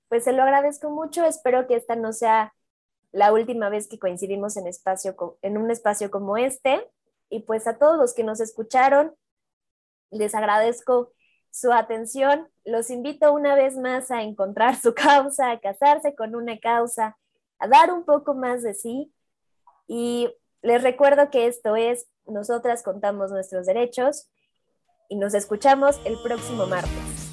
Pues 0.09 0.23
se 0.23 0.33
lo 0.33 0.43
agradezco 0.43 0.89
mucho. 0.89 1.25
Espero 1.25 1.67
que 1.67 1.75
esta 1.75 1.95
no 1.95 2.13
sea 2.13 2.53
la 3.11 3.31
última 3.31 3.69
vez 3.69 3.87
que 3.87 3.99
coincidimos 3.99 4.57
en, 4.57 4.67
espacio, 4.67 5.15
en 5.41 5.57
un 5.57 5.71
espacio 5.71 6.11
como 6.11 6.37
este. 6.37 6.85
Y 7.29 7.41
pues 7.41 7.67
a 7.67 7.77
todos 7.77 7.97
los 7.97 8.13
que 8.13 8.23
nos 8.23 8.39
escucharon, 8.39 9.15
les 10.11 10.35
agradezco 10.35 11.11
su 11.51 11.71
atención. 11.71 12.49
Los 12.63 12.89
invito 12.89 13.33
una 13.33 13.55
vez 13.55 13.77
más 13.77 14.11
a 14.11 14.23
encontrar 14.23 14.75
su 14.75 14.93
causa, 14.93 15.51
a 15.51 15.59
casarse 15.59 16.15
con 16.15 16.35
una 16.35 16.59
causa, 16.59 17.17
a 17.59 17.67
dar 17.67 17.91
un 17.91 18.05
poco 18.05 18.33
más 18.33 18.63
de 18.63 18.73
sí. 18.73 19.13
Y 19.87 20.33
les 20.61 20.81
recuerdo 20.81 21.29
que 21.29 21.47
esto 21.47 21.75
es 21.75 22.07
Nosotras 22.25 22.81
contamos 22.81 23.29
nuestros 23.29 23.67
derechos 23.67 24.29
y 25.09 25.15
nos 25.15 25.35
escuchamos 25.35 25.99
el 26.05 26.17
próximo 26.23 26.65
martes. 26.65 27.29